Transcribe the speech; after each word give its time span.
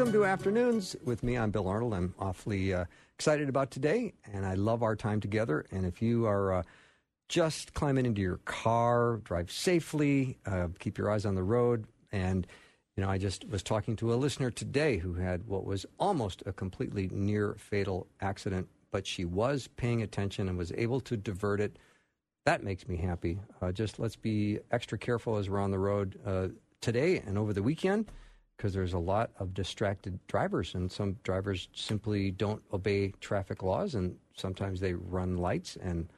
Welcome 0.00 0.14
to 0.14 0.24
Afternoons 0.24 0.96
with 1.04 1.22
me. 1.22 1.36
I'm 1.36 1.50
Bill 1.50 1.68
Arnold. 1.68 1.92
I'm 1.92 2.14
awfully 2.18 2.72
uh, 2.72 2.86
excited 3.18 3.50
about 3.50 3.70
today, 3.70 4.14
and 4.32 4.46
I 4.46 4.54
love 4.54 4.82
our 4.82 4.96
time 4.96 5.20
together. 5.20 5.66
And 5.70 5.84
if 5.84 6.00
you 6.00 6.24
are 6.24 6.54
uh, 6.54 6.62
just 7.28 7.74
climbing 7.74 8.06
into 8.06 8.22
your 8.22 8.38
car, 8.46 9.20
drive 9.24 9.52
safely, 9.52 10.38
uh, 10.46 10.68
keep 10.78 10.96
your 10.96 11.10
eyes 11.10 11.26
on 11.26 11.34
the 11.34 11.42
road. 11.42 11.84
And, 12.12 12.46
you 12.96 13.02
know, 13.02 13.10
I 13.10 13.18
just 13.18 13.46
was 13.50 13.62
talking 13.62 13.94
to 13.96 14.14
a 14.14 14.16
listener 14.16 14.50
today 14.50 14.96
who 14.96 15.12
had 15.12 15.46
what 15.46 15.66
was 15.66 15.84
almost 15.98 16.42
a 16.46 16.52
completely 16.54 17.10
near 17.12 17.54
fatal 17.58 18.06
accident, 18.22 18.68
but 18.90 19.06
she 19.06 19.26
was 19.26 19.68
paying 19.76 20.00
attention 20.00 20.48
and 20.48 20.56
was 20.56 20.72
able 20.78 21.00
to 21.00 21.16
divert 21.18 21.60
it. 21.60 21.78
That 22.46 22.64
makes 22.64 22.88
me 22.88 22.96
happy. 22.96 23.38
Uh, 23.60 23.70
just 23.70 23.98
let's 23.98 24.16
be 24.16 24.60
extra 24.70 24.96
careful 24.96 25.36
as 25.36 25.50
we're 25.50 25.60
on 25.60 25.72
the 25.72 25.78
road 25.78 26.18
uh, 26.24 26.48
today 26.80 27.18
and 27.18 27.36
over 27.36 27.52
the 27.52 27.62
weekend 27.62 28.10
because 28.60 28.74
there's 28.74 28.92
a 28.92 28.98
lot 28.98 29.30
of 29.38 29.54
distracted 29.54 30.18
drivers, 30.26 30.74
and 30.74 30.92
some 30.92 31.16
drivers 31.22 31.70
simply 31.72 32.30
don't 32.30 32.60
obey 32.74 33.10
traffic 33.18 33.62
laws, 33.62 33.94
and 33.94 34.14
sometimes 34.36 34.80
they 34.80 34.92
run 34.92 35.38
lights, 35.38 35.78
and 35.80 36.12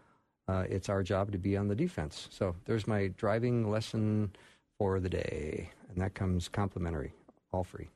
uh, 0.48 0.64
it's 0.68 0.88
our 0.88 1.04
job 1.04 1.30
to 1.30 1.38
be 1.38 1.56
on 1.56 1.68
the 1.68 1.74
defense. 1.76 2.26
So 2.32 2.56
there's 2.64 2.88
my 2.88 3.12
driving 3.16 3.70
lesson 3.70 4.32
for 4.76 4.98
the 4.98 5.08
day, 5.08 5.70
and 5.88 6.02
that 6.02 6.14
comes 6.14 6.48
complimentary, 6.48 7.12
all 7.52 7.62
free. 7.62 7.88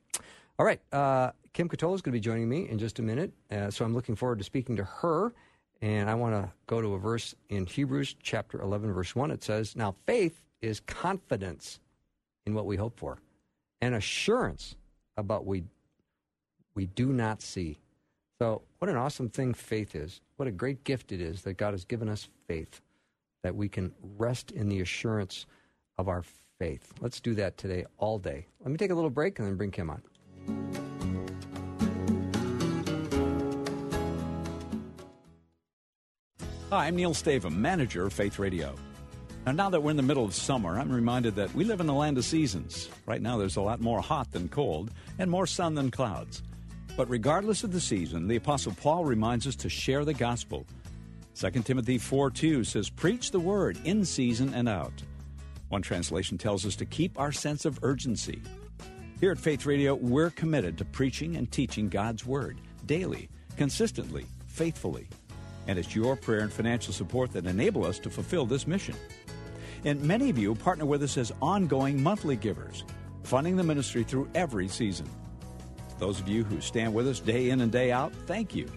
All 0.61 0.65
right, 0.65 0.81
uh, 0.93 1.33
Kim 1.53 1.69
Ketola 1.69 1.97
is 1.97 2.01
going 2.01 2.13
to 2.13 2.17
be 2.17 2.21
joining 2.21 2.49
me 2.49 2.69
in 2.69 2.79
just 2.79 3.01
a 3.01 3.03
minute, 3.03 3.33
uh, 3.51 3.69
so 3.73 3.85
I'm 3.85 3.95
looking 3.95 4.15
forward 4.15 4.39
to 4.39 4.45
speaking 4.45 4.77
to 4.77 4.85
her. 4.85 5.33
And 5.83 6.09
I 6.09 6.15
want 6.15 6.35
to 6.35 6.53
go 6.69 6.81
to 6.81 6.95
a 6.95 6.99
verse 7.01 7.35
in 7.49 7.67
Hebrews 7.67 8.15
chapter 8.23 8.63
11, 8.63 8.93
verse 8.93 9.17
1. 9.17 9.33
It 9.33 9.43
says, 9.43 9.75
Now 9.75 9.97
faith 10.07 10.41
is 10.63 10.79
confidence 10.81 11.81
in 12.47 12.55
what 12.55 12.65
we 12.65 12.77
hope 12.77 12.97
for 12.97 13.19
and 13.81 13.95
assurance 13.95 14.77
about 15.17 15.47
we 15.47 15.65
we 16.75 16.87
do 16.87 17.13
not 17.13 17.41
see. 17.41 17.79
So, 18.39 18.63
what 18.79 18.91
an 18.91 18.97
awesome 18.97 19.31
thing 19.31 19.55
faith 19.55 19.95
is. 19.95 20.21
What 20.37 20.47
a 20.47 20.51
great 20.51 20.85
gift 20.85 21.11
it 21.11 21.23
is 21.23 21.43
that 21.43 21.55
God 21.55 21.73
has 21.73 21.87
given 21.87 22.09
us 22.09 22.29
faith, 22.47 22.83
that 23.43 23.57
we 23.57 23.69
can 23.69 23.93
rest 24.19 24.51
in 24.51 24.69
the 24.69 24.81
assurance 24.81 25.47
of 25.97 26.09
our 26.09 26.23
faith. 26.59 26.93
Let's 27.01 27.19
do 27.19 27.35
that 27.37 27.57
today, 27.57 27.87
all 27.97 28.19
day. 28.19 28.47
Let 28.61 28.71
me 28.71 28.77
take 28.77 28.91
a 28.91 28.95
little 28.95 29.11
break 29.11 29.39
and 29.39 29.49
then 29.49 29.57
bring 29.57 29.71
Kim 29.71 29.89
on. 29.89 30.03
Hi, 36.71 36.89
I'm 36.89 36.97
Neil 36.97 37.15
Stavem, 37.15 37.57
manager 37.57 38.07
of 38.07 38.13
Faith 38.13 38.39
Radio. 38.39 38.75
Now, 39.47 39.53
now 39.53 39.71
that 39.71 39.81
we're 39.81 39.93
in 39.93 39.97
the 39.97 40.03
middle 40.03 40.25
of 40.25 40.35
summer, 40.35 40.77
I'm 40.77 40.91
reminded 40.91 41.37
that 41.37 41.55
we 41.55 41.63
live 41.63 41.81
in 41.81 41.87
the 41.87 41.95
land 41.95 42.19
of 42.19 42.25
seasons. 42.25 42.89
Right 43.07 43.23
now, 43.23 43.39
there's 43.39 43.55
a 43.55 43.61
lot 43.61 43.81
more 43.81 44.01
hot 44.01 44.33
than 44.33 44.49
cold, 44.49 44.91
and 45.21 45.31
more 45.31 45.47
sun 45.47 45.77
than 45.77 45.93
clouds. 45.93 46.43
But 46.97 47.09
regardless 47.09 47.63
of 47.63 47.71
the 47.71 47.81
season, 47.81 48.27
the 48.27 48.35
Apostle 48.35 48.75
Paul 48.83 49.05
reminds 49.05 49.47
us 49.47 49.55
to 49.57 49.69
share 49.69 50.05
the 50.05 50.15
gospel. 50.15 50.67
2 51.37 51.51
Timothy 51.63 51.97
4 51.97 52.33
2 52.33 52.65
says, 52.65 52.91
Preach 52.91 53.31
the 53.31 53.39
word 53.39 53.79
in 53.85 54.05
season 54.05 54.53
and 54.53 54.69
out. 54.69 55.01
One 55.69 55.83
translation 55.83 56.39
tells 56.39 56.67
us 56.67 56.75
to 56.77 56.85
keep 56.85 57.17
our 57.17 57.31
sense 57.31 57.65
of 57.65 57.79
urgency. 57.85 58.43
Here 59.21 59.31
at 59.31 59.39
Faith 59.39 59.65
Radio, 59.65 59.95
we're 59.95 60.31
committed 60.31 60.77
to 60.79 60.85
preaching 60.85 61.37
and 61.37 61.49
teaching 61.53 61.89
God's 61.89 62.27
word 62.27 62.61
daily, 62.85 63.29
consistently, 63.57 64.27
faithfully. 64.49 65.07
And 65.69 65.79
it's 65.79 65.95
your 65.95 66.17
prayer 66.17 66.41
and 66.41 66.53
financial 66.53 66.93
support 66.93 67.31
that 67.33 67.47
enable 67.47 67.85
us 67.85 68.01
to 68.01 68.11
fulfill 68.11 68.45
this 68.45 68.67
mission. 68.67 68.97
And 69.87 70.03
many 70.03 70.29
of 70.31 70.37
you 70.37 70.57
partner 70.57 70.85
with 70.85 71.05
us 71.05 71.17
as 71.17 71.33
ongoing 71.41 72.03
monthly 72.03 72.35
givers, 72.35 72.83
funding 73.23 73.55
the 73.55 73.63
ministry 73.63 74.03
through 74.03 74.29
every 74.35 74.67
season. 74.67 75.09
Those 76.01 76.19
of 76.19 76.29
you 76.29 76.43
who 76.43 76.61
stand 76.61 76.93
with 76.93 77.07
us 77.07 77.21
day 77.21 77.51
in 77.51 77.61
and 77.61 77.71
day 77.71 77.93
out, 77.93 78.13
thank 78.27 78.53
you. 78.53 78.69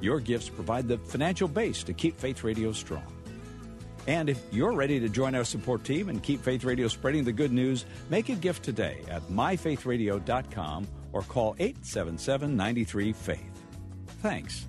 Your 0.00 0.20
gifts 0.20 0.48
provide 0.48 0.88
the 0.88 0.96
financial 0.96 1.48
base 1.48 1.82
to 1.82 1.92
keep 1.92 2.18
Faith 2.18 2.44
Radio 2.44 2.72
strong. 2.72 3.04
And 4.06 4.30
if 4.30 4.42
you're 4.50 4.72
ready 4.72 4.98
to 4.98 5.08
join 5.10 5.34
our 5.34 5.44
support 5.44 5.84
team 5.84 6.08
and 6.08 6.22
keep 6.22 6.40
Faith 6.40 6.64
Radio 6.64 6.88
spreading 6.88 7.24
the 7.24 7.32
good 7.32 7.52
news, 7.52 7.84
make 8.08 8.30
a 8.30 8.34
gift 8.34 8.62
today 8.62 9.02
at 9.10 9.22
myfaithradio.com 9.28 10.88
or 11.12 11.22
call 11.22 11.56
877 11.58 12.56
93 12.56 13.12
Faith. 13.12 13.62
Thanks. 14.22 14.67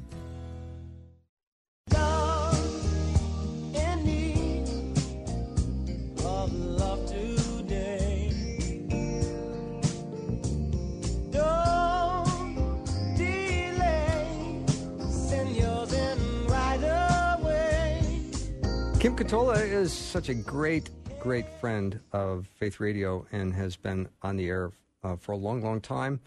Kim 18.99 19.15
Ketola 19.15 19.57
is 19.65 19.93
such 19.93 20.27
a 20.27 20.33
great, 20.33 20.89
great 21.21 21.47
friend 21.61 22.01
of 22.11 22.47
Faith 22.59 22.81
Radio 22.81 23.25
and 23.31 23.53
has 23.53 23.77
been 23.77 24.09
on 24.23 24.35
the 24.35 24.49
air 24.49 24.73
uh, 25.05 25.15
for 25.15 25.31
a 25.31 25.37
long, 25.37 25.61
long 25.63 25.79
time. 25.79 26.19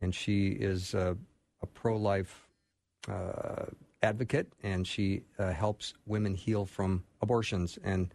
And 0.00 0.12
she 0.12 0.48
is 0.48 0.96
uh, 0.96 1.14
a 1.62 1.66
pro 1.66 1.96
life 1.96 2.48
uh, 3.08 3.66
advocate 4.02 4.52
and 4.64 4.84
she 4.84 5.22
uh, 5.38 5.52
helps 5.52 5.94
women 6.06 6.34
heal 6.34 6.66
from 6.66 7.04
abortions 7.22 7.78
and 7.84 8.12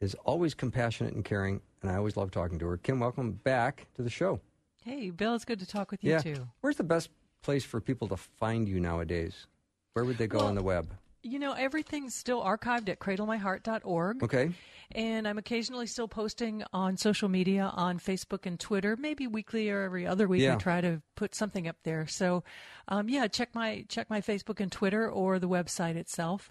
is 0.00 0.14
always 0.24 0.54
compassionate 0.54 1.12
and 1.12 1.22
caring. 1.22 1.60
And 1.82 1.90
I 1.90 1.96
always 1.96 2.16
love 2.16 2.30
talking 2.30 2.58
to 2.60 2.66
her. 2.66 2.78
Kim, 2.78 2.98
welcome 2.98 3.32
back 3.32 3.88
to 3.96 4.02
the 4.02 4.10
show. 4.10 4.40
Hey, 4.82 5.10
Bill, 5.10 5.34
it's 5.34 5.44
good 5.44 5.60
to 5.60 5.66
talk 5.66 5.90
with 5.90 6.02
you 6.02 6.12
yeah. 6.12 6.18
too. 6.20 6.48
Where's 6.62 6.76
the 6.76 6.82
best 6.82 7.10
place 7.42 7.62
for 7.62 7.78
people 7.78 8.08
to 8.08 8.16
find 8.16 8.66
you 8.66 8.80
nowadays? 8.80 9.46
Where 9.92 10.06
would 10.06 10.16
they 10.16 10.28
go 10.28 10.38
Well, 10.38 10.46
on 10.46 10.54
the 10.54 10.62
web? 10.62 10.88
You 11.22 11.38
know, 11.38 11.52
everything's 11.52 12.14
still 12.14 12.42
archived 12.42 12.88
at 12.88 13.00
cradlemyheart.org. 13.00 14.22
Okay. 14.22 14.50
And 14.92 15.28
I'm 15.28 15.36
occasionally 15.36 15.86
still 15.86 16.08
posting 16.08 16.64
on 16.72 16.96
social 16.96 17.28
media 17.28 17.70
on 17.74 17.98
Facebook 17.98 18.46
and 18.46 18.58
Twitter. 18.58 18.96
Maybe 18.96 19.26
weekly 19.26 19.68
or 19.68 19.82
every 19.82 20.06
other 20.06 20.26
week 20.26 20.42
Yeah. 20.42 20.54
I 20.54 20.56
try 20.56 20.80
to 20.80 21.02
put 21.14 21.34
something 21.34 21.68
up 21.68 21.76
there. 21.82 22.06
So, 22.06 22.44
um, 22.88 23.08
yeah, 23.08 23.26
check 23.26 23.54
my 23.54 23.84
check 23.88 24.08
my 24.08 24.20
Facebook 24.20 24.60
and 24.60 24.72
Twitter 24.72 25.10
or 25.10 25.38
the 25.38 25.48
website 25.48 25.96
itself. 25.96 26.50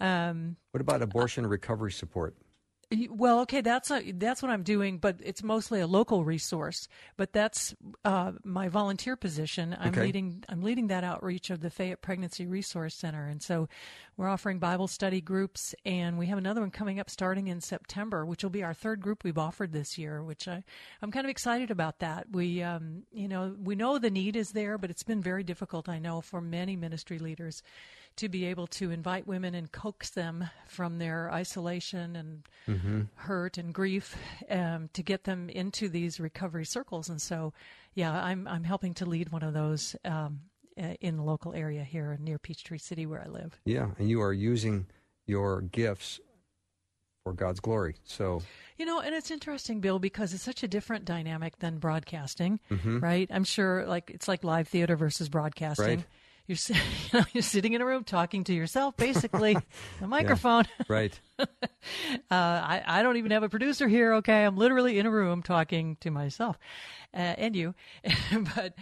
Um, 0.00 0.56
What 0.70 0.80
about 0.80 1.02
abortion 1.02 1.46
recovery 1.46 1.92
support? 1.92 2.34
Well, 3.10 3.40
okay, 3.40 3.60
that's 3.60 3.90
a, 3.90 4.12
that's 4.12 4.42
what 4.42 4.50
I'm 4.50 4.62
doing, 4.62 4.98
but 4.98 5.16
it's 5.22 5.42
mostly 5.42 5.80
a 5.80 5.86
local 5.86 6.24
resource. 6.24 6.88
But 7.16 7.32
that's 7.32 7.74
uh, 8.04 8.32
my 8.44 8.68
volunteer 8.68 9.16
position. 9.16 9.76
I'm 9.78 9.88
Okay. 9.88 10.02
leading 10.02 10.44
I'm 10.48 10.62
leading 10.62 10.88
that 10.88 11.04
outreach 11.04 11.50
of 11.50 11.60
the 11.60 11.70
Fayette 11.70 12.02
Pregnancy 12.02 12.46
Resource 12.46 12.94
Center, 12.94 13.26
and 13.26 13.42
so 13.42 13.68
we're 14.16 14.28
offering 14.28 14.58
Bible 14.58 14.86
study 14.88 15.20
groups, 15.20 15.74
and 15.84 16.18
we 16.18 16.26
have 16.26 16.38
another 16.38 16.60
one 16.60 16.70
coming 16.70 17.00
up 17.00 17.10
starting 17.10 17.48
in 17.48 17.60
September, 17.60 18.24
which 18.24 18.42
will 18.42 18.50
be 18.50 18.62
our 18.62 18.74
third 18.74 19.00
group 19.00 19.24
we've 19.24 19.38
offered 19.38 19.72
this 19.72 19.98
year. 19.98 20.22
Which 20.22 20.46
I 20.48 20.62
I'm 21.02 21.10
kind 21.10 21.26
of 21.26 21.30
excited 21.30 21.70
about 21.70 21.98
that. 22.00 22.26
We 22.32 22.62
um, 22.62 23.04
you 23.12 23.28
know 23.28 23.54
we 23.62 23.74
know 23.74 23.98
the 23.98 24.10
need 24.10 24.36
is 24.36 24.52
there, 24.52 24.78
but 24.78 24.90
it's 24.90 25.02
been 25.02 25.22
very 25.22 25.44
difficult. 25.44 25.88
I 25.88 25.98
know 25.98 26.20
for 26.20 26.40
many 26.40 26.76
ministry 26.76 27.18
leaders 27.18 27.62
to 28.16 28.28
be 28.28 28.44
able 28.46 28.66
to 28.68 28.90
invite 28.90 29.26
women 29.26 29.54
and 29.54 29.70
coax 29.72 30.10
them 30.10 30.48
from 30.66 30.98
their 30.98 31.30
isolation 31.32 32.14
and 32.16 32.42
hurt 33.14 33.58
and 33.58 33.74
grief 33.74 34.16
um, 34.50 34.88
to 34.92 35.02
get 35.02 35.24
them 35.24 35.48
into 35.48 35.88
these 35.88 36.20
recovery 36.20 36.64
circles. 36.64 37.08
And 37.08 37.20
so, 37.20 37.52
yeah, 37.94 38.12
I'm 38.12 38.46
I'm 38.46 38.64
helping 38.64 38.94
to 38.94 39.06
lead 39.06 39.30
one 39.32 39.42
of 39.42 39.52
those 39.54 39.96
um, 40.04 40.40
uh, 40.80 40.94
in 41.00 41.16
the 41.16 41.22
local 41.22 41.54
area 41.54 41.84
here 41.84 42.16
near 42.20 42.38
Peachtree 42.38 42.78
City 42.78 43.06
where 43.06 43.22
I 43.22 43.28
live. 43.28 43.60
Yeah, 43.64 43.90
and 43.98 44.08
you 44.08 44.20
are 44.22 44.32
using 44.32 44.86
your 45.26 45.62
gifts 45.62 46.20
for 47.22 47.32
God's 47.32 47.60
glory. 47.60 47.96
So, 48.04 48.42
You 48.76 48.84
know, 48.84 49.00
and 49.00 49.14
it's 49.14 49.30
interesting, 49.30 49.80
Bill, 49.80 49.98
because 49.98 50.34
it's 50.34 50.42
such 50.42 50.62
a 50.62 50.68
different 50.68 51.04
dynamic 51.06 51.58
than 51.58 51.78
broadcasting, 51.78 52.60
Mm-hmm. 52.70 52.98
right? 53.00 53.30
I'm 53.32 53.44
sure, 53.44 53.86
like 53.86 54.10
it's 54.10 54.28
like 54.28 54.44
live 54.44 54.68
theater 54.68 54.94
versus 54.96 55.28
broadcasting. 55.28 55.86
Right. 55.98 56.06
You're, 56.46 56.58
you 56.68 56.74
know, 57.12 57.24
you're 57.32 57.42
sitting 57.42 57.72
in 57.72 57.80
a 57.80 57.86
room 57.86 58.04
talking 58.04 58.44
to 58.44 58.54
yourself, 58.54 58.96
basically, 58.96 59.56
a 60.02 60.06
microphone. 60.06 60.64
Right. 60.88 61.18
uh, 61.38 61.44
I, 62.30 62.82
I 62.86 63.02
don't 63.02 63.16
even 63.16 63.30
have 63.30 63.42
a 63.42 63.48
producer 63.48 63.88
here. 63.88 64.14
Okay, 64.14 64.44
I'm 64.44 64.56
literally 64.56 64.98
in 64.98 65.06
a 65.06 65.10
room 65.10 65.42
talking 65.42 65.96
to 66.00 66.10
myself 66.10 66.58
uh, 67.14 67.18
and 67.18 67.56
you. 67.56 67.74
but 68.54 68.74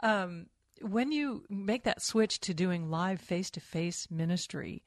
um, 0.00 0.46
when 0.80 1.10
you 1.10 1.44
make 1.48 1.84
that 1.84 2.02
switch 2.02 2.40
to 2.40 2.54
doing 2.54 2.90
live 2.90 3.20
face 3.20 3.50
to 3.50 3.60
face 3.60 4.08
ministry, 4.10 4.84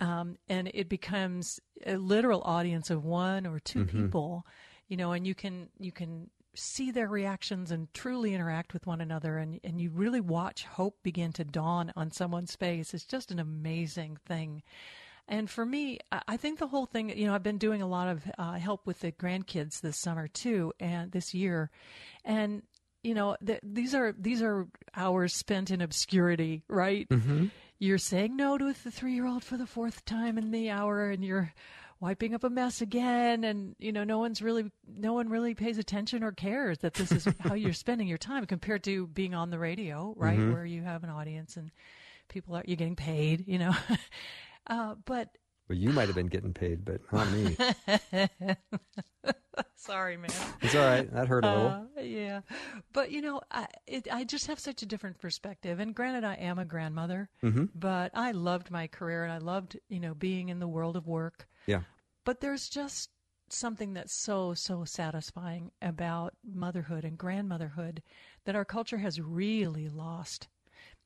um, 0.00 0.36
and 0.48 0.70
it 0.74 0.88
becomes 0.88 1.60
a 1.86 1.96
literal 1.96 2.42
audience 2.42 2.90
of 2.90 3.04
one 3.04 3.46
or 3.46 3.58
2 3.58 3.84
people, 3.84 4.46
you 4.88 4.96
know, 4.96 5.12
and 5.12 5.26
you 5.26 5.34
can 5.34 5.68
you 5.78 5.92
can 5.92 6.30
see 6.54 6.90
their 6.90 7.08
reactions 7.08 7.70
and 7.70 7.92
truly 7.94 8.34
interact 8.34 8.72
with 8.72 8.86
one 8.86 9.00
another 9.00 9.38
and, 9.38 9.60
and 9.62 9.80
you 9.80 9.90
really 9.90 10.20
watch 10.20 10.64
hope 10.64 10.96
begin 11.02 11.32
to 11.32 11.44
dawn 11.44 11.92
on 11.96 12.10
someone's 12.10 12.56
face. 12.56 12.94
It's 12.94 13.04
just 13.04 13.30
an 13.30 13.38
amazing 13.38 14.18
thing. 14.26 14.62
And 15.28 15.50
for 15.50 15.64
me, 15.66 15.98
I 16.26 16.38
think 16.38 16.58
the 16.58 16.66
whole 16.66 16.86
thing, 16.86 17.16
you 17.16 17.26
know, 17.26 17.34
I've 17.34 17.42
been 17.42 17.58
doing 17.58 17.82
a 17.82 17.86
lot 17.86 18.08
of 18.08 18.22
uh, 18.38 18.52
help 18.54 18.86
with 18.86 19.00
the 19.00 19.12
grandkids 19.12 19.80
this 19.82 19.98
summer 19.98 20.26
too, 20.26 20.72
and 20.80 21.12
this 21.12 21.34
year, 21.34 21.70
and 22.24 22.62
you 23.02 23.12
know, 23.14 23.36
th- 23.46 23.60
these 23.62 23.94
are 23.94 24.14
these 24.18 24.40
are 24.42 24.66
hours 24.96 25.34
spent 25.34 25.70
in 25.70 25.82
obscurity, 25.82 26.64
right? 26.66 27.06
You're 27.78 27.98
saying 27.98 28.36
no 28.36 28.56
to 28.56 28.72
the 28.72 28.90
three 28.90 29.12
year 29.12 29.26
old 29.26 29.44
for 29.44 29.58
the 29.58 29.66
fourth 29.66 30.04
time 30.06 30.38
in 30.38 30.50
the 30.50 30.70
hour, 30.70 31.10
and 31.10 31.22
you're 31.22 31.52
wiping 32.00 32.34
up 32.34 32.44
a 32.44 32.50
mess 32.50 32.80
again, 32.80 33.44
and 33.44 33.74
you 33.78 33.92
know, 33.92 34.04
no 34.04 34.18
one's 34.18 34.40
really 34.42 34.70
no 34.86 35.12
one 35.14 35.28
really 35.28 35.54
pays 35.54 35.78
attention 35.78 36.22
or 36.22 36.32
cares 36.32 36.78
that 36.78 36.94
this 36.94 37.10
is 37.12 37.26
how 37.40 37.54
you're 37.54 37.72
spending 37.84 38.08
your 38.08 38.18
time 38.18 38.46
compared 38.46 38.84
to 38.84 39.06
being 39.08 39.34
on 39.34 39.50
the 39.50 39.58
radio, 39.58 40.14
right, 40.16 40.38
where 40.38 40.64
you 40.64 40.82
have 40.82 41.04
an 41.04 41.10
audience 41.10 41.56
and 41.56 41.70
people 42.28 42.54
are 42.56 42.64
you're 42.66 42.76
getting 42.76 42.96
paid, 42.96 43.44
you 43.46 43.58
know. 43.58 43.74
Uh, 44.70 44.96
but 45.06 45.30
Well, 45.70 45.78
you 45.78 45.88
might 45.88 46.08
have 46.08 46.14
been 46.14 46.26
getting 46.26 46.52
paid, 46.52 46.84
but 46.84 47.00
not 47.10 47.26
me. 47.32 47.56
sorry, 49.76 50.16
man. 50.16 50.30
It's 50.60 50.74
all 50.74 50.84
right. 50.84 51.12
That 51.12 51.26
hurt 51.26 51.44
a 51.44 51.48
little. 51.48 51.88
Uh, 51.96 52.00
yeah, 52.02 52.40
but 52.92 53.10
you 53.10 53.22
know, 53.22 53.40
I 53.50 53.66
it, 53.86 54.06
I 54.12 54.24
just 54.24 54.46
have 54.46 54.58
such 54.58 54.82
a 54.82 54.86
different 54.86 55.18
perspective. 55.18 55.80
And 55.80 55.94
granted, 55.94 56.24
I 56.24 56.34
am 56.34 56.58
a 56.58 56.64
grandmother, 56.64 57.28
Mm-hmm. 57.42 57.66
but 57.74 58.10
I 58.14 58.32
loved 58.32 58.70
my 58.70 58.86
career 58.86 59.24
and 59.24 59.32
I 59.32 59.38
loved 59.38 59.78
you 59.88 60.00
know 60.00 60.14
being 60.14 60.48
in 60.50 60.58
the 60.58 60.68
world 60.68 60.96
of 60.96 61.06
work. 61.06 61.48
Yeah. 61.68 61.82
But 62.24 62.40
there's 62.40 62.68
just 62.68 63.10
something 63.50 63.92
that's 63.94 64.14
so 64.14 64.54
so 64.54 64.84
satisfying 64.84 65.70
about 65.82 66.34
motherhood 66.42 67.04
and 67.04 67.16
grandmotherhood 67.16 68.02
that 68.44 68.56
our 68.56 68.64
culture 68.64 68.98
has 68.98 69.20
really 69.20 69.88
lost. 69.88 70.48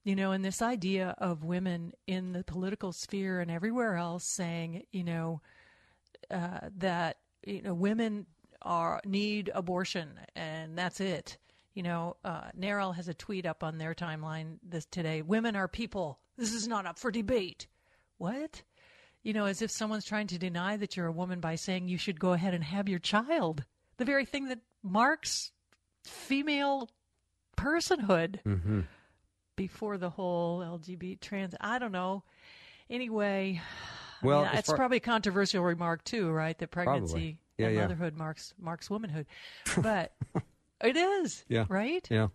You 0.04 0.16
know, 0.16 0.32
and 0.32 0.44
this 0.44 0.62
idea 0.62 1.14
of 1.18 1.44
women 1.44 1.92
in 2.06 2.32
the 2.32 2.44
political 2.44 2.92
sphere 2.92 3.40
and 3.40 3.50
everywhere 3.50 3.96
else 3.96 4.24
saying, 4.24 4.84
you 4.92 5.04
know, 5.04 5.40
uh, 6.30 6.68
that 6.78 7.18
you 7.44 7.62
know 7.62 7.74
women 7.74 8.26
are 8.62 9.00
need 9.04 9.50
abortion 9.54 10.12
and 10.36 10.78
that's 10.78 11.00
it. 11.00 11.38
You 11.74 11.82
know, 11.82 12.16
uh, 12.24 12.50
has 12.92 13.08
a 13.08 13.14
tweet 13.14 13.46
up 13.46 13.64
on 13.64 13.78
their 13.78 13.94
timeline 13.94 14.58
this 14.62 14.86
today. 14.86 15.22
Women 15.22 15.56
are 15.56 15.68
people. 15.68 16.20
This 16.38 16.52
is 16.54 16.68
not 16.68 16.86
up 16.86 16.98
for 16.98 17.10
debate. 17.10 17.66
What? 18.18 18.62
You 19.22 19.32
know, 19.32 19.44
as 19.46 19.62
if 19.62 19.70
someone's 19.70 20.04
trying 20.04 20.26
to 20.28 20.38
deny 20.38 20.76
that 20.76 20.96
you're 20.96 21.06
a 21.06 21.12
woman 21.12 21.38
by 21.40 21.54
saying 21.54 21.88
you 21.88 21.98
should 21.98 22.18
go 22.18 22.32
ahead 22.32 22.54
and 22.54 22.64
have 22.64 22.88
your 22.88 22.98
child. 22.98 23.64
The 23.98 24.04
very 24.04 24.24
thing 24.24 24.48
that 24.48 24.58
marks 24.82 25.52
female 26.04 26.90
personhood 27.56 28.42
Mm-hmm. 28.44 28.80
before 29.56 29.98
the 29.98 30.10
whole 30.10 30.60
LGBT 30.60 31.20
trans. 31.20 31.54
I 31.60 31.78
don't 31.78 31.92
know. 31.92 32.24
Anyway, 32.90 33.60
I 34.22 34.26
Well, 34.26 34.42
mean, 34.44 34.50
it's 34.54 34.68
far- 34.68 34.76
probably 34.76 34.96
a 34.96 35.00
controversial 35.00 35.62
remark 35.62 36.02
too, 36.04 36.30
right? 36.30 36.58
That 36.58 36.70
pregnancy 36.70 37.38
Yeah, 37.58 37.66
and 37.66 37.74
yeah. 37.76 37.82
motherhood 37.82 38.16
marks 38.16 38.54
marks 38.58 38.90
womanhood, 38.90 39.26
but 39.78 40.12
it 40.82 40.96
is, 40.96 41.44
Yeah. 41.48 41.66
right? 41.68 42.06
Yeah. 42.10 42.28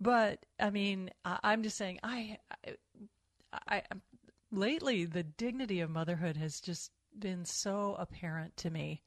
But 0.00 0.44
I 0.58 0.70
mean, 0.70 1.10
I, 1.24 1.38
I'm 1.42 1.62
just 1.62 1.76
saying, 1.76 2.00
I, 2.02 2.38
I, 2.64 2.72
I, 3.68 3.82
lately 4.50 5.04
the 5.04 5.22
dignity 5.22 5.80
of 5.80 5.90
motherhood 5.90 6.36
has 6.36 6.60
just 6.60 6.90
been 7.18 7.44
so 7.44 7.96
apparent 7.98 8.56
to 8.58 8.70
me. 8.70 9.02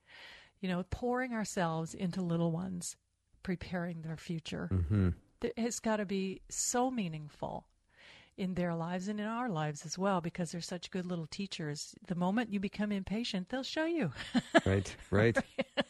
You 0.61 0.69
know, 0.69 0.83
pouring 0.89 1.33
ourselves 1.33 1.93
into 1.93 2.21
little 2.21 2.51
ones, 2.51 2.97
preparing 3.43 4.01
their 4.01 4.17
future. 4.17 4.69
Mm-hmm. 4.71 5.09
It's 5.55 5.79
got 5.79 5.97
to 5.97 6.05
be 6.05 6.41
so 6.49 6.91
meaningful 6.91 7.65
in 8.39 8.55
their 8.55 8.73
lives 8.73 9.07
and 9.07 9.19
in 9.19 9.25
our 9.25 9.49
lives 9.49 9.85
as 9.85 9.97
well 9.97 10.21
because 10.21 10.51
they're 10.51 10.61
such 10.61 10.91
good 10.91 11.05
little 11.05 11.27
teachers. 11.27 11.93
The 12.07 12.15
moment 12.15 12.51
you 12.51 12.59
become 12.59 12.91
impatient, 12.91 13.49
they'll 13.49 13.63
show 13.63 13.85
you. 13.85 14.11
Right. 14.65 14.95
Right. 15.11 15.37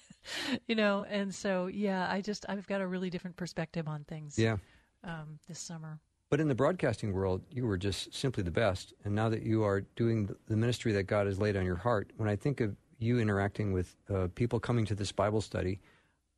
you 0.67 0.75
know, 0.75 1.05
and 1.09 1.33
so 1.33 1.67
yeah, 1.67 2.07
I 2.09 2.21
just 2.21 2.45
I've 2.47 2.67
got 2.67 2.81
a 2.81 2.87
really 2.87 3.09
different 3.09 3.37
perspective 3.37 3.87
on 3.87 4.03
things. 4.03 4.37
Yeah. 4.37 4.57
Um, 5.03 5.39
this 5.47 5.59
summer. 5.59 5.99
But 6.29 6.39
in 6.39 6.47
the 6.47 6.55
broadcasting 6.55 7.13
world, 7.13 7.41
you 7.51 7.65
were 7.65 7.77
just 7.77 8.13
simply 8.13 8.43
the 8.43 8.51
best. 8.51 8.93
And 9.03 9.15
now 9.15 9.29
that 9.29 9.41
you 9.41 9.63
are 9.63 9.81
doing 9.95 10.35
the- 10.47 10.55
ministry 10.55 10.91
that 10.93 11.03
God 11.03 11.25
has 11.25 11.39
laid 11.39 11.57
on 11.57 11.65
your 11.65 11.77
heart, 11.77 12.11
when 12.17 12.29
I 12.29 12.35
think 12.35 12.61
of 12.61 12.75
you 12.99 13.19
interacting 13.19 13.73
with 13.73 13.95
uh, 14.09 14.27
people 14.35 14.59
coming 14.59 14.85
to 14.85 14.95
this 14.95 15.11
Bible 15.11 15.41
study, 15.41 15.79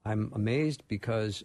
I'm 0.06 0.32
amazed 0.34 0.84
because 0.88 1.44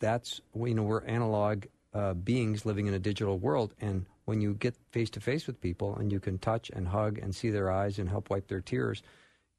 that's 0.00 0.40
you 0.54 0.74
know 0.74 0.82
we're 0.82 1.04
analog 1.04 1.64
uh, 1.92 2.14
beings 2.14 2.66
living 2.66 2.86
in 2.86 2.94
a 2.94 2.98
digital 2.98 3.38
world, 3.38 3.74
and 3.80 4.06
when 4.24 4.40
you 4.40 4.54
get 4.54 4.74
face 4.90 5.10
to 5.10 5.20
face 5.20 5.46
with 5.46 5.60
people 5.60 5.96
and 5.96 6.10
you 6.10 6.18
can 6.18 6.38
touch 6.38 6.70
and 6.70 6.88
hug 6.88 7.18
and 7.18 7.34
see 7.34 7.50
their 7.50 7.70
eyes 7.70 7.98
and 7.98 8.08
help 8.08 8.30
wipe 8.30 8.48
their 8.48 8.60
tears, 8.60 9.02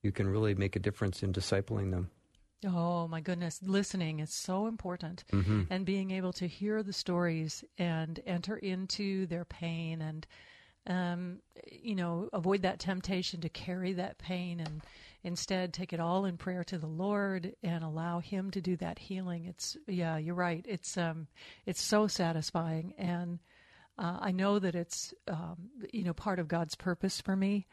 you 0.01 0.11
can 0.11 0.27
really 0.27 0.53
make 0.53 0.75
a 0.75 0.79
difference 0.79 1.23
in 1.23 1.31
discipling 1.31 1.91
them. 1.91 2.09
Oh 2.65 3.07
my 3.07 3.21
goodness, 3.21 3.59
listening 3.63 4.19
is 4.19 4.33
so 4.33 4.67
important. 4.67 5.23
And 5.69 5.85
being 5.85 6.11
able 6.11 6.33
to 6.33 6.47
hear 6.47 6.81
the 6.83 6.93
stories 6.93 7.63
and 7.77 8.19
enter 8.25 8.57
into 8.57 9.25
their 9.27 9.45
pain 9.45 10.01
and 10.01 10.25
um, 10.87 11.39
you 11.71 11.95
know, 11.95 12.29
avoid 12.31 12.61
that 12.61 12.79
temptation 12.79 13.41
to 13.41 13.49
carry 13.49 13.93
that 13.93 14.17
pain 14.19 14.59
and 14.59 14.81
instead 15.23 15.73
take 15.73 15.93
it 15.93 15.99
all 15.99 16.25
in 16.25 16.37
prayer 16.37 16.63
to 16.63 16.77
the 16.77 16.85
Lord 16.87 17.55
and 17.63 17.83
allow 17.83 18.19
him 18.19 18.51
to 18.51 18.61
do 18.61 18.75
that 18.77 18.99
healing. 18.99 19.45
It's 19.45 19.75
yeah, 19.87 20.17
you're 20.17 20.35
right. 20.35 20.63
It's 20.67 20.97
um 20.97 21.27
it's 21.65 21.81
so 21.81 22.07
satisfying 22.07 22.93
and 22.97 23.39
uh, 23.97 24.17
I 24.19 24.31
know 24.31 24.59
that 24.59 24.75
it's 24.75 25.13
um, 25.27 25.69
you 25.91 26.03
know 26.03 26.13
part 26.13 26.39
of 26.39 26.47
God's 26.47 26.75
purpose 26.75 27.21
for 27.21 27.35
me. 27.35 27.65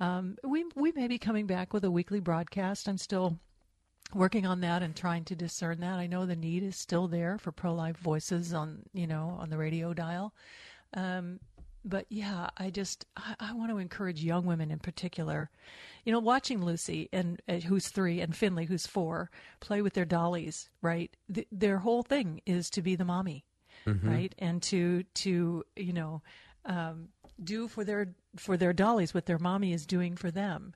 Um, 0.00 0.36
we 0.42 0.64
we 0.74 0.92
may 0.92 1.06
be 1.06 1.18
coming 1.18 1.46
back 1.46 1.72
with 1.72 1.84
a 1.84 1.90
weekly 1.90 2.20
broadcast. 2.20 2.88
I'm 2.88 2.98
still 2.98 3.38
working 4.14 4.46
on 4.46 4.60
that 4.60 4.82
and 4.82 4.94
trying 4.94 5.24
to 5.24 5.36
discern 5.36 5.80
that. 5.80 5.98
I 5.98 6.06
know 6.06 6.26
the 6.26 6.36
need 6.36 6.62
is 6.62 6.76
still 6.76 7.08
there 7.08 7.38
for 7.38 7.52
pro 7.52 7.74
life 7.74 7.96
voices 7.98 8.52
on 8.54 8.82
you 8.92 9.06
know 9.06 9.36
on 9.40 9.50
the 9.50 9.58
radio 9.58 9.92
dial. 9.94 10.34
Um, 10.94 11.40
but 11.84 12.06
yeah, 12.08 12.50
I 12.56 12.70
just 12.70 13.06
I, 13.16 13.34
I 13.38 13.52
want 13.54 13.70
to 13.70 13.78
encourage 13.78 14.22
young 14.22 14.44
women 14.44 14.70
in 14.70 14.78
particular. 14.78 15.50
You 16.04 16.12
know, 16.12 16.18
watching 16.18 16.64
Lucy 16.64 17.08
and 17.12 17.40
uh, 17.48 17.54
who's 17.54 17.88
three 17.88 18.20
and 18.20 18.34
Finley 18.34 18.64
who's 18.66 18.86
four 18.86 19.30
play 19.60 19.82
with 19.82 19.94
their 19.94 20.04
dollies, 20.04 20.68
right? 20.82 21.14
Th- 21.32 21.48
their 21.52 21.78
whole 21.78 22.02
thing 22.02 22.40
is 22.46 22.70
to 22.70 22.82
be 22.82 22.96
the 22.96 23.04
mommy, 23.04 23.44
right? 24.08 24.34
And 24.38 24.62
to 24.64 25.02
to 25.02 25.64
you 25.76 25.92
know 25.92 26.22
um, 26.64 27.08
do 27.42 27.68
for 27.68 27.84
their 27.84 28.14
for 28.36 28.56
their 28.56 28.72
dollies 28.72 29.14
what 29.14 29.26
their 29.26 29.38
mommy 29.38 29.72
is 29.72 29.86
doing 29.86 30.16
for 30.16 30.30
them. 30.30 30.74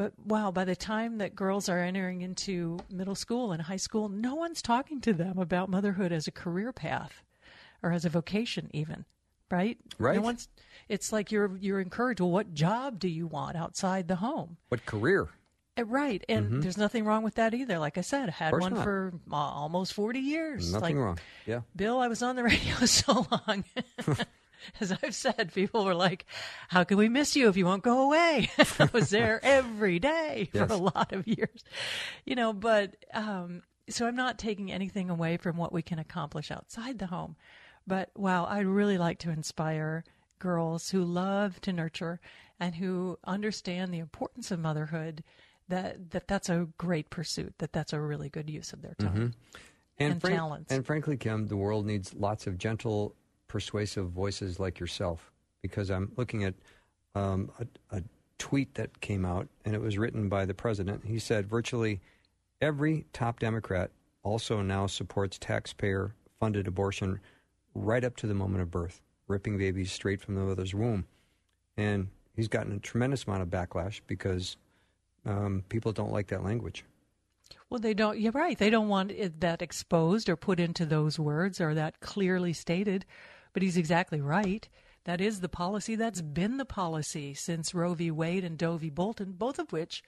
But 0.00 0.14
wow, 0.24 0.50
by 0.50 0.64
the 0.64 0.74
time 0.74 1.18
that 1.18 1.34
girls 1.34 1.68
are 1.68 1.78
entering 1.78 2.22
into 2.22 2.78
middle 2.90 3.14
school 3.14 3.52
and 3.52 3.60
high 3.60 3.76
school, 3.76 4.08
no 4.08 4.34
one's 4.34 4.62
talking 4.62 5.02
to 5.02 5.12
them 5.12 5.36
about 5.36 5.68
motherhood 5.68 6.10
as 6.10 6.26
a 6.26 6.30
career 6.30 6.72
path 6.72 7.22
or 7.82 7.92
as 7.92 8.06
a 8.06 8.08
vocation, 8.08 8.70
even. 8.72 9.04
Right? 9.50 9.76
Right. 9.98 10.16
No 10.16 10.22
one's. 10.22 10.48
It's 10.88 11.12
like 11.12 11.30
you're 11.30 11.54
you're 11.58 11.82
encouraged. 11.82 12.20
Well, 12.20 12.30
what 12.30 12.54
job 12.54 12.98
do 12.98 13.08
you 13.08 13.26
want 13.26 13.58
outside 13.58 14.08
the 14.08 14.16
home? 14.16 14.56
What 14.70 14.86
career? 14.86 15.28
Uh, 15.78 15.84
Right, 15.84 16.24
and 16.30 16.62
there's 16.62 16.78
nothing 16.78 17.04
wrong 17.04 17.22
with 17.22 17.34
that 17.34 17.52
either. 17.52 17.78
Like 17.78 17.98
I 17.98 18.00
said, 18.00 18.30
I 18.30 18.32
had 18.32 18.52
one 18.58 18.72
not. 18.72 18.84
for 18.84 19.12
uh, 19.30 19.36
almost 19.36 19.92
40 19.92 20.18
years. 20.18 20.72
Nothing 20.72 20.96
like, 20.96 21.04
wrong. 21.04 21.18
Yeah. 21.44 21.60
Bill, 21.76 21.98
I 21.98 22.08
was 22.08 22.22
on 22.22 22.36
the 22.36 22.42
radio 22.54 22.74
so 22.86 23.26
long. 23.30 23.64
As 24.80 24.92
I've 24.92 25.14
said, 25.14 25.52
people 25.54 25.84
were 25.84 25.94
like, 25.94 26.26
"How 26.68 26.84
can 26.84 26.96
we 26.98 27.08
miss 27.08 27.34
you 27.36 27.48
if 27.48 27.56
you 27.56 27.64
won't 27.66 27.82
go 27.82 28.02
away?" 28.02 28.50
I 28.78 28.88
was 28.92 29.10
there 29.10 29.40
every 29.42 29.98
day 29.98 30.48
Yes. 30.52 30.68
for 30.68 30.74
a 30.74 30.76
lot 30.76 31.12
of 31.12 31.26
years, 31.26 31.64
you 32.24 32.34
know. 32.34 32.52
But 32.52 32.96
um, 33.14 33.62
so 33.88 34.06
I'm 34.06 34.16
not 34.16 34.38
taking 34.38 34.70
anything 34.70 35.10
away 35.10 35.36
from 35.36 35.56
what 35.56 35.72
we 35.72 35.82
can 35.82 35.98
accomplish 35.98 36.50
outside 36.50 36.98
the 36.98 37.06
home. 37.06 37.36
But 37.86 38.10
wow, 38.16 38.44
I'd 38.46 38.66
really 38.66 38.98
like 38.98 39.18
to 39.20 39.30
inspire 39.30 40.04
girls 40.38 40.90
who 40.90 41.02
love 41.04 41.60
to 41.62 41.72
nurture 41.72 42.20
and 42.58 42.74
who 42.74 43.18
understand 43.24 43.92
the 43.92 43.98
importance 43.98 44.50
of 44.50 44.58
motherhood. 44.60 45.24
That 45.68 46.10
that 46.10 46.28
that's 46.28 46.48
a 46.48 46.68
great 46.78 47.10
pursuit. 47.10 47.54
That 47.58 47.72
that's 47.72 47.92
a 47.92 48.00
really 48.00 48.28
good 48.28 48.50
use 48.50 48.72
of 48.72 48.82
their 48.82 48.94
time. 48.94 49.34
and 49.98 50.20
frank- 50.20 50.36
talents. 50.36 50.72
And 50.72 50.84
frankly, 50.84 51.16
Kim, 51.16 51.46
the 51.46 51.56
world 51.56 51.86
needs 51.86 52.12
lots 52.14 52.46
of 52.46 52.58
gentle 52.58 53.14
persuasive 53.50 54.08
voices 54.10 54.60
like 54.60 54.78
yourself 54.78 55.32
because 55.60 55.90
I'm 55.90 56.12
looking 56.16 56.44
at 56.44 56.54
um, 57.16 57.50
a, 57.58 57.96
a 57.96 58.02
tweet 58.38 58.74
that 58.74 59.00
came 59.00 59.24
out, 59.24 59.48
and 59.64 59.74
it 59.74 59.80
was 59.80 59.98
written 59.98 60.28
by 60.28 60.44
the 60.46 60.54
president. 60.54 61.04
He 61.04 61.18
said 61.18 61.48
virtually 61.48 62.00
every 62.60 63.06
top 63.12 63.40
Democrat 63.40 63.90
also 64.22 64.62
now 64.62 64.86
supports 64.86 65.36
taxpayer 65.36 66.14
funded 66.38 66.68
abortion 66.68 67.18
right 67.74 68.04
up 68.04 68.16
to 68.18 68.28
the 68.28 68.34
moment 68.34 68.62
of 68.62 68.70
birth, 68.70 69.02
ripping 69.26 69.58
babies 69.58 69.90
straight 69.90 70.20
from 70.20 70.36
the 70.36 70.42
mother's 70.42 70.72
womb. 70.72 71.04
And 71.76 72.06
he's 72.36 72.48
gotten 72.48 72.76
a 72.76 72.78
tremendous 72.78 73.24
amount 73.24 73.42
of 73.42 73.48
backlash 73.48 74.00
because 74.06 74.56
um, 75.26 75.64
people 75.68 75.90
don't 75.90 76.12
like 76.12 76.28
that 76.28 76.44
language. 76.44 76.84
Well, 77.68 77.80
they 77.80 77.94
don't. 77.94 78.18
You're 78.18 78.30
right. 78.30 78.56
They 78.56 78.70
don't 78.70 78.88
want 78.88 79.12
that 79.40 79.60
exposed 79.60 80.28
or 80.28 80.36
put 80.36 80.60
into 80.60 80.86
those 80.86 81.18
words 81.18 81.60
or 81.60 81.74
that 81.74 81.98
clearly 81.98 82.52
stated. 82.52 83.04
But 83.52 83.62
he's 83.62 83.76
exactly 83.76 84.20
right. 84.20 84.68
That 85.04 85.20
is 85.20 85.40
the 85.40 85.48
policy. 85.48 85.94
That's 85.94 86.20
been 86.20 86.58
the 86.58 86.66
policy 86.66 87.32
since 87.32 87.74
Roe 87.74 87.94
v. 87.94 88.10
Wade 88.10 88.44
and 88.44 88.58
Doe 88.58 88.76
v. 88.76 88.90
Bolton, 88.90 89.32
both 89.32 89.58
of 89.58 89.72
which 89.72 90.04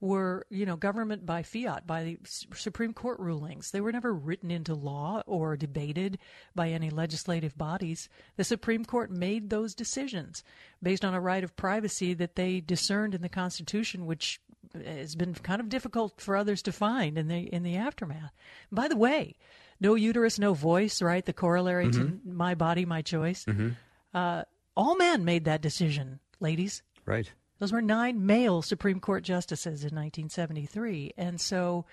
were, 0.00 0.46
you 0.50 0.66
know, 0.66 0.76
government 0.76 1.24
by 1.24 1.42
fiat, 1.42 1.86
by 1.86 2.04
the 2.04 2.18
Supreme 2.54 2.92
Court 2.92 3.18
rulings. 3.18 3.70
They 3.70 3.80
were 3.80 3.92
never 3.92 4.12
written 4.12 4.50
into 4.50 4.74
law 4.74 5.22
or 5.26 5.56
debated 5.56 6.18
by 6.54 6.68
any 6.68 6.90
legislative 6.90 7.56
bodies. 7.56 8.10
The 8.36 8.44
Supreme 8.44 8.84
Court 8.84 9.10
made 9.10 9.48
those 9.48 9.74
decisions 9.74 10.44
based 10.82 11.06
on 11.06 11.14
a 11.14 11.20
right 11.20 11.42
of 11.42 11.56
privacy 11.56 12.12
that 12.14 12.36
they 12.36 12.60
discerned 12.60 13.14
in 13.14 13.22
the 13.22 13.30
Constitution, 13.30 14.04
which 14.04 14.40
has 14.84 15.14
been 15.14 15.34
kind 15.34 15.60
of 15.60 15.70
difficult 15.70 16.20
for 16.20 16.36
others 16.36 16.60
to 16.62 16.72
find 16.72 17.16
in 17.16 17.28
the 17.28 17.52
in 17.52 17.62
the 17.62 17.76
aftermath. 17.76 18.32
By 18.70 18.88
the 18.88 18.96
way, 18.96 19.36
no 19.80 19.94
uterus, 19.94 20.38
no 20.38 20.54
voice, 20.54 21.02
right? 21.02 21.24
The 21.24 21.32
corollary 21.32 21.86
mm-hmm. 21.86 22.02
to 22.02 22.20
my 22.24 22.54
body, 22.54 22.84
my 22.84 23.02
choice. 23.02 23.44
Mm-hmm. 23.44 23.70
Uh, 24.12 24.42
all 24.76 24.96
men 24.96 25.24
made 25.24 25.44
that 25.44 25.60
decision, 25.60 26.20
ladies. 26.40 26.82
Right. 27.06 27.30
Those 27.58 27.72
were 27.72 27.82
nine 27.82 28.26
male 28.26 28.62
Supreme 28.62 29.00
Court 29.00 29.22
justices 29.22 29.82
in 29.82 29.94
1973. 29.94 31.14
And 31.16 31.40
so, 31.40 31.84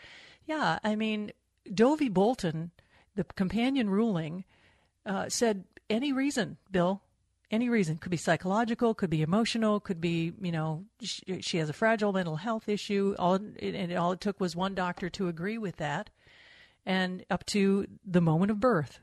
yeah, 0.45 0.79
I 0.83 0.95
mean, 0.95 1.31
Doe 1.71 1.95
v. 1.95 2.09
Bolton, 2.09 2.71
the 3.15 3.23
companion 3.23 3.89
ruling, 3.89 4.45
uh, 5.05 5.29
said 5.29 5.65
any 5.89 6.11
reason, 6.11 6.57
Bill, 6.71 7.01
any 7.51 7.69
reason 7.69 7.97
could 7.97 8.09
be 8.09 8.17
psychological, 8.17 8.93
could 8.93 9.09
be 9.09 9.21
emotional, 9.21 9.79
could 9.79 9.99
be 9.99 10.33
you 10.41 10.51
know 10.51 10.85
she, 11.01 11.41
she 11.41 11.57
has 11.57 11.69
a 11.69 11.73
fragile 11.73 12.13
mental 12.13 12.37
health 12.37 12.69
issue. 12.69 13.15
All 13.19 13.35
and 13.35 13.93
all 13.93 14.13
it 14.13 14.21
took 14.21 14.39
was 14.39 14.55
one 14.55 14.73
doctor 14.73 15.09
to 15.11 15.27
agree 15.27 15.57
with 15.57 15.77
that, 15.77 16.09
and 16.85 17.25
up 17.29 17.45
to 17.47 17.85
the 18.05 18.21
moment 18.21 18.51
of 18.51 18.59
birth, 18.59 18.99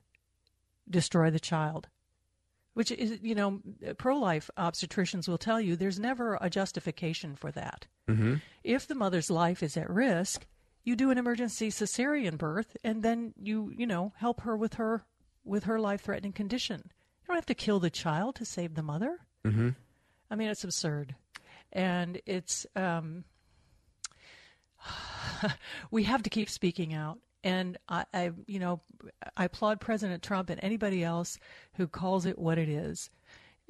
destroy 0.88 1.30
the 1.30 1.40
child 1.40 1.88
which 2.78 2.92
is, 2.92 3.18
you 3.22 3.34
know, 3.34 3.60
pro 3.98 4.16
life 4.16 4.48
obstetricians 4.56 5.26
will 5.26 5.36
tell 5.36 5.60
you 5.60 5.74
there's 5.74 5.98
never 5.98 6.38
a 6.40 6.48
justification 6.48 7.34
for 7.34 7.50
that. 7.50 7.88
Mm-hmm. 8.08 8.36
If 8.62 8.86
the 8.86 8.94
mother's 8.94 9.32
life 9.32 9.64
is 9.64 9.76
at 9.76 9.90
risk, 9.90 10.46
you 10.84 10.94
do 10.94 11.10
an 11.10 11.18
emergency 11.18 11.70
cesarean 11.70 12.38
birth 12.38 12.76
and 12.84 13.02
then 13.02 13.34
you, 13.36 13.72
you 13.76 13.84
know, 13.84 14.12
help 14.18 14.42
her 14.42 14.56
with 14.56 14.74
her 14.74 15.02
with 15.44 15.64
her 15.64 15.80
life 15.80 16.02
threatening 16.02 16.32
condition. 16.32 16.82
You 16.84 17.26
don't 17.26 17.34
have 17.34 17.46
to 17.46 17.54
kill 17.54 17.80
the 17.80 17.90
child 17.90 18.36
to 18.36 18.44
save 18.44 18.76
the 18.76 18.84
mother. 18.84 19.18
Mm-hmm. 19.44 19.70
I 20.30 20.36
mean, 20.36 20.48
it's 20.48 20.62
absurd. 20.62 21.16
And 21.72 22.20
it's, 22.26 22.64
um, 22.76 23.24
we 25.90 26.04
have 26.04 26.22
to 26.22 26.30
keep 26.30 26.48
speaking 26.48 26.94
out. 26.94 27.18
And 27.44 27.78
I, 27.88 28.04
I, 28.12 28.32
you 28.46 28.58
know, 28.58 28.80
I 29.36 29.44
applaud 29.44 29.80
President 29.80 30.22
Trump 30.22 30.50
and 30.50 30.60
anybody 30.62 31.04
else 31.04 31.38
who 31.74 31.86
calls 31.86 32.26
it 32.26 32.38
what 32.38 32.58
it 32.58 32.68
is. 32.68 33.10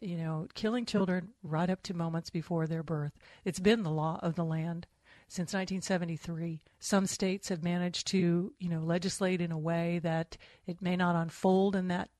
You 0.00 0.16
know, 0.16 0.46
killing 0.54 0.86
children 0.86 1.30
right 1.42 1.68
up 1.68 1.82
to 1.84 1.94
moments 1.94 2.30
before 2.30 2.66
their 2.66 2.84
birth. 2.84 3.12
It's 3.44 3.58
been 3.58 3.82
the 3.82 3.90
law 3.90 4.20
of 4.22 4.36
the 4.36 4.44
land 4.44 4.86
since 5.26 5.52
1973. 5.52 6.62
Some 6.78 7.06
states 7.06 7.48
have 7.48 7.62
managed 7.64 8.06
to, 8.08 8.52
you 8.58 8.68
know, 8.68 8.80
legislate 8.80 9.40
in 9.40 9.52
a 9.52 9.58
way 9.58 9.98
that 10.02 10.36
it 10.66 10.80
may 10.80 10.96
not 10.96 11.16
unfold 11.16 11.76
in 11.76 11.88
that 11.88 12.10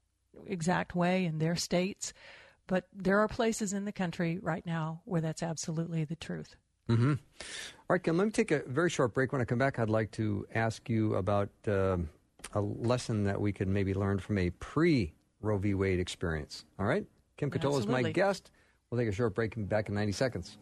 exact 0.46 0.94
way 0.94 1.24
in 1.24 1.38
their 1.38 1.56
states, 1.56 2.12
but 2.66 2.86
there 2.92 3.20
are 3.20 3.28
places 3.28 3.72
in 3.72 3.84
the 3.84 3.92
country 3.92 4.38
right 4.40 4.64
now 4.66 5.00
where 5.04 5.20
that's 5.20 5.42
absolutely 5.42 6.04
the 6.04 6.16
truth. 6.16 6.56
Mm-hmm. 6.88 7.10
All 7.10 7.94
right, 7.94 8.02
Kim, 8.02 8.16
let 8.16 8.24
me 8.24 8.30
take 8.30 8.50
a 8.50 8.62
very 8.66 8.90
short 8.90 9.14
break. 9.14 9.32
When 9.32 9.40
I 9.40 9.44
come 9.44 9.58
back, 9.58 9.78
I'd 9.78 9.90
like 9.90 10.10
to 10.12 10.46
ask 10.54 10.88
you 10.88 11.14
about 11.14 11.48
uh, 11.66 11.98
a 12.54 12.60
lesson 12.60 13.24
that 13.24 13.40
we 13.40 13.52
could 13.52 13.68
maybe 13.68 13.94
learn 13.94 14.18
from 14.18 14.38
a 14.38 14.50
pre 14.50 15.12
Roe 15.40 15.58
v. 15.58 15.74
Wade 15.74 16.00
experience. 16.00 16.64
All 16.78 16.86
right? 16.86 17.06
Kim 17.36 17.50
Ketola 17.50 17.78
is 17.78 17.86
my 17.86 18.02
guest. 18.02 18.50
We'll 18.90 19.00
take 19.00 19.08
a 19.08 19.12
short 19.12 19.34
break 19.34 19.56
and 19.56 19.68
back 19.68 19.88
in 19.88 19.94
90 19.94 20.12
seconds. 20.12 20.58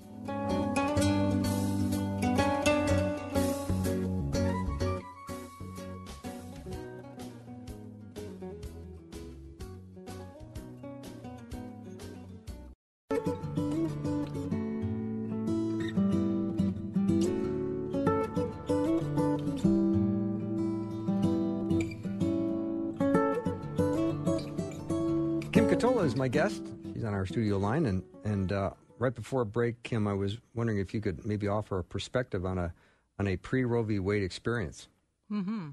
My 26.16 26.28
guest. 26.28 26.62
She's 26.92 27.04
on 27.04 27.14
our 27.14 27.24
studio 27.26 27.58
line, 27.58 27.86
and 27.86 28.02
and 28.24 28.50
uh, 28.50 28.70
right 28.98 29.14
before 29.14 29.44
break, 29.44 29.82
Kim, 29.82 30.08
I 30.08 30.14
was 30.14 30.38
wondering 30.54 30.78
if 30.78 30.92
you 30.92 31.00
could 31.00 31.24
maybe 31.24 31.46
offer 31.46 31.78
a 31.78 31.84
perspective 31.84 32.44
on 32.44 32.58
a 32.58 32.72
on 33.18 33.28
a 33.28 33.36
pre 33.36 33.64
Roe 33.64 33.82
v. 33.82 33.98
Wade 33.98 34.22
experience. 34.22 34.88
Mm-hmm. 35.30 35.70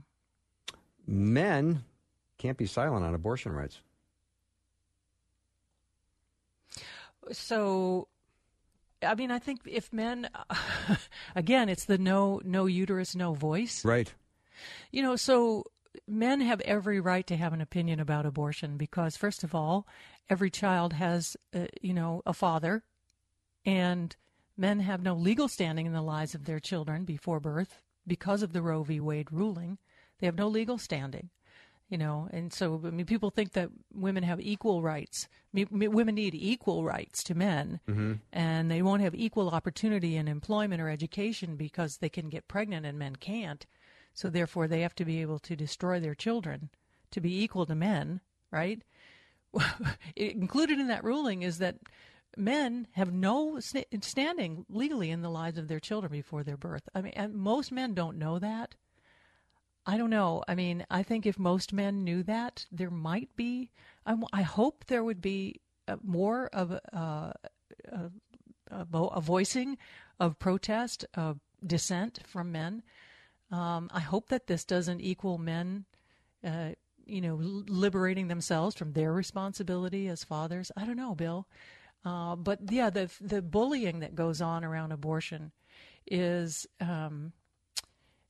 Men 1.07 1.83
can't 2.37 2.57
be 2.57 2.65
silent 2.65 3.03
on 3.03 3.15
abortion 3.15 3.51
rights. 3.51 3.79
So, 7.31 8.07
I 9.01 9.15
mean, 9.15 9.31
I 9.31 9.39
think 9.39 9.61
if 9.65 9.91
men, 9.91 10.29
again, 11.35 11.69
it's 11.69 11.85
the 11.85 11.97
no 11.97 12.41
no 12.43 12.67
uterus, 12.67 13.15
no 13.15 13.33
voice. 13.33 13.83
Right. 13.83 14.13
You 14.91 15.01
know, 15.01 15.15
so 15.15 15.65
men 16.07 16.41
have 16.41 16.61
every 16.61 16.99
right 16.99 17.25
to 17.27 17.37
have 17.37 17.53
an 17.53 17.61
opinion 17.61 17.99
about 17.99 18.25
abortion 18.25 18.77
because, 18.77 19.17
first 19.17 19.43
of 19.43 19.53
all, 19.53 19.87
every 20.29 20.49
child 20.49 20.93
has, 20.93 21.37
uh, 21.53 21.65
you 21.81 21.93
know, 21.93 22.21
a 22.25 22.33
father, 22.33 22.83
and 23.65 24.15
men 24.57 24.79
have 24.79 25.01
no 25.01 25.13
legal 25.13 25.47
standing 25.47 25.85
in 25.85 25.93
the 25.93 26.01
lives 26.01 26.35
of 26.35 26.45
their 26.45 26.59
children 26.59 27.05
before 27.05 27.39
birth 27.39 27.81
because 28.05 28.43
of 28.43 28.53
the 28.53 28.61
Roe 28.61 28.83
v. 28.83 28.99
Wade 28.99 29.31
ruling. 29.31 29.77
They 30.19 30.27
have 30.27 30.37
no 30.37 30.47
legal 30.47 30.77
standing, 30.77 31.29
you 31.89 31.97
know, 31.97 32.29
and 32.31 32.53
so 32.53 32.81
I 32.85 32.91
mean, 32.91 33.05
people 33.05 33.29
think 33.29 33.53
that 33.53 33.69
women 33.93 34.23
have 34.23 34.39
equal 34.39 34.81
rights. 34.81 35.27
I 35.53 35.65
mean, 35.71 35.91
women 35.91 36.15
need 36.15 36.35
equal 36.35 36.83
rights 36.83 37.23
to 37.25 37.35
men, 37.35 37.79
mm-hmm. 37.87 38.13
and 38.31 38.71
they 38.71 38.81
won't 38.81 39.01
have 39.01 39.15
equal 39.15 39.49
opportunity 39.49 40.15
in 40.15 40.27
employment 40.27 40.81
or 40.81 40.89
education 40.89 41.55
because 41.55 41.97
they 41.97 42.09
can 42.09 42.29
get 42.29 42.47
pregnant 42.47 42.85
and 42.85 42.97
men 42.97 43.15
can't. 43.15 43.65
So 44.13 44.29
therefore, 44.29 44.67
they 44.67 44.81
have 44.81 44.95
to 44.95 45.05
be 45.05 45.21
able 45.21 45.39
to 45.39 45.55
destroy 45.55 45.99
their 45.99 46.15
children 46.15 46.69
to 47.11 47.21
be 47.21 47.43
equal 47.43 47.65
to 47.65 47.75
men, 47.75 48.21
right? 48.51 48.81
included 50.15 50.79
in 50.79 50.87
that 50.87 51.03
ruling 51.03 51.43
is 51.43 51.59
that 51.59 51.77
men 52.37 52.87
have 52.91 53.13
no 53.13 53.59
standing 53.59 54.65
legally 54.69 55.11
in 55.11 55.21
the 55.21 55.29
lives 55.29 55.57
of 55.57 55.67
their 55.67 55.79
children 55.79 56.11
before 56.11 56.43
their 56.43 56.57
birth. 56.57 56.87
I 56.95 57.01
mean, 57.01 57.13
most 57.33 57.71
men 57.71 57.93
don't 57.93 58.17
know 58.17 58.39
that. 58.39 58.75
I 59.85 59.97
don't 59.97 60.09
know. 60.09 60.43
I 60.47 60.55
mean, 60.55 60.85
I 60.89 61.03
think 61.03 61.25
if 61.25 61.37
most 61.37 61.73
men 61.73 62.03
knew 62.03 62.23
that, 62.23 62.65
there 62.71 62.89
might 62.89 63.35
be. 63.35 63.69
I, 64.05 64.15
I 64.31 64.41
hope 64.41 64.85
there 64.85 65.03
would 65.03 65.21
be 65.21 65.59
uh, 65.87 65.97
more 66.01 66.47
of 66.53 66.71
uh, 66.71 66.79
uh, 66.93 67.33
a, 67.91 68.09
a, 68.71 68.85
a, 68.93 69.03
a, 69.07 69.21
voicing 69.21 69.77
of 70.19 70.39
protest, 70.39 71.05
of 71.15 71.39
dissent 71.65 72.19
from 72.25 72.51
men. 72.51 72.81
Um, 73.53 73.89
I 73.93 73.99
hope 73.99 74.29
that 74.29 74.47
this 74.47 74.65
doesn't 74.65 75.01
equal 75.01 75.37
men 75.37 75.85
uh, 76.43 76.71
you 77.05 77.21
know, 77.21 77.35
liberating 77.41 78.27
themselves 78.27 78.75
from 78.75 78.93
their 78.93 79.13
responsibility 79.13 80.07
as 80.07 80.23
fathers. 80.23 80.71
I 80.77 80.85
don't 80.85 80.97
know, 80.97 81.15
Bill. 81.15 81.47
Uh, 82.05 82.35
but 82.35 82.59
yeah, 82.69 82.89
the 82.89 83.09
the 83.21 83.41
bullying 83.41 83.99
that 83.99 84.15
goes 84.15 84.41
on 84.41 84.63
around 84.63 84.91
abortion 84.91 85.51
is 86.05 86.67
um, 86.81 87.31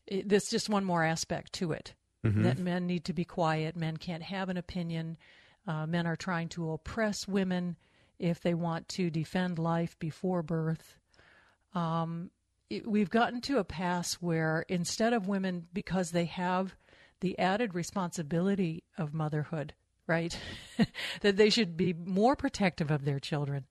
it, 0.06 0.30
there's 0.30 0.50
just 0.50 0.70
one 0.70 0.86
more 0.86 1.04
aspect 1.04 1.54
to 1.54 1.72
it. 1.72 1.94
Mm-hmm. 2.24 2.44
That 2.44 2.60
men 2.60 2.88
need 2.88 3.06
to 3.06 3.14
be 3.14 3.26
quiet. 3.26 3.76
Men 3.76 3.98
can't 3.98 4.24
have 4.24 4.50
an 4.50 4.58
opinion. 4.58 5.18
Uh, 5.68 5.86
men 5.88 6.06
are 6.06 6.16
trying 6.16 6.50
to 6.50 6.72
oppress 6.72 7.28
women 7.28 7.78
if 8.20 8.42
they 8.42 8.54
want 8.54 8.88
to 8.90 9.10
defend 9.10 9.60
life 9.60 9.98
before 10.00 10.44
birth. 10.44 10.96
Um, 11.74 12.30
we've 12.82 13.10
gotten 13.10 13.42
to 13.42 13.58
a 13.60 13.64
pass 13.64 14.16
where 14.16 14.66
instead 14.68 15.14
of 15.14 15.28
women, 15.28 15.68
because 15.74 16.12
they 16.12 16.26
have 16.26 16.76
the 17.20 17.38
added 17.40 17.74
responsibility 17.74 18.84
of 18.98 19.14
motherhood, 19.14 19.74
right? 20.08 20.38
that 21.22 21.38
they 21.38 21.50
should 21.50 21.78
be 21.78 21.94
more 21.94 22.36
protective 22.36 22.92
of 22.92 23.06
their 23.06 23.20
children. 23.20 23.66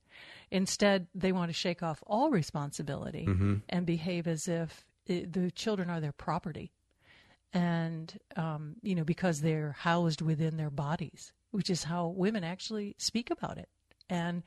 Instead, 0.51 1.07
they 1.15 1.33
want 1.33 1.49
to 1.51 1.55
shake 1.55 1.83
off 1.83 2.03
all 2.07 2.31
responsibility 2.31 3.27
Mm-hmm. 3.27 3.57
and 3.69 3.87
behave 3.87 4.27
as 4.27 4.49
if 4.49 4.85
it, 5.07 5.33
the 5.33 5.51
children 5.51 5.91
are 5.91 6.01
their 6.01 6.13
property. 6.13 6.73
And, 7.55 8.19
um, 8.37 8.77
you 8.83 8.95
know, 8.95 9.05
because 9.05 9.41
they're 9.41 9.73
housed 9.79 10.23
within 10.23 10.57
their 10.57 10.71
bodies, 10.71 11.33
which 11.51 11.69
is 11.69 11.85
how 11.85 12.09
women 12.09 12.45
actually 12.45 12.95
speak 12.99 13.31
about 13.31 13.59
it. 13.59 13.69
And 14.09 14.43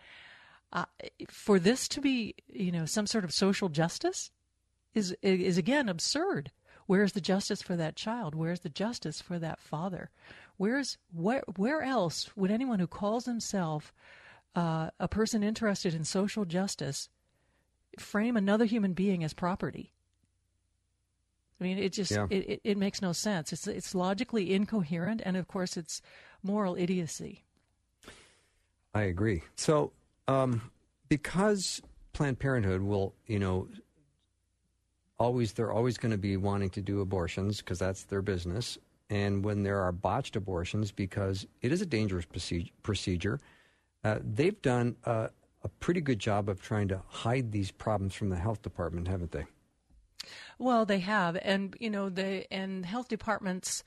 uh, 0.73 0.85
for 1.29 1.59
this 1.59 1.87
to 1.89 2.01
be, 2.01 2.35
you 2.47 2.71
know, 2.71 2.85
some 2.85 3.05
sort 3.05 3.23
of 3.23 3.31
social 3.31 3.69
justice 3.69 4.31
is, 4.95 5.15
is 5.21 5.57
again 5.57 5.89
absurd. 5.89 6.51
Where's 6.87 7.13
the 7.13 7.21
justice 7.21 7.61
for 7.61 7.75
that 7.75 7.95
child? 7.95 8.35
Where's 8.35 8.61
the 8.61 8.69
justice 8.69 9.21
for 9.21 9.39
that 9.39 9.59
father? 9.59 10.09
Where's 10.57 10.97
where 11.11 11.43
where 11.57 11.81
else 11.81 12.29
would 12.35 12.51
anyone 12.51 12.79
who 12.79 12.87
calls 12.87 13.25
himself 13.25 13.93
uh, 14.55 14.89
a 14.99 15.07
person 15.07 15.43
interested 15.43 15.93
in 15.93 16.05
social 16.05 16.45
justice 16.45 17.09
frame 17.99 18.37
another 18.37 18.65
human 18.65 18.93
being 18.93 19.23
as 19.23 19.33
property? 19.33 19.91
I 21.59 21.63
mean, 21.63 21.77
it 21.77 21.93
just 21.93 22.11
Yeah. 22.11 22.27
it, 22.29 22.49
it, 22.49 22.61
it 22.63 22.77
makes 22.77 23.01
no 23.01 23.11
sense. 23.13 23.51
It's 23.51 23.67
it's 23.67 23.95
logically 23.95 24.53
incoherent, 24.53 25.21
and 25.25 25.35
of 25.35 25.47
course, 25.47 25.77
it's 25.77 26.01
moral 26.43 26.75
idiocy. 26.75 27.43
I 28.93 29.03
agree. 29.03 29.43
So, 29.55 29.91
um, 30.27 30.71
because 31.09 31.81
Planned 32.13 32.39
Parenthood 32.39 32.81
will, 32.81 33.13
you 33.27 33.39
know, 33.39 33.67
always 35.17 35.53
they're 35.53 35.71
always 35.71 35.97
going 35.97 36.11
to 36.11 36.17
be 36.17 36.37
wanting 36.37 36.69
to 36.71 36.81
do 36.81 37.01
abortions 37.01 37.57
because 37.57 37.79
that's 37.79 38.03
their 38.03 38.21
business, 38.21 38.77
and 39.09 39.43
when 39.43 39.63
there 39.63 39.81
are 39.81 39.91
botched 39.91 40.35
abortions, 40.35 40.91
because 40.91 41.45
it 41.61 41.71
is 41.71 41.81
a 41.81 41.85
dangerous 41.85 42.25
procedure, 42.81 43.39
uh, 44.03 44.19
they've 44.23 44.61
done 44.61 44.95
a, 45.05 45.29
a 45.63 45.67
pretty 45.79 46.01
good 46.01 46.19
job 46.19 46.49
of 46.49 46.61
trying 46.61 46.87
to 46.87 47.01
hide 47.07 47.51
these 47.51 47.71
problems 47.71 48.13
from 48.13 48.29
the 48.29 48.35
health 48.35 48.61
department, 48.61 49.07
haven't 49.07 49.31
they? 49.31 49.45
Well, 50.57 50.85
they 50.85 50.99
have, 50.99 51.37
and 51.41 51.75
you 51.79 51.89
know, 51.89 52.09
the 52.09 52.51
and 52.51 52.85
health 52.85 53.07
departments 53.07 53.83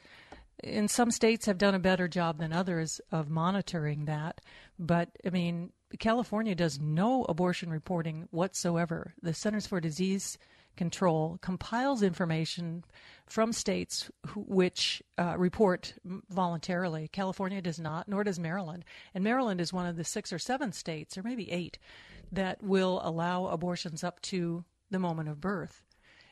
in 0.62 0.88
some 0.88 1.10
states 1.10 1.46
have 1.46 1.58
done 1.58 1.74
a 1.74 1.80
better 1.80 2.08
job 2.08 2.38
than 2.38 2.52
others 2.52 3.00
of 3.10 3.28
monitoring 3.28 4.04
that. 4.04 4.40
But 4.78 5.10
I 5.24 5.30
mean, 5.30 5.72
California 5.98 6.54
does 6.54 6.80
no 6.80 7.24
abortion 7.24 7.70
reporting 7.70 8.28
whatsoever. 8.30 9.14
The 9.22 9.34
Centers 9.34 9.66
for 9.66 9.80
Disease 9.80 10.38
Control 10.78 11.38
compiles 11.40 12.04
information 12.04 12.84
from 13.26 13.52
states 13.52 14.12
which 14.36 15.02
uh, 15.18 15.34
report 15.36 15.92
voluntarily. 16.30 17.08
California 17.08 17.60
does 17.60 17.80
not, 17.80 18.06
nor 18.06 18.22
does 18.22 18.38
Maryland. 18.38 18.84
And 19.12 19.24
Maryland 19.24 19.60
is 19.60 19.72
one 19.72 19.86
of 19.86 19.96
the 19.96 20.04
six 20.04 20.32
or 20.32 20.38
seven 20.38 20.70
states, 20.72 21.18
or 21.18 21.24
maybe 21.24 21.50
eight, 21.50 21.78
that 22.30 22.62
will 22.62 23.00
allow 23.02 23.46
abortions 23.46 24.04
up 24.04 24.22
to 24.22 24.64
the 24.88 25.00
moment 25.00 25.28
of 25.28 25.40
birth. 25.40 25.82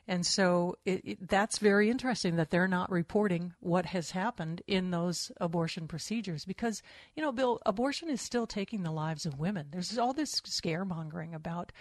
And 0.07 0.25
so 0.25 0.77
it, 0.85 1.01
it, 1.05 1.29
that's 1.29 1.59
very 1.59 1.91
interesting 1.91 2.37
that 2.37 2.51
they're 2.51 2.69
not 2.69 2.89
reporting 2.93 3.53
what 3.59 3.87
has 3.87 4.13
happened 4.13 4.63
in 4.69 4.93
those 4.93 5.33
abortion 5.41 5.89
procedures 5.89 6.45
because, 6.45 6.83
you 7.17 7.23
know, 7.25 7.33
Bill, 7.33 7.59
abortion 7.67 8.09
is 8.09 8.21
still 8.21 8.47
taking 8.47 8.85
the 8.85 8.93
lives 8.93 9.27
of 9.27 9.41
women. 9.41 9.67
There's 9.73 9.99
all 9.99 10.13
this 10.13 10.41
scaremongering 10.43 11.35
about 11.35 11.73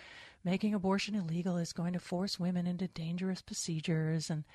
making 0.46 0.74
abortion 0.74 1.16
illegal 1.16 1.58
is 1.58 1.74
going 1.74 1.92
to 1.94 2.00
force 2.00 2.40
women 2.40 2.68
into 2.68 2.88
dangerous 2.88 3.42
procedures. 3.42 4.30
And 4.30 4.46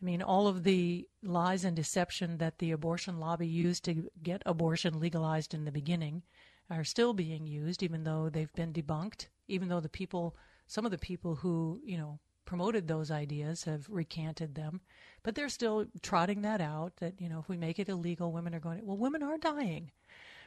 I 0.00 0.04
mean, 0.04 0.22
all 0.22 0.46
of 0.46 0.62
the 0.62 1.06
lies 1.22 1.64
and 1.64 1.76
deception 1.76 2.38
that 2.38 2.58
the 2.58 2.70
abortion 2.70 3.18
lobby 3.18 3.46
used 3.46 3.84
to 3.84 4.08
get 4.22 4.42
abortion 4.46 4.98
legalized 4.98 5.52
in 5.52 5.64
the 5.64 5.72
beginning 5.72 6.22
are 6.70 6.84
still 6.84 7.12
being 7.12 7.46
used, 7.46 7.82
even 7.82 8.04
though 8.04 8.30
they've 8.30 8.52
been 8.54 8.72
debunked, 8.72 9.26
even 9.48 9.68
though 9.68 9.80
the 9.80 9.88
people, 9.88 10.36
some 10.66 10.84
of 10.84 10.90
the 10.90 10.98
people 10.98 11.34
who, 11.34 11.80
you 11.84 11.98
know, 11.98 12.18
promoted 12.44 12.86
those 12.86 13.10
ideas 13.10 13.64
have 13.64 13.86
recanted 13.88 14.54
them, 14.54 14.80
but 15.22 15.34
they're 15.34 15.48
still 15.48 15.86
trotting 16.02 16.42
that 16.42 16.60
out 16.60 16.96
that, 16.96 17.20
you 17.20 17.28
know, 17.28 17.38
if 17.38 17.48
we 17.48 17.56
make 17.56 17.78
it 17.78 17.88
illegal, 17.88 18.32
women 18.32 18.54
are 18.54 18.60
going 18.60 18.78
to, 18.78 18.84
well, 18.84 18.96
women 18.96 19.22
are 19.22 19.38
dying. 19.38 19.90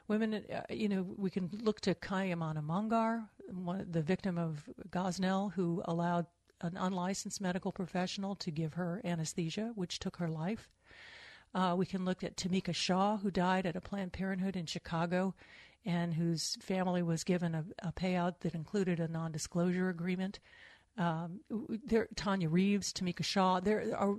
Women, 0.08 0.44
uh, 0.54 0.62
you 0.70 0.88
know, 0.88 1.04
we 1.18 1.32
can 1.32 1.50
look 1.64 1.82
to 1.82 1.96
Karnamaya 1.96 2.64
Mongar, 2.64 3.24
one, 3.52 3.88
the 3.90 4.04
victim 4.04 4.38
of 4.38 4.70
Gosnell, 4.96 5.54
who 5.54 5.82
allowed 5.86 6.26
an 6.62 6.78
unlicensed 6.78 7.42
medical 7.42 7.72
professional 7.72 8.36
to 8.36 8.50
give 8.50 8.74
her 8.74 9.02
anesthesia, 9.04 9.72
which 9.76 10.00
took 10.00 10.18
her 10.18 10.30
life. 10.30 10.70
Uh, 11.54 11.76
we 11.78 11.86
can 11.86 12.06
look 12.06 12.24
at 12.24 12.38
Tamika 12.38 12.74
Shaw, 12.74 13.18
who 13.18 13.30
died 13.30 13.66
at 13.66 13.76
a 13.76 13.82
Planned 13.82 14.14
Parenthood 14.14 14.56
in 14.56 14.66
Chicago 14.66 15.36
and 15.86 16.14
whose 16.14 16.58
family 16.62 17.04
was 17.04 17.24
given 17.24 17.54
a, 17.54 17.66
a 17.80 17.92
payout 17.92 18.40
that 18.40 18.56
included 18.56 19.00
a 19.00 19.08
non 19.08 19.32
disclosure 19.32 19.90
agreement 19.90 20.40
um, 20.98 21.42
there, 21.86 22.08
Tonya 22.16 22.48
Reeves, 22.50 22.94
Tamika 22.94 23.24
Shaw. 23.24 23.60
There 23.60 23.96
are 23.96 24.16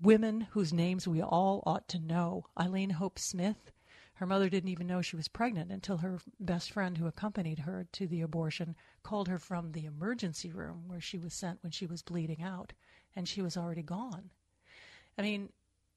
women 0.00 0.48
whose 0.50 0.72
names 0.72 1.06
we 1.06 1.22
all 1.22 1.62
ought 1.66 1.88
to 1.88 1.98
know. 1.98 2.46
Eileen 2.58 2.90
Hope 2.90 3.18
Smith. 3.18 3.70
Her 4.18 4.26
mother 4.26 4.48
didn't 4.48 4.70
even 4.70 4.88
know 4.88 5.00
she 5.00 5.14
was 5.14 5.28
pregnant 5.28 5.70
until 5.70 5.98
her 5.98 6.18
best 6.40 6.72
friend, 6.72 6.98
who 6.98 7.06
accompanied 7.06 7.60
her 7.60 7.86
to 7.92 8.06
the 8.08 8.20
abortion, 8.20 8.74
called 9.04 9.28
her 9.28 9.38
from 9.38 9.70
the 9.70 9.84
emergency 9.84 10.50
room 10.50 10.88
where 10.88 11.00
she 11.00 11.18
was 11.18 11.32
sent 11.32 11.62
when 11.62 11.70
she 11.70 11.86
was 11.86 12.02
bleeding 12.02 12.42
out, 12.42 12.72
and 13.14 13.28
she 13.28 13.40
was 13.40 13.56
already 13.56 13.82
gone. 13.82 14.30
I 15.16 15.22
mean, 15.22 15.50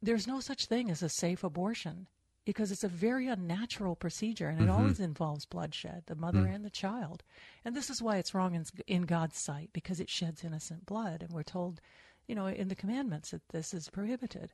there's 0.03 0.27
no 0.27 0.39
such 0.39 0.67
thing 0.67 0.91
as 0.91 1.01
a 1.01 1.09
safe 1.09 1.43
abortion 1.43 2.07
because 2.45 2.71
it's 2.71 2.83
a 2.83 2.87
very 2.87 3.27
unnatural 3.27 3.95
procedure 3.95 4.49
and 4.49 4.59
it 4.59 4.67
Mm-hmm. 4.67 4.71
always 4.79 4.99
involves 4.99 5.45
bloodshed, 5.45 6.03
the 6.05 6.15
mother 6.15 6.41
Mm. 6.43 6.55
and 6.55 6.65
the 6.65 6.69
child. 6.69 7.23
And 7.65 7.75
this 7.75 7.89
is 7.89 8.01
why 8.03 8.17
it's 8.17 8.33
wrong 8.35 8.53
in, 8.53 8.65
in 8.87 9.03
God's 9.03 9.37
sight 9.39 9.69
because 9.73 9.99
it 9.99 10.09
sheds 10.09 10.43
innocent 10.43 10.85
blood. 10.85 11.23
And 11.23 11.31
we're 11.31 11.43
told, 11.43 11.81
you 12.27 12.35
know, 12.35 12.45
in 12.47 12.67
the 12.67 12.75
commandments 12.75 13.31
that 13.31 13.49
this 13.49 13.73
is 13.73 13.89
prohibited. 13.89 14.53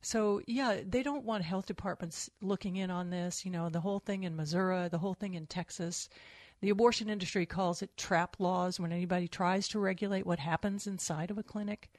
So, 0.00 0.40
yeah, 0.46 0.80
they 0.86 1.02
don't 1.02 1.24
want 1.24 1.44
health 1.44 1.66
departments 1.66 2.30
looking 2.40 2.76
in 2.76 2.90
on 2.90 3.10
this. 3.10 3.44
You 3.44 3.50
know, 3.50 3.68
the 3.68 3.80
whole 3.80 3.98
thing 3.98 4.22
in 4.22 4.36
Missouri, 4.36 4.88
the 4.88 4.98
whole 4.98 5.14
thing 5.14 5.34
in 5.34 5.46
Texas. 5.46 6.08
The 6.60 6.70
abortion 6.70 7.08
industry 7.08 7.46
calls 7.46 7.82
it 7.82 7.96
trap 7.96 8.36
laws 8.38 8.80
when 8.80 8.92
anybody 8.92 9.28
tries 9.28 9.68
to 9.68 9.78
regulate 9.78 10.26
what 10.26 10.40
happens 10.40 10.86
inside 10.86 11.30
of 11.30 11.38
a 11.38 11.42
clinic. 11.42 11.90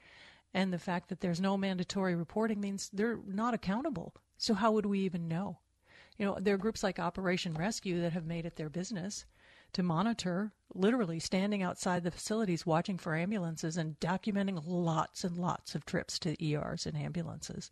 And 0.52 0.72
the 0.72 0.78
fact 0.78 1.08
that 1.08 1.20
there's 1.20 1.40
no 1.40 1.56
mandatory 1.56 2.14
reporting 2.14 2.60
means 2.60 2.90
they're 2.92 3.20
not 3.26 3.54
accountable. 3.54 4.14
So, 4.36 4.54
how 4.54 4.72
would 4.72 4.86
we 4.86 5.00
even 5.00 5.28
know? 5.28 5.58
You 6.18 6.26
know, 6.26 6.38
there 6.40 6.54
are 6.54 6.58
groups 6.58 6.82
like 6.82 6.98
Operation 6.98 7.54
Rescue 7.54 8.00
that 8.02 8.12
have 8.12 8.26
made 8.26 8.44
it 8.44 8.56
their 8.56 8.68
business 8.68 9.24
to 9.72 9.82
monitor, 9.82 10.52
literally 10.74 11.18
standing 11.18 11.62
outside 11.62 12.02
the 12.02 12.10
facilities 12.10 12.66
watching 12.66 12.98
for 12.98 13.14
ambulances 13.14 13.76
and 13.76 13.98
documenting 14.00 14.62
lots 14.66 15.24
and 15.24 15.36
lots 15.36 15.74
of 15.74 15.84
trips 15.84 16.18
to 16.20 16.44
ERs 16.44 16.86
and 16.86 16.96
ambulances. 16.96 17.70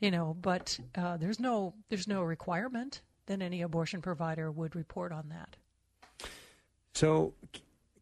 You 0.00 0.10
know, 0.10 0.36
but 0.40 0.78
uh, 0.96 1.16
there's 1.16 1.40
no 1.40 1.74
there's 1.88 2.08
no 2.08 2.22
requirement 2.22 3.02
that 3.26 3.40
any 3.40 3.62
abortion 3.62 4.02
provider 4.02 4.50
would 4.50 4.76
report 4.76 5.12
on 5.12 5.28
that. 5.30 5.56
So, 6.94 7.32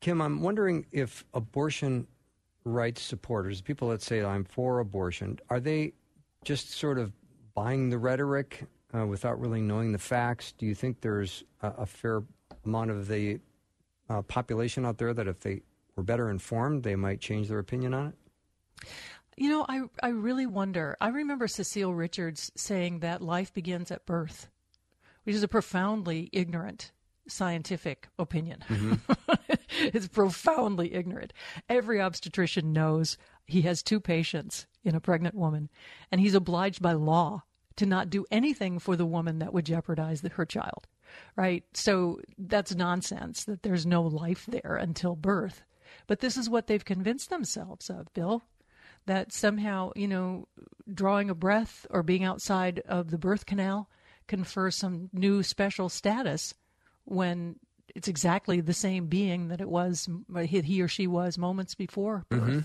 Kim, 0.00 0.20
I'm 0.20 0.42
wondering 0.42 0.84
if 0.90 1.24
abortion 1.32 2.06
rights 2.64 3.02
supporters, 3.02 3.60
people 3.60 3.88
that 3.90 4.02
say 4.02 4.22
I'm 4.22 4.44
for 4.44 4.80
abortion, 4.80 5.38
are 5.48 5.60
they 5.60 5.92
just 6.44 6.70
sort 6.72 6.98
of 6.98 7.12
buying 7.54 7.90
the 7.90 7.98
rhetoric 7.98 8.64
uh, 8.94 9.06
without 9.06 9.40
really 9.40 9.60
knowing 9.60 9.92
the 9.92 9.98
facts? 9.98 10.52
Do 10.52 10.66
you 10.66 10.74
think 10.74 11.00
there's 11.00 11.44
a, 11.62 11.68
a 11.78 11.86
fair 11.86 12.22
amount 12.64 12.90
of 12.90 13.08
the 13.08 13.40
uh, 14.08 14.22
population 14.22 14.84
out 14.84 14.98
there 14.98 15.14
that 15.14 15.28
if 15.28 15.40
they 15.40 15.62
were 15.96 16.02
better 16.02 16.30
informed, 16.30 16.82
they 16.82 16.96
might 16.96 17.20
change 17.20 17.48
their 17.48 17.58
opinion 17.58 17.94
on 17.94 18.08
it? 18.08 18.88
You 19.36 19.48
know, 19.48 19.64
I 19.68 19.82
I 20.02 20.08
really 20.08 20.46
wonder. 20.46 20.96
I 21.00 21.08
remember 21.08 21.48
Cecile 21.48 21.94
Richards 21.94 22.52
saying 22.54 23.00
that 23.00 23.22
life 23.22 23.52
begins 23.54 23.90
at 23.90 24.04
birth, 24.04 24.48
which 25.24 25.34
is 25.34 25.42
a 25.42 25.48
profoundly 25.48 26.28
ignorant 26.32 26.92
scientific 27.28 28.08
opinion. 28.18 28.62
it's 29.78 30.08
profoundly 30.08 30.94
ignorant. 30.94 31.32
Every 31.68 32.00
obstetrician 32.00 32.72
knows 32.72 33.16
he 33.46 33.62
has 33.62 33.82
two 33.82 34.00
patients 34.00 34.66
in 34.84 34.94
a 34.94 35.00
pregnant 35.00 35.34
woman, 35.34 35.70
and 36.10 36.20
he's 36.20 36.34
obliged 36.34 36.82
by 36.82 36.92
law 36.92 37.44
to 37.76 37.86
not 37.86 38.10
do 38.10 38.26
anything 38.30 38.78
for 38.78 38.96
the 38.96 39.06
woman 39.06 39.38
that 39.38 39.52
would 39.52 39.66
jeopardize 39.66 40.20
the, 40.20 40.28
her 40.30 40.44
child. 40.44 40.86
Right? 41.36 41.64
So 41.74 42.20
that's 42.38 42.74
nonsense 42.74 43.44
that 43.44 43.62
there's 43.62 43.86
no 43.86 44.02
life 44.02 44.46
there 44.46 44.76
until 44.76 45.16
birth. 45.16 45.62
But 46.06 46.20
this 46.20 46.36
is 46.36 46.50
what 46.50 46.66
they've 46.66 46.84
convinced 46.84 47.30
themselves 47.30 47.90
of, 47.90 48.12
Bill 48.14 48.42
that 49.06 49.32
somehow, 49.32 49.90
you 49.96 50.06
know, 50.06 50.46
drawing 50.92 51.30
a 51.30 51.34
breath 51.34 51.86
or 51.90 52.02
being 52.02 52.24
outside 52.24 52.80
of 52.88 53.10
the 53.10 53.18
birth 53.18 53.46
canal 53.46 53.88
confers 54.28 54.76
some 54.76 55.10
new 55.12 55.42
special 55.42 55.88
status 55.88 56.54
when 57.04 57.56
it's 57.94 58.08
exactly 58.08 58.60
the 58.60 58.72
same 58.72 59.06
being 59.06 59.48
that 59.48 59.60
it 59.60 59.68
was 59.68 60.08
he 60.44 60.80
or 60.80 60.88
she 60.88 61.06
was 61.06 61.36
moments 61.36 61.74
before 61.74 62.24
birth. 62.28 62.42
Mm-hmm. 62.42 62.60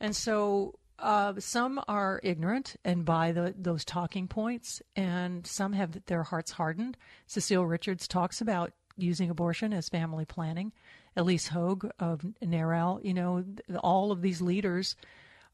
And 0.00 0.16
so 0.16 0.78
Uh, 1.00 1.32
some 1.38 1.82
are 1.88 2.20
ignorant 2.22 2.76
and 2.84 3.04
buy 3.06 3.32
the, 3.32 3.54
those 3.56 3.84
talking 3.84 4.28
points, 4.28 4.82
and 4.94 5.46
some 5.46 5.72
have 5.72 6.04
their 6.06 6.22
hearts 6.22 6.52
hardened. 6.52 6.96
Cecile 7.26 7.66
Richards 7.66 8.06
talks 8.06 8.40
about 8.40 8.72
using 8.96 9.30
abortion 9.30 9.72
as 9.72 9.88
family 9.88 10.26
planning. 10.26 10.72
Ilyse 11.16 11.48
Hogue 11.48 11.88
of 11.98 12.24
NARAL, 12.42 13.00
you 13.02 13.14
know, 13.14 13.44
all 13.78 14.12
of 14.12 14.22
these 14.22 14.40
leaders 14.40 14.94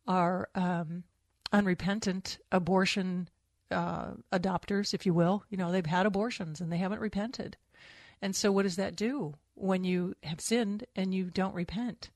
are 0.06 0.48
um, 0.54 1.04
unrepentant 1.52 2.38
abortion 2.52 3.28
uh, 3.70 4.12
adopters, 4.32 4.94
if 4.94 5.06
you 5.06 5.14
will. 5.14 5.44
You 5.48 5.56
know, 5.56 5.72
they've 5.72 5.86
had 5.86 6.06
abortions 6.06 6.60
and 6.60 6.70
they 6.72 6.76
haven't 6.76 7.00
repented. 7.00 7.56
And 8.20 8.34
so, 8.34 8.50
what 8.52 8.62
does 8.62 8.76
that 8.76 8.96
do 8.96 9.34
when 9.54 9.84
you 9.84 10.14
have 10.22 10.40
sinned 10.40 10.84
and 10.94 11.14
you 11.14 11.30
don't 11.30 11.54
repent? 11.54 12.10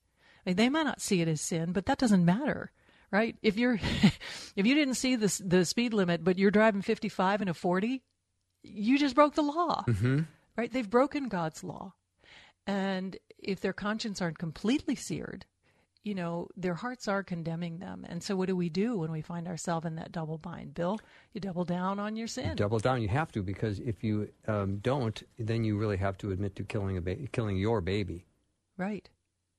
I 0.44 0.50
mean, 0.50 0.56
they 0.56 0.68
might 0.68 0.84
not 0.84 1.00
see 1.00 1.20
it 1.20 1.28
as 1.28 1.40
sin, 1.40 1.72
but 1.72 1.86
that 1.86 1.98
doesn't 1.98 2.24
matter, 2.24 2.72
right? 3.10 3.36
If 3.42 3.56
you're, 3.56 3.74
if 4.56 4.66
you 4.66 4.74
didn't 4.74 4.94
see 4.94 5.16
the 5.16 5.42
the 5.44 5.64
speed 5.64 5.92
limit, 5.92 6.24
but 6.24 6.38
you're 6.38 6.50
driving 6.50 6.82
55 6.82 7.40
and 7.40 7.50
a 7.50 7.54
40, 7.54 8.02
you 8.62 8.98
just 8.98 9.14
broke 9.14 9.34
the 9.34 9.42
law, 9.42 9.84
mm-hmm. 9.86 10.20
right? 10.56 10.72
They've 10.72 10.88
broken 10.88 11.28
God's 11.28 11.64
law, 11.64 11.94
and 12.66 13.16
if 13.38 13.60
their 13.60 13.72
conscience 13.72 14.20
aren't 14.20 14.38
completely 14.38 14.94
seared, 14.94 15.46
you 16.02 16.14
know, 16.14 16.48
their 16.56 16.74
hearts 16.74 17.08
are 17.08 17.22
condemning 17.22 17.78
them. 17.78 18.06
And 18.08 18.22
so, 18.22 18.34
what 18.34 18.48
do 18.48 18.56
we 18.56 18.68
do 18.68 18.96
when 18.98 19.12
we 19.12 19.20
find 19.20 19.46
ourselves 19.46 19.86
in 19.86 19.96
that 19.96 20.12
double 20.12 20.38
bind? 20.38 20.74
Bill, 20.74 20.98
you 21.32 21.40
double 21.40 21.64
down 21.64 21.98
on 21.98 22.16
your 22.16 22.26
sin. 22.26 22.50
You 22.50 22.54
double 22.54 22.78
down. 22.78 23.02
You 23.02 23.08
have 23.08 23.30
to 23.32 23.42
because 23.42 23.80
if 23.80 24.02
you 24.02 24.30
um, 24.48 24.78
don't, 24.78 25.22
then 25.38 25.64
you 25.64 25.76
really 25.76 25.98
have 25.98 26.16
to 26.18 26.30
admit 26.30 26.56
to 26.56 26.64
killing 26.64 26.96
a 26.96 27.00
ba- 27.00 27.16
killing 27.32 27.56
your 27.56 27.80
baby. 27.80 28.24
Right. 28.78 29.08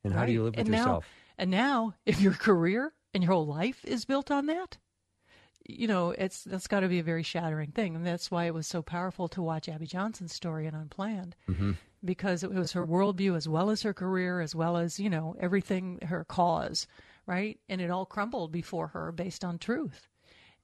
And 0.04 0.14
how 0.14 0.22
right. 0.22 0.26
do 0.28 0.32
you 0.32 0.44
live 0.44 0.56
with 0.56 0.66
and 0.66 0.76
yourself? 0.76 1.04
Now, 1.04 1.44
and 1.44 1.52
now, 1.52 1.94
if 2.06 2.20
your 2.22 2.34
career 2.34 2.92
and 3.14 3.24
your 3.24 3.34
whole 3.34 3.46
life 3.46 3.84
is 3.86 4.06
built 4.06 4.32
on 4.32 4.46
that, 4.48 4.78
you 5.66 5.88
know, 5.88 6.12
it's 6.12 6.44
that's 6.44 6.68
got 6.68 6.82
to 6.82 6.88
be 6.88 7.00
a 7.00 7.04
very 7.04 7.24
shattering 7.24 7.72
thing, 7.72 7.96
and 7.96 8.06
that's 8.06 8.32
why 8.32 8.46
it 8.46 8.54
was 8.54 8.68
so 8.68 8.82
powerful 8.82 9.28
to 9.30 9.42
watch 9.42 9.70
Abby 9.70 9.86
Johnson's 9.86 10.34
story 10.34 10.68
in 10.68 10.76
Unplanned. 10.76 11.36
Mm-hmm 11.50 11.72
because 12.04 12.44
it 12.44 12.52
was 12.52 12.72
her 12.72 12.86
worldview 12.86 13.36
as 13.36 13.48
well 13.48 13.70
as 13.70 13.84
her 13.84 13.94
career, 13.94 14.42
as 14.42 14.56
well 14.56 14.78
as, 14.78 15.00
you 15.00 15.10
know, 15.10 15.36
everything, 15.40 16.00
her 16.08 16.24
cause, 16.24 16.88
right? 17.28 17.60
And 17.70 17.80
it 17.80 17.92
all 17.92 18.06
crumbled 18.06 18.52
before 18.52 18.88
her 18.88 19.12
based 19.12 19.44
on 19.44 19.58
truth. 19.58 20.08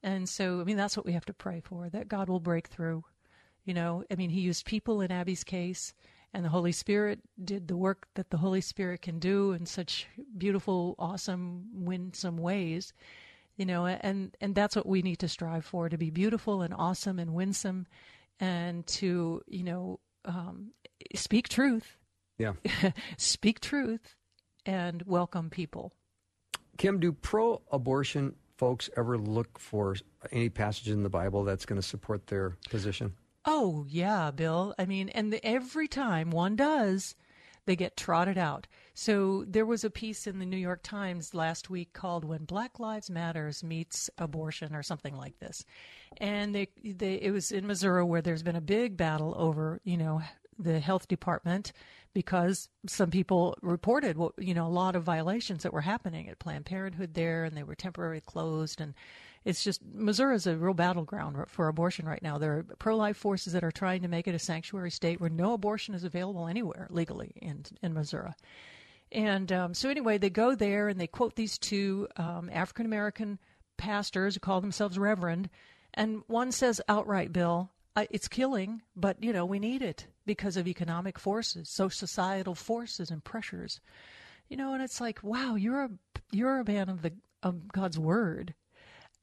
And 0.04 0.28
so, 0.28 0.62
I 0.62 0.64
mean, 0.64 0.78
that's 0.78 0.98
what 0.98 1.06
we 1.06 1.14
have 1.14 1.26
to 1.26 1.34
pray 1.34 1.60
for 1.60 1.90
that 1.90 2.08
God 2.08 2.30
will 2.30 2.40
break 2.40 2.68
through. 2.68 3.04
You 3.66 3.74
know, 3.74 4.04
I 4.10 4.16
mean, 4.16 4.30
he 4.30 4.42
used 4.42 4.66
people 4.66 5.02
in 5.02 5.12
Abby's 5.12 5.44
case, 5.44 5.94
and 6.34 6.46
the 6.46 6.50
Holy 6.50 6.72
Spirit 6.72 7.20
did 7.44 7.68
the 7.68 7.78
work 7.78 8.08
that 8.16 8.30
the 8.30 8.38
Holy 8.38 8.62
Spirit 8.62 9.02
can 9.02 9.20
do 9.20 9.52
in 9.54 9.66
such 9.66 10.08
beautiful, 10.38 10.96
awesome, 11.00 11.68
winsome 11.74 12.38
ways. 12.38 12.94
You 13.56 13.66
know, 13.66 13.88
and 13.88 14.36
and 14.40 14.54
that's 14.54 14.76
what 14.76 14.86
we 14.86 15.02
need 15.02 15.18
to 15.20 15.28
strive 15.28 15.66
for 15.66 15.90
to 15.90 15.98
be 15.98 16.12
beautiful 16.12 16.62
and 16.62 16.74
awesome 16.74 17.18
and 17.18 17.34
winsome, 17.34 17.88
and 18.40 18.86
to 18.88 19.42
you 19.48 19.64
know 19.64 20.00
um, 20.26 20.72
speak 21.16 21.50
truth. 21.50 21.98
Yeah. 22.38 22.54
speak 23.18 23.60
truth 23.60 24.16
and 24.66 25.02
welcome 25.08 25.50
people. 25.50 25.94
Kim, 26.78 27.00
do 27.00 27.12
pro 27.12 27.62
abortion 27.72 28.36
folks 28.58 28.90
ever 28.96 29.18
look 29.18 29.58
for 29.58 29.96
any 30.32 30.50
passage 30.50 30.90
in 30.90 31.04
the 31.04 31.10
Bible 31.10 31.44
that's 31.44 31.66
going 31.66 31.82
to 31.82 31.88
support 31.88 32.28
their 32.28 32.56
position? 32.70 33.14
Oh, 33.50 33.86
yeah, 33.88 34.30
Bill. 34.32 34.76
I 34.78 34.86
mean, 34.86 35.08
and 35.10 35.32
the, 35.32 35.44
every 35.44 35.88
time 35.88 36.32
one 36.32 36.58
does, 36.58 37.16
they 37.66 37.78
get 37.78 37.96
trotted 37.96 38.38
out. 38.38 38.68
So 38.94 39.46
there 39.48 39.66
was 39.66 39.86
a 39.86 39.90
piece 39.90 40.28
in 40.28 40.40
the 40.40 40.46
New 40.46 40.58
York 40.58 40.82
Times 40.84 41.34
last 41.34 41.70
week 41.70 41.94
called 41.94 42.26
"When 42.26 42.44
Black 42.44 42.78
Lives 42.78 43.10
Matters 43.10 43.64
Meets 43.64 44.10
Abortion" 44.18 44.76
or 44.76 44.84
something 44.84 45.16
like 45.16 45.40
this, 45.40 45.64
and 46.18 46.54
they, 46.54 46.68
they 46.84 47.16
it 47.16 47.32
was 47.32 47.52
in 47.52 47.68
Missouri 47.68 48.04
where 48.04 48.22
there's 48.22 48.44
been 48.44 48.56
a 48.56 48.62
big 48.62 48.98
battle 48.98 49.34
over 49.38 49.80
you 49.86 49.98
know 49.98 50.22
the 50.60 50.80
health 50.80 51.08
department 51.08 51.72
because 52.14 52.70
some 52.88 53.12
people 53.12 53.56
reported 53.62 54.18
you 54.40 54.54
know 54.54 54.66
a 54.66 54.70
lot 54.70 54.96
of 54.96 55.04
violations 55.04 55.64
that 55.64 55.74
were 55.74 55.82
happening 55.82 56.28
at 56.28 56.40
Planned 56.40 56.66
Parenthood 56.66 57.14
there, 57.14 57.44
and 57.44 57.56
they 57.56 57.64
were 57.64 57.76
temporarily 57.76 58.22
closed. 58.22 58.82
And 58.82 58.94
it's 59.48 59.64
just 59.64 59.82
Missouri 59.94 60.36
is 60.36 60.46
a 60.46 60.58
real 60.58 60.74
battleground 60.74 61.38
for 61.48 61.70
abortion 61.70 62.06
right 62.06 62.22
now. 62.22 62.38
There 62.38 62.58
are 62.58 62.64
pro-life 62.80 63.16
forces 63.16 63.54
that 63.54 63.64
are 63.64 63.72
trying 63.72 64.02
to 64.02 64.10
make 64.10 64.28
it 64.28 64.36
a 64.36 64.40
sanctuary 64.40 64.92
state 64.92 65.22
where 65.22 65.30
no 65.30 65.54
abortion 65.54 65.96
is 65.96 66.04
available 66.04 66.48
anywhere 66.48 66.88
legally 66.90 67.32
in 67.38 67.64
in 67.82 67.94
Missouri. 67.94 68.34
And 69.10 69.50
um, 69.54 69.74
so 69.74 69.90
anyway, 69.90 70.18
they 70.18 70.30
go 70.30 70.54
there 70.54 70.90
and 70.90 71.00
they 71.00 71.08
quote 71.08 71.36
these 71.36 71.58
two 71.58 72.10
um, 72.18 72.50
African 72.52 72.86
American 72.86 73.40
pastors 73.78 74.34
who 74.34 74.42
call 74.42 74.60
themselves 74.60 75.00
reverend, 75.00 75.50
and 75.94 76.24
one 76.28 76.52
says 76.52 76.82
outright, 76.90 77.32
"Bill, 77.32 77.72
it's 77.96 78.28
killing, 78.28 78.82
but 78.98 79.24
you 79.24 79.32
know 79.32 79.46
we 79.46 79.60
need 79.60 79.82
it 79.82 80.08
because 80.26 80.58
of 80.58 80.68
economic 80.68 81.18
forces, 81.18 81.70
so 81.70 81.88
societal 81.88 82.54
forces 82.54 83.10
and 83.10 83.24
pressures. 83.24 83.80
You 84.50 84.58
know, 84.58 84.74
and 84.74 84.84
it's 84.84 85.00
like, 85.00 85.24
wow, 85.24 85.56
you're 85.56 85.86
a 85.86 85.90
you're 86.32 86.60
a 86.60 86.66
man 86.66 86.90
of 86.90 87.02
the 87.02 87.14
of 87.42 87.72
God's 87.72 87.98
word, 87.98 88.54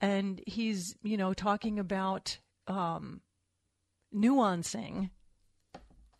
and 0.00 0.40
he's 0.46 0.96
you 1.02 1.16
know 1.16 1.34
talking 1.34 1.78
about 1.78 2.38
um, 2.66 3.20
nuancing. 4.14 5.10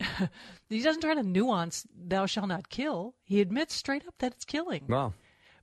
he 0.69 0.83
doesn't 0.83 1.01
try 1.01 1.15
to 1.15 1.23
nuance 1.23 1.87
"thou 1.97 2.27
shall 2.27 2.47
not 2.47 2.69
kill." 2.69 3.15
He 3.25 3.41
admits 3.41 3.75
straight 3.75 4.07
up 4.07 4.15
that 4.19 4.33
it's 4.33 4.45
killing. 4.45 4.85
Wow. 4.89 5.15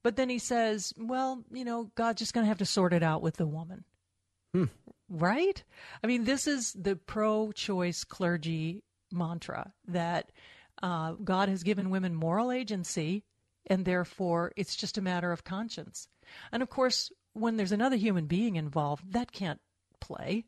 But 0.03 0.15
then 0.15 0.29
he 0.29 0.39
says, 0.39 0.93
"Well, 0.97 1.43
you 1.51 1.65
know, 1.65 1.91
God's 1.95 2.19
just 2.19 2.33
going 2.33 2.45
to 2.45 2.49
have 2.49 2.59
to 2.59 2.65
sort 2.65 2.93
it 2.93 3.03
out 3.03 3.21
with 3.21 3.37
the 3.37 3.47
woman." 3.47 3.83
Hmm. 4.53 4.65
Right? 5.09 5.63
I 6.03 6.07
mean, 6.07 6.23
this 6.23 6.47
is 6.47 6.73
the 6.73 6.95
pro 6.95 7.51
choice 7.51 8.03
clergy 8.03 8.83
mantra 9.11 9.73
that 9.87 10.31
uh, 10.81 11.13
God 11.23 11.49
has 11.49 11.63
given 11.63 11.89
women 11.89 12.15
moral 12.15 12.51
agency, 12.51 13.23
and 13.67 13.85
therefore 13.85 14.51
it's 14.55 14.75
just 14.75 14.97
a 14.97 15.01
matter 15.01 15.31
of 15.31 15.43
conscience. 15.43 16.07
And 16.51 16.63
of 16.63 16.69
course, 16.69 17.11
when 17.33 17.57
there's 17.57 17.71
another 17.71 17.95
human 17.95 18.25
being 18.25 18.55
involved, 18.55 19.13
that 19.13 19.31
can't 19.31 19.61
play. 19.99 20.45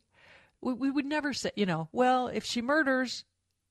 We, 0.62 0.74
we 0.74 0.92
would 0.92 1.06
never 1.06 1.34
say, 1.34 1.52
you 1.56 1.66
know, 1.66 1.90
well, 1.92 2.28
if 2.28 2.44
she 2.44 2.62
murders, 2.62 3.26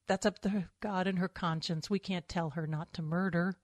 that's 0.06 0.26
up 0.26 0.40
to 0.40 0.68
God 0.80 1.06
and 1.06 1.18
her 1.18 1.28
conscience. 1.28 1.88
We 1.88 1.98
can't 1.98 2.28
tell 2.28 2.50
her 2.50 2.66
not 2.66 2.92
to 2.94 3.02
murder 3.02 3.56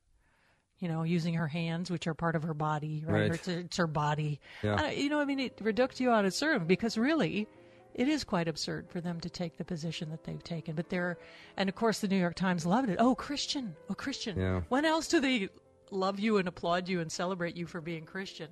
you 0.81 0.89
know, 0.89 1.03
using 1.03 1.35
her 1.35 1.49
hands, 1.49 1.91
which 1.91 2.07
are 2.07 2.15
part 2.15 2.37
of 2.37 2.45
her 2.45 2.55
body, 2.55 3.05
right? 3.07 3.23
right. 3.23 3.33
It's, 3.33 3.49
it's, 3.49 3.77
her 3.79 3.87
body. 3.87 4.41
Yeah. 4.63 4.91
You 4.91 5.09
know, 5.09 5.21
I 5.21 5.25
mean, 5.25 5.41
it 5.41 5.59
reductio 5.61 6.13
ad 6.13 6.25
absurdum 6.25 6.67
because 6.67 6.97
really, 6.97 7.49
it 7.95 8.09
is 8.09 8.23
quite 8.23 8.47
absurd 8.47 8.89
for 8.89 9.01
them 9.01 9.21
to 9.21 9.29
take 9.29 9.57
the 9.57 9.65
position 9.65 10.11
that 10.11 10.25
they've 10.25 10.43
taken. 10.43 10.77
But 10.77 10.89
they're, 10.89 11.19
and 11.57 11.69
of 11.69 11.75
course, 11.75 11.99
the 11.99 12.09
New 12.09 12.17
York 12.17 12.37
Times 12.37 12.65
loved 12.65 12.91
it. 12.91 12.97
Oh, 13.01 13.15
Christian. 13.15 13.75
Oh, 13.91 13.95
Christian. 13.95 14.39
Yeah. 14.39 14.61
When 14.69 14.85
else 14.85 15.09
do 15.09 15.21
they 15.21 15.49
love 15.91 16.21
you 16.21 16.37
and 16.37 16.47
applaud 16.47 16.89
you 16.89 17.01
and 17.01 17.11
celebrate 17.11 17.57
you 17.57 17.67
for 17.67 17.81
being 17.81 18.05
Christian? 18.05 18.49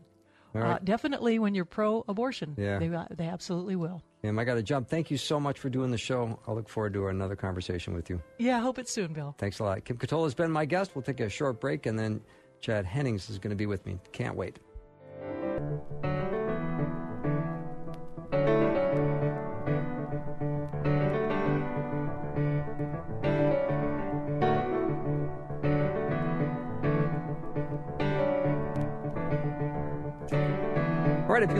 Right. 0.56 0.72
Uh, 0.72 0.78
definitely 0.82 1.38
when 1.38 1.54
you're 1.54 1.64
pro 1.64 2.04
abortion. 2.08 2.54
Yeah. 2.56 2.78
They, 2.78 2.90
they 3.14 3.26
absolutely 3.26 3.76
will. 3.76 4.02
Kim, 4.22 4.38
I 4.38 4.44
got 4.44 4.54
to 4.54 4.62
jump. 4.62 4.88
Thank 4.88 5.10
you 5.10 5.18
so 5.18 5.38
much 5.38 5.58
for 5.58 5.68
doing 5.68 5.90
the 5.90 5.98
show. 5.98 6.38
I'll 6.46 6.54
look 6.54 6.68
forward 6.68 6.94
to 6.94 7.08
another 7.08 7.36
conversation 7.36 7.94
with 7.94 8.10
you. 8.10 8.20
Yeah, 8.38 8.56
I 8.56 8.60
hope 8.60 8.78
it's 8.78 8.92
soon, 8.92 9.12
Bill. 9.12 9.34
Thanks 9.38 9.58
a 9.58 9.64
lot. 9.64 9.84
Kim 9.84 9.98
Ketola 9.98 10.24
has 10.24 10.34
been 10.34 10.50
my 10.50 10.64
guest. 10.64 10.92
We'll 10.94 11.02
take 11.02 11.20
a 11.20 11.28
short 11.28 11.60
break, 11.60 11.86
and 11.86 11.98
then 11.98 12.20
Chad 12.60 12.84
Hennings 12.86 13.30
is 13.30 13.38
going 13.38 13.50
to 13.50 13.56
be 13.56 13.66
with 13.66 13.84
me. 13.86 13.98
Can't 14.12 14.34
wait. 14.36 14.58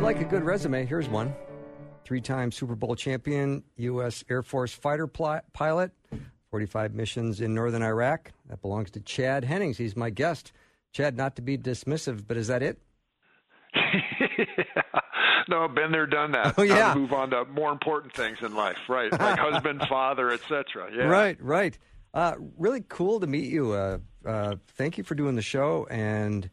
Like 0.06 0.20
a 0.20 0.24
good 0.24 0.44
resume, 0.44 0.86
here's 0.86 1.08
one. 1.08 1.34
Three 2.04 2.20
time 2.20 2.52
Super 2.52 2.76
Bowl 2.76 2.94
champion, 2.94 3.64
U.S. 3.76 4.22
Air 4.30 4.44
Force 4.44 4.72
fighter 4.72 5.08
pl- 5.08 5.40
pilot, 5.52 5.90
45 6.52 6.94
missions 6.94 7.40
in 7.40 7.52
northern 7.52 7.82
Iraq. 7.82 8.30
That 8.48 8.62
belongs 8.62 8.92
to 8.92 9.00
Chad 9.00 9.42
Hennings. 9.42 9.76
He's 9.76 9.96
my 9.96 10.10
guest. 10.10 10.52
Chad, 10.92 11.16
not 11.16 11.34
to 11.36 11.42
be 11.42 11.58
dismissive, 11.58 12.24
but 12.24 12.36
is 12.36 12.46
that 12.46 12.62
it? 12.62 12.78
no, 15.48 15.64
I've 15.64 15.74
been 15.74 15.90
there, 15.90 16.06
done 16.06 16.30
that. 16.30 16.54
Oh, 16.56 16.62
yeah. 16.62 16.94
move 16.94 17.12
on 17.12 17.30
to 17.30 17.44
more 17.46 17.72
important 17.72 18.14
things 18.14 18.38
in 18.42 18.54
life, 18.54 18.78
right? 18.88 19.10
Like 19.20 19.40
husband, 19.40 19.82
father, 19.88 20.30
etc. 20.30 20.88
Yeah. 20.96 21.06
Right, 21.06 21.36
right. 21.42 21.76
Uh, 22.14 22.34
really 22.56 22.84
cool 22.88 23.18
to 23.18 23.26
meet 23.26 23.50
you. 23.50 23.72
Uh, 23.72 23.98
uh, 24.24 24.54
thank 24.76 24.98
you 24.98 25.02
for 25.02 25.16
doing 25.16 25.34
the 25.34 25.42
show, 25.42 25.88
and 25.90 26.48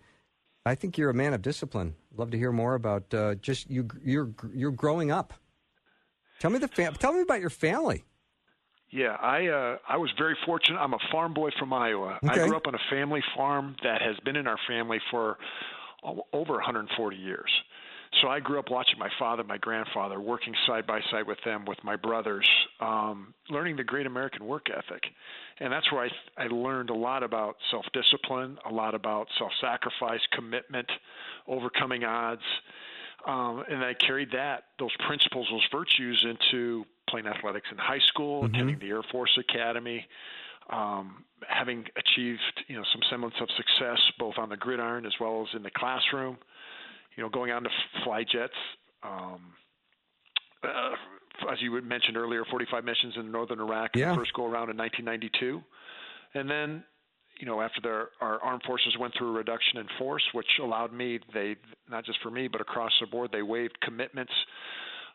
I 0.66 0.76
think 0.76 0.98
you're 0.98 1.10
a 1.10 1.14
man 1.14 1.34
of 1.34 1.42
discipline. 1.42 1.96
Love 2.16 2.32
to 2.32 2.38
hear 2.38 2.52
more 2.52 2.76
about 2.76 3.14
uh, 3.14 3.36
just 3.36 3.70
you. 3.70 3.88
You're 4.04 4.30
you're 4.54 4.72
growing 4.72 5.12
up. 5.12 5.34
Tell 6.40 6.52
me 6.52 6.60
the 6.60 6.68
fam- 6.68 6.94
Tell 6.96 7.14
me 7.14 7.22
about 7.22 7.42
your 7.42 7.50
family. 7.50 8.04
Yeah, 8.90 9.18
I 9.20 9.48
uh, 9.48 9.78
I 9.88 9.98
was 9.98 10.12
very 10.18 10.38
fortunate. 10.46 10.78
I'm 10.78 10.94
a 10.94 11.00
farm 11.12 11.34
boy 11.34 11.50
from 11.60 11.74
Iowa. 11.74 12.20
Okay. 12.24 12.42
I 12.42 12.48
grew 12.48 12.56
up 12.56 12.68
on 12.68 12.76
a 12.76 12.80
family 12.90 13.22
farm 13.36 13.76
that 13.84 14.02
has 14.02 14.16
been 14.24 14.36
in 14.36 14.48
our 14.48 14.60
family 14.68 15.00
for 15.12 15.38
over 16.32 16.54
140 16.54 17.16
years. 17.18 17.50
So 18.24 18.30
I 18.30 18.40
grew 18.40 18.58
up 18.58 18.72
watching 18.72 18.98
my 18.98 19.10
father, 19.20 19.44
my 19.44 19.58
grandfather, 19.58 20.18
working 20.18 20.54
side 20.66 20.88
by 20.88 21.02
side 21.12 21.28
with 21.28 21.40
them, 21.44 21.66
with 21.66 21.78
my 21.84 21.98
brothers, 21.98 22.48
um, 22.80 23.34
learning 23.50 23.76
the 23.76 23.84
great 23.84 24.06
American 24.06 24.46
work 24.46 24.68
ethic, 24.70 25.04
and 25.60 25.74
that's 25.74 25.92
where 25.92 26.06
I 26.06 26.42
I 26.42 26.48
learned 26.48 26.90
a 26.90 26.94
lot 26.94 27.22
about 27.22 27.58
self 27.70 27.86
discipline, 27.92 28.58
a 28.66 28.72
lot 28.72 28.96
about 28.96 29.28
self 29.38 29.52
sacrifice, 29.60 30.22
commitment, 30.32 30.90
overcoming 31.50 32.06
odds, 32.06 32.42
um, 33.28 33.66
and 33.70 33.84
I 33.84 33.94
carried 33.94 34.32
that 34.32 34.68
those 34.80 34.96
principles, 35.06 35.50
those 35.52 35.68
virtues 35.70 36.26
into 36.26 36.86
playing 37.10 37.28
athletics 37.28 37.68
in 37.74 37.78
high 37.78 38.00
school, 38.08 38.44
mm-hmm. 38.44 38.56
attending 38.56 38.80
the 38.80 38.88
Air 38.88 39.04
Force 39.12 39.38
Academy, 39.38 40.08
um, 40.70 41.26
having 41.50 41.86
achieved 41.98 42.64
you 42.68 42.78
know 42.78 42.86
some 42.94 43.02
semblance 43.10 43.36
of 43.42 43.50
success 43.58 44.00
both 44.18 44.36
on 44.38 44.48
the 44.48 44.56
gridiron 44.56 45.06
as 45.06 45.14
well 45.20 45.46
as 45.46 45.54
in 45.58 45.62
the 45.62 45.72
classroom 45.76 46.38
you 47.16 47.24
know, 47.24 47.30
going 47.30 47.52
on 47.52 47.64
to 47.64 47.70
fly 48.04 48.24
jets. 48.24 48.54
Um, 49.04 49.54
uh, 50.64 51.52
as 51.52 51.62
you 51.62 51.82
mentioned 51.82 52.18
earlier, 52.18 52.44
45 52.50 52.86
missions 52.86 53.14
in 53.18 53.32
northern 53.32 53.60
Iraq, 53.60 53.92
yeah. 53.96 54.16
first 54.16 54.34
go 54.34 54.46
around 54.46 54.70
in 54.70 54.78
1992, 54.78 55.62
and 56.36 56.50
then, 56.50 56.84
you 57.40 57.46
know, 57.46 57.62
after 57.62 57.82
the, 57.82 58.06
our 58.22 58.40
armed 58.42 58.62
forces 58.66 58.96
went 59.00 59.14
through 59.18 59.30
a 59.30 59.34
reduction 59.34 59.80
in 59.80 59.88
force, 59.98 60.24
which 60.34 60.48
allowed 60.62 60.94
me, 60.94 61.20
they 61.34 61.56
not 61.90 62.06
just 62.06 62.20
for 62.22 62.32
me, 62.32 62.48
but 62.48 62.62
across 62.62 62.92
the 63.02 63.08
board, 63.08 63.32
they 63.32 63.42
waived 63.42 63.80
commitments 63.82 64.32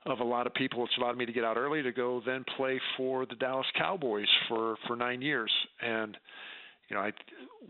of 0.07 0.21
a 0.21 0.25
lot 0.25 0.47
of 0.47 0.55
people, 0.55 0.83
which 0.83 0.91
allowed 0.99 1.17
me 1.17 1.27
to 1.27 1.33
get 1.33 1.45
out 1.45 1.57
early 1.57 1.83
to 1.83 1.93
go 1.93 2.21
then 2.25 2.45
play 2.57 2.81
for 2.97 3.27
the 3.27 3.35
Dallas 3.37 3.67
Cowboys 3.77 4.29
for 4.49 4.77
for 4.87 4.97
nine 4.97 5.23
years, 5.23 5.51
and 5.81 6.17
you 6.89 6.97
know, 6.97 7.03
I 7.03 7.13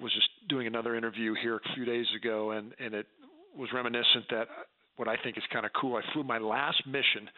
was 0.00 0.12
just 0.14 0.28
doing 0.48 0.66
another 0.66 0.94
interview 0.94 1.34
here 1.40 1.56
a 1.56 1.74
few 1.74 1.84
days 1.84 2.06
ago, 2.16 2.52
and 2.52 2.72
and 2.78 2.94
it 2.94 3.06
was 3.58 3.68
reminiscent 3.72 4.24
that 4.30 4.48
what 4.96 5.08
I 5.08 5.16
think 5.22 5.36
is 5.36 5.44
kind 5.52 5.66
of 5.66 5.72
cool. 5.78 5.96
I 5.96 6.02
flew 6.12 6.24
my 6.24 6.38
last 6.38 6.86
mission 6.86 7.28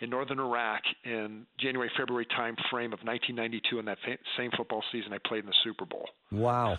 in 0.00 0.10
northern 0.10 0.38
Iraq 0.38 0.82
in 1.04 1.46
January 1.58 1.90
February 1.96 2.26
time 2.26 2.56
frame 2.70 2.92
of 2.92 3.00
1992, 3.04 3.78
in 3.78 3.84
that 3.86 3.98
fa- 4.04 4.18
same 4.36 4.50
football 4.56 4.82
season 4.90 5.12
I 5.12 5.18
played 5.26 5.40
in 5.40 5.46
the 5.46 5.54
Super 5.64 5.84
Bowl. 5.84 6.08
Wow. 6.30 6.78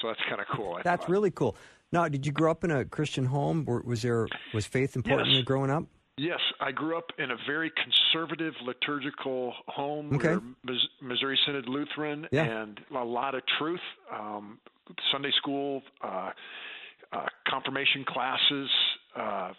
So 0.00 0.08
that's 0.08 0.20
kind 0.28 0.40
of 0.40 0.46
cool. 0.54 0.74
I 0.74 0.82
that's 0.82 1.02
thought. 1.02 1.10
really 1.10 1.30
cool. 1.30 1.56
Now, 1.92 2.08
did 2.08 2.26
you 2.26 2.32
grow 2.32 2.50
up 2.50 2.64
in 2.64 2.70
a 2.70 2.84
Christian 2.84 3.24
home? 3.24 3.64
Was 3.84 4.02
there 4.02 4.28
was 4.52 4.66
faith 4.66 4.96
important 4.96 5.30
yes. 5.30 5.44
growing 5.44 5.70
up? 5.70 5.84
Yes, 6.18 6.40
I 6.60 6.72
grew 6.72 6.96
up 6.96 7.10
in 7.18 7.30
a 7.30 7.36
very 7.46 7.70
conservative 7.70 8.54
liturgical 8.64 9.52
home. 9.66 10.14
Okay. 10.14 10.36
Missouri 11.02 11.38
Synod 11.44 11.68
Lutheran, 11.68 12.26
yeah. 12.32 12.44
and 12.44 12.80
a 12.94 13.04
lot 13.04 13.34
of 13.34 13.42
truth. 13.58 13.80
Um, 14.12 14.58
Sunday 15.12 15.30
school. 15.36 15.82
Uh, 16.02 16.30
uh, 17.16 17.26
confirmation 17.48 18.04
classes, 18.06 18.68
uh, 19.16 19.52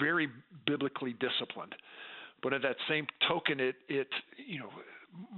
very 0.00 0.28
biblically 0.66 1.14
disciplined. 1.14 1.74
But 2.42 2.52
at 2.52 2.62
that 2.62 2.76
same 2.88 3.06
token, 3.28 3.60
it 3.60 3.76
it 3.88 4.08
you 4.36 4.58
know 4.58 4.70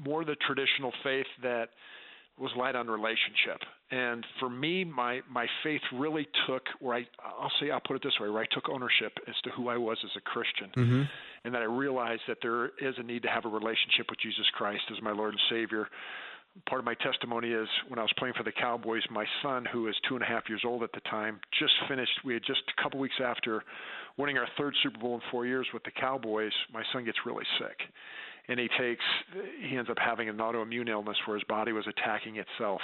more 0.05 0.25
the 0.25 0.37
traditional 0.47 0.93
faith 1.03 1.27
that 1.43 1.69
was 2.39 2.51
light 2.57 2.77
on 2.77 2.87
relationship. 2.89 3.61
And 3.91 4.25
for 4.39 4.49
me, 4.49 4.85
my 4.85 5.21
my 5.31 5.47
faith 5.63 5.81
really 5.93 6.27
took 6.47 6.63
where 6.81 6.97
I 6.97 7.07
I'll 7.25 7.53
say 7.61 7.71
I'll 7.71 7.81
put 7.81 7.97
it 7.97 8.03
this 8.03 8.15
way, 8.21 8.29
where 8.29 8.43
I 8.43 8.47
took 8.53 8.69
ownership 8.69 9.13
as 9.27 9.35
to 9.45 9.51
who 9.51 9.69
I 9.69 9.77
was 9.77 9.99
as 10.05 10.11
a 10.17 10.21
Christian, 10.21 10.71
mm-hmm. 10.77 11.03
and 11.45 11.55
that 11.55 11.63
I 11.63 11.67
realized 11.67 12.23
that 12.29 12.39
there 12.43 12.67
is 12.81 12.95
a 12.99 13.03
need 13.03 13.23
to 13.23 13.29
have 13.29 13.45
a 13.45 13.49
relationship 13.49 14.07
with 14.11 14.21
Jesus 14.21 14.47
Christ 14.55 14.83
as 14.91 15.03
my 15.03 15.13
Lord 15.13 15.35
and 15.35 15.41
Savior 15.49 15.89
part 16.67 16.81
of 16.81 16.85
my 16.85 16.95
testimony 16.95 17.51
is 17.53 17.69
when 17.89 17.99
I 17.99 18.03
was 18.03 18.13
playing 18.19 18.35
for 18.37 18.43
the 18.43 18.53
Cowboys, 18.53 19.03
my 19.11 19.25
son, 19.43 19.65
who 19.73 19.89
is 19.89 19.95
two 20.09 20.15
and 20.15 20.25
a 20.25 20.27
half 20.27 20.49
years 20.49 20.63
old 20.65 20.83
at 20.83 20.93
the 20.93 21.01
time, 21.01 21.41
just 21.59 21.73
finished. 21.89 22.13
We 22.25 22.35
had 22.35 22.43
just 22.47 22.63
a 22.77 22.83
couple 22.83 22.99
weeks 22.99 23.15
after 23.25 23.63
winning 24.17 24.39
our 24.39 24.49
third 24.57 24.75
Super 24.83 24.99
Bowl 24.99 25.15
in 25.15 25.21
four 25.31 25.47
years 25.47 25.67
with 25.73 25.85
the 25.85 25.91
Cowboys. 25.93 26.53
My 26.73 26.83
son 26.93 27.05
gets 27.05 27.19
really 27.25 27.45
sick, 27.59 27.79
and 28.49 28.59
he 28.59 28.69
takes. 28.79 29.05
He 29.69 29.77
ends 29.77 29.91
up 29.91 29.99
having 29.99 30.29
an 30.29 30.37
autoimmune 30.39 30.89
illness 30.89 31.17
where 31.27 31.37
his 31.37 31.45
body 31.45 31.73
was 31.73 31.87
attacking 31.87 32.37
itself. 32.37 32.81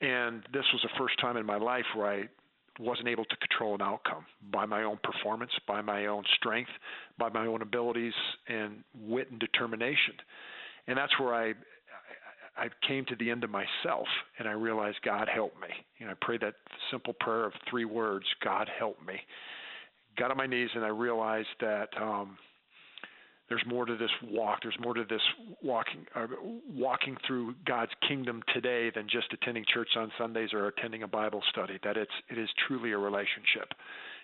And 0.00 0.42
this 0.52 0.64
was 0.72 0.82
the 0.82 0.90
first 0.98 1.18
time 1.20 1.36
in 1.36 1.46
my 1.46 1.56
life 1.56 1.84
where 1.94 2.06
I 2.06 2.28
wasn't 2.78 3.08
able 3.08 3.24
to 3.24 3.36
control 3.36 3.74
an 3.74 3.82
outcome 3.82 4.26
by 4.52 4.66
my 4.66 4.82
own 4.82 4.98
performance, 5.02 5.50
by 5.66 5.80
my 5.80 6.06
own 6.06 6.24
strength, 6.36 6.70
by 7.18 7.30
my 7.30 7.46
own 7.46 7.62
abilities 7.62 8.12
and 8.48 8.84
wit 8.94 9.30
and 9.30 9.40
determination. 9.40 10.14
And 10.86 10.96
that's 10.96 11.18
where 11.18 11.34
I 11.34 11.54
I 12.56 12.68
came 12.86 13.04
to 13.06 13.16
the 13.16 13.30
end 13.30 13.44
of 13.44 13.50
myself 13.50 14.06
and 14.38 14.48
I 14.48 14.52
realized, 14.52 14.98
God 15.04 15.28
help 15.32 15.54
me. 15.60 15.68
You 15.98 16.06
know, 16.06 16.12
I 16.12 16.24
prayed 16.24 16.40
that 16.40 16.54
simple 16.90 17.14
prayer 17.20 17.44
of 17.44 17.52
three 17.68 17.84
words, 17.84 18.24
God 18.42 18.68
help 18.78 18.96
me. 19.06 19.14
Got 20.16 20.30
on 20.30 20.36
my 20.36 20.46
knees 20.46 20.70
and 20.74 20.84
I 20.84 20.88
realized 20.88 21.48
that 21.60 21.88
um, 22.00 22.38
there's 23.48 23.64
more 23.66 23.86
to 23.86 23.96
this 23.96 24.10
walk. 24.24 24.60
There's 24.62 24.78
more 24.80 24.94
to 24.94 25.04
this 25.08 25.20
walking 25.62 26.04
uh, 26.14 26.26
walking 26.74 27.16
through 27.26 27.54
God's 27.64 27.92
kingdom 28.08 28.42
today 28.52 28.90
than 28.94 29.06
just 29.08 29.32
attending 29.32 29.64
church 29.72 29.90
on 29.96 30.10
Sundays 30.18 30.52
or 30.52 30.66
attending 30.66 31.04
a 31.04 31.08
Bible 31.08 31.42
study. 31.50 31.78
That 31.84 31.96
it's 31.96 32.10
it 32.28 32.38
is 32.38 32.48
truly 32.66 32.92
a 32.92 32.98
relationship, 32.98 33.72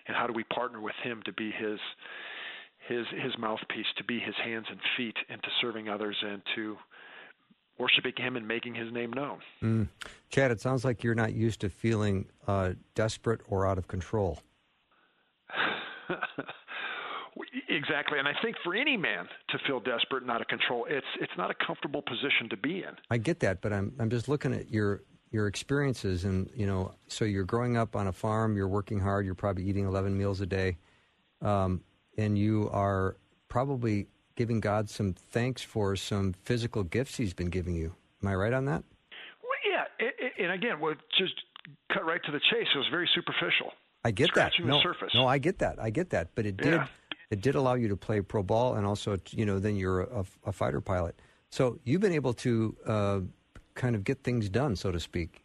and 0.07 0.17
how 0.17 0.27
do 0.27 0.33
we 0.33 0.43
partner 0.45 0.81
with 0.81 0.95
Him 1.03 1.21
to 1.25 1.31
be 1.33 1.51
His 1.51 1.79
his 2.89 3.05
his 3.23 3.31
mouthpiece, 3.39 3.85
to 3.97 4.03
be 4.03 4.19
His 4.19 4.35
hands 4.43 4.65
and 4.69 4.79
feet 4.97 5.15
into 5.29 5.47
serving 5.61 5.87
others 5.87 6.17
and 6.21 6.41
to 6.55 6.75
worshiping 7.77 8.13
Him 8.17 8.35
and 8.35 8.47
making 8.47 8.75
His 8.75 8.91
name 8.91 9.11
known. 9.13 9.39
Mm. 9.61 9.87
Chad, 10.29 10.51
it 10.51 10.61
sounds 10.61 10.85
like 10.85 11.03
you're 11.03 11.15
not 11.15 11.33
used 11.33 11.61
to 11.61 11.69
feeling 11.69 12.25
uh, 12.47 12.73
desperate 12.95 13.41
or 13.47 13.67
out 13.67 13.77
of 13.77 13.87
control. 13.87 14.39
exactly, 17.69 18.19
and 18.19 18.27
I 18.27 18.33
think 18.41 18.55
for 18.63 18.75
any 18.75 18.97
man 18.97 19.27
to 19.49 19.59
feel 19.67 19.79
desperate 19.79 20.23
and 20.23 20.31
out 20.31 20.41
of 20.41 20.47
control, 20.47 20.85
it's 20.89 21.05
it's 21.19 21.31
not 21.37 21.51
a 21.51 21.55
comfortable 21.65 22.01
position 22.01 22.49
to 22.49 22.57
be 22.57 22.79
in. 22.79 22.95
I 23.09 23.17
get 23.17 23.39
that, 23.41 23.61
but 23.61 23.73
I'm 23.73 23.93
I'm 23.99 24.09
just 24.09 24.27
looking 24.27 24.53
at 24.53 24.71
your 24.71 25.03
your 25.31 25.47
experiences, 25.47 26.25
and 26.25 26.49
you 26.55 26.67
know, 26.67 26.93
so 27.07 27.25
you're 27.25 27.43
growing 27.43 27.75
up 27.75 27.95
on 27.95 28.07
a 28.07 28.13
farm, 28.13 28.55
you're 28.55 28.67
working 28.67 28.99
hard, 28.99 29.25
you're 29.25 29.35
probably 29.35 29.63
eating 29.63 29.85
11 29.85 30.15
meals 30.15 30.41
a 30.41 30.45
day, 30.45 30.77
um, 31.41 31.81
and 32.17 32.37
you 32.37 32.69
are 32.71 33.17
probably 33.49 34.07
giving 34.35 34.59
God 34.59 34.89
some 34.89 35.13
thanks 35.13 35.61
for 35.61 35.95
some 35.95 36.33
physical 36.43 36.83
gifts 36.83 37.17
He's 37.17 37.33
been 37.33 37.49
giving 37.49 37.75
you. 37.75 37.95
Am 38.21 38.29
I 38.29 38.35
right 38.35 38.53
on 38.53 38.65
that? 38.65 38.83
Well, 39.41 39.59
yeah, 39.99 40.07
and 40.39 40.51
again, 40.51 40.79
well, 40.79 40.95
just 41.17 41.33
cut 41.91 42.05
right 42.05 42.21
to 42.25 42.31
the 42.31 42.39
chase. 42.39 42.67
It 42.73 42.77
was 42.77 42.87
very 42.91 43.09
superficial. 43.13 43.71
I 44.05 44.11
get 44.11 44.33
that. 44.35 44.51
No, 44.59 44.81
no, 45.13 45.27
I 45.27 45.37
get 45.37 45.59
that. 45.59 45.79
I 45.81 45.89
get 45.89 46.09
that. 46.09 46.29
But 46.35 46.45
it 46.45 46.57
did. 46.57 46.73
Yeah. 46.73 46.87
It 47.29 47.41
did 47.41 47.55
allow 47.55 47.73
you 47.73 47.87
to 47.87 47.95
play 47.95 48.21
pro 48.21 48.43
ball, 48.43 48.75
and 48.75 48.85
also, 48.85 49.17
you 49.31 49.45
know, 49.45 49.57
then 49.57 49.75
you're 49.75 50.01
a, 50.01 50.25
a 50.45 50.51
fighter 50.51 50.81
pilot. 50.81 51.19
So 51.49 51.79
you've 51.83 52.01
been 52.01 52.13
able 52.13 52.33
to 52.33 52.75
uh, 52.85 53.19
kind 53.75 53.95
of 53.95 54.03
get 54.03 54.23
things 54.23 54.49
done, 54.49 54.75
so 54.75 54.91
to 54.91 54.99
speak. 54.99 55.43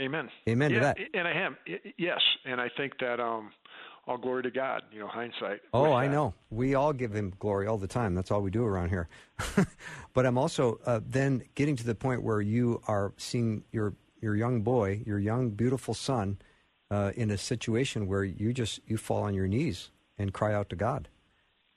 Amen. 0.00 0.30
Amen 0.48 0.70
yeah, 0.70 0.78
to 0.78 0.80
that. 0.84 0.98
And 1.14 1.28
I 1.28 1.32
am. 1.32 1.56
Yes, 1.98 2.20
and 2.44 2.60
I 2.60 2.68
think 2.76 2.94
that 3.00 3.20
um, 3.20 3.50
all 4.06 4.18
glory 4.18 4.42
to 4.42 4.50
God. 4.50 4.82
You 4.92 5.00
know, 5.00 5.06
hindsight. 5.06 5.60
Oh, 5.72 5.92
I 5.92 6.08
know. 6.08 6.34
We 6.50 6.74
all 6.74 6.92
give 6.92 7.14
Him 7.14 7.32
glory 7.38 7.66
all 7.66 7.78
the 7.78 7.86
time. 7.86 8.14
That's 8.14 8.30
all 8.30 8.40
we 8.40 8.50
do 8.50 8.64
around 8.64 8.88
here. 8.88 9.08
but 10.14 10.26
I'm 10.26 10.38
also 10.38 10.80
uh, 10.86 11.00
then 11.06 11.42
getting 11.54 11.76
to 11.76 11.84
the 11.84 11.94
point 11.94 12.22
where 12.22 12.40
you 12.40 12.80
are 12.86 13.12
seeing 13.16 13.64
your 13.72 13.94
your 14.20 14.36
young 14.36 14.62
boy, 14.62 15.02
your 15.06 15.18
young 15.18 15.50
beautiful 15.50 15.94
son, 15.94 16.38
uh, 16.90 17.12
in 17.16 17.30
a 17.30 17.38
situation 17.38 18.06
where 18.06 18.24
you 18.24 18.52
just 18.52 18.80
you 18.86 18.96
fall 18.96 19.22
on 19.22 19.34
your 19.34 19.48
knees 19.48 19.90
and 20.18 20.32
cry 20.32 20.54
out 20.54 20.68
to 20.70 20.76
God. 20.76 21.08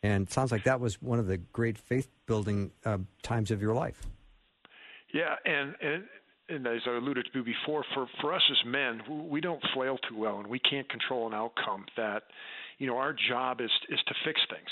And 0.04 0.28
it 0.28 0.34
sounds 0.34 0.52
like 0.52 0.64
that 0.66 0.80
was 0.80 1.02
one 1.02 1.18
of 1.18 1.26
the 1.26 1.38
great 1.38 1.80
faith 1.80 2.10
building 2.28 2.72
uh, 2.86 3.00
times 3.24 3.50
of 3.50 3.60
your 3.60 3.74
life. 3.74 4.04
Yeah, 5.12 5.36
and, 5.46 5.76
and 5.82 6.04
and 6.50 6.68
as 6.68 6.82
I 6.86 6.98
alluded 6.98 7.28
to 7.34 7.44
before, 7.44 7.84
for, 7.94 8.08
for 8.22 8.34
us 8.34 8.42
as 8.52 8.72
men, 8.72 9.30
we 9.30 9.42
don't 9.42 9.62
flail 9.74 9.98
too 10.10 10.18
well, 10.18 10.40
and 10.40 10.48
we 10.48 10.60
can't 10.60 10.88
control 10.90 11.28
an 11.28 11.34
outcome. 11.34 11.86
That, 11.98 12.24
you 12.78 12.88
know, 12.88 12.98
our 12.98 13.16
job 13.30 13.62
is 13.62 13.72
is 13.90 14.00
to 14.08 14.14
fix 14.26 14.40
things. 14.50 14.70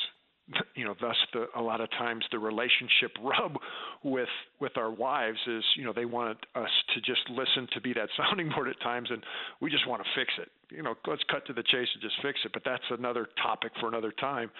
You 0.76 0.84
know, 0.84 0.94
thus 1.00 1.16
the, 1.32 1.46
a 1.56 1.62
lot 1.62 1.80
of 1.80 1.90
times 1.92 2.26
the 2.32 2.38
relationship 2.38 3.12
rub 3.24 3.56
with 4.04 4.28
with 4.60 4.76
our 4.76 4.92
wives 4.92 5.38
is, 5.48 5.64
you 5.78 5.86
know, 5.86 5.94
they 5.94 6.04
want 6.04 6.38
us 6.56 6.70
to 6.94 7.00
just 7.00 7.22
listen 7.30 7.68
to 7.74 7.80
be 7.80 7.94
that 7.94 8.10
sounding 8.18 8.50
board 8.50 8.68
at 8.68 8.80
times, 8.82 9.10
and 9.10 9.24
we 9.62 9.72
just 9.72 9.88
want 9.88 10.04
to 10.04 10.10
fix 10.20 10.34
it. 10.38 10.50
You 10.76 10.84
know, 10.84 10.96
let's 11.08 11.24
cut 11.32 11.46
to 11.48 11.54
the 11.54 11.64
chase 11.64 11.88
and 11.94 12.02
just 12.02 12.16
fix 12.22 12.40
it. 12.44 12.52
But 12.54 12.64
that's 12.66 12.84
another 12.90 13.30
topic 13.42 13.72
for 13.80 13.88
another 13.88 14.12
time. 14.20 14.52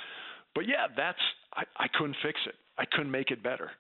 But 0.56 0.68
yeah, 0.68 0.88
that's 0.96 1.20
I, 1.54 1.64
I 1.78 1.88
couldn't 1.94 2.16
fix 2.24 2.40
it. 2.48 2.56
I 2.78 2.86
couldn't 2.86 3.12
make 3.12 3.32
it 3.32 3.44
better. 3.44 3.72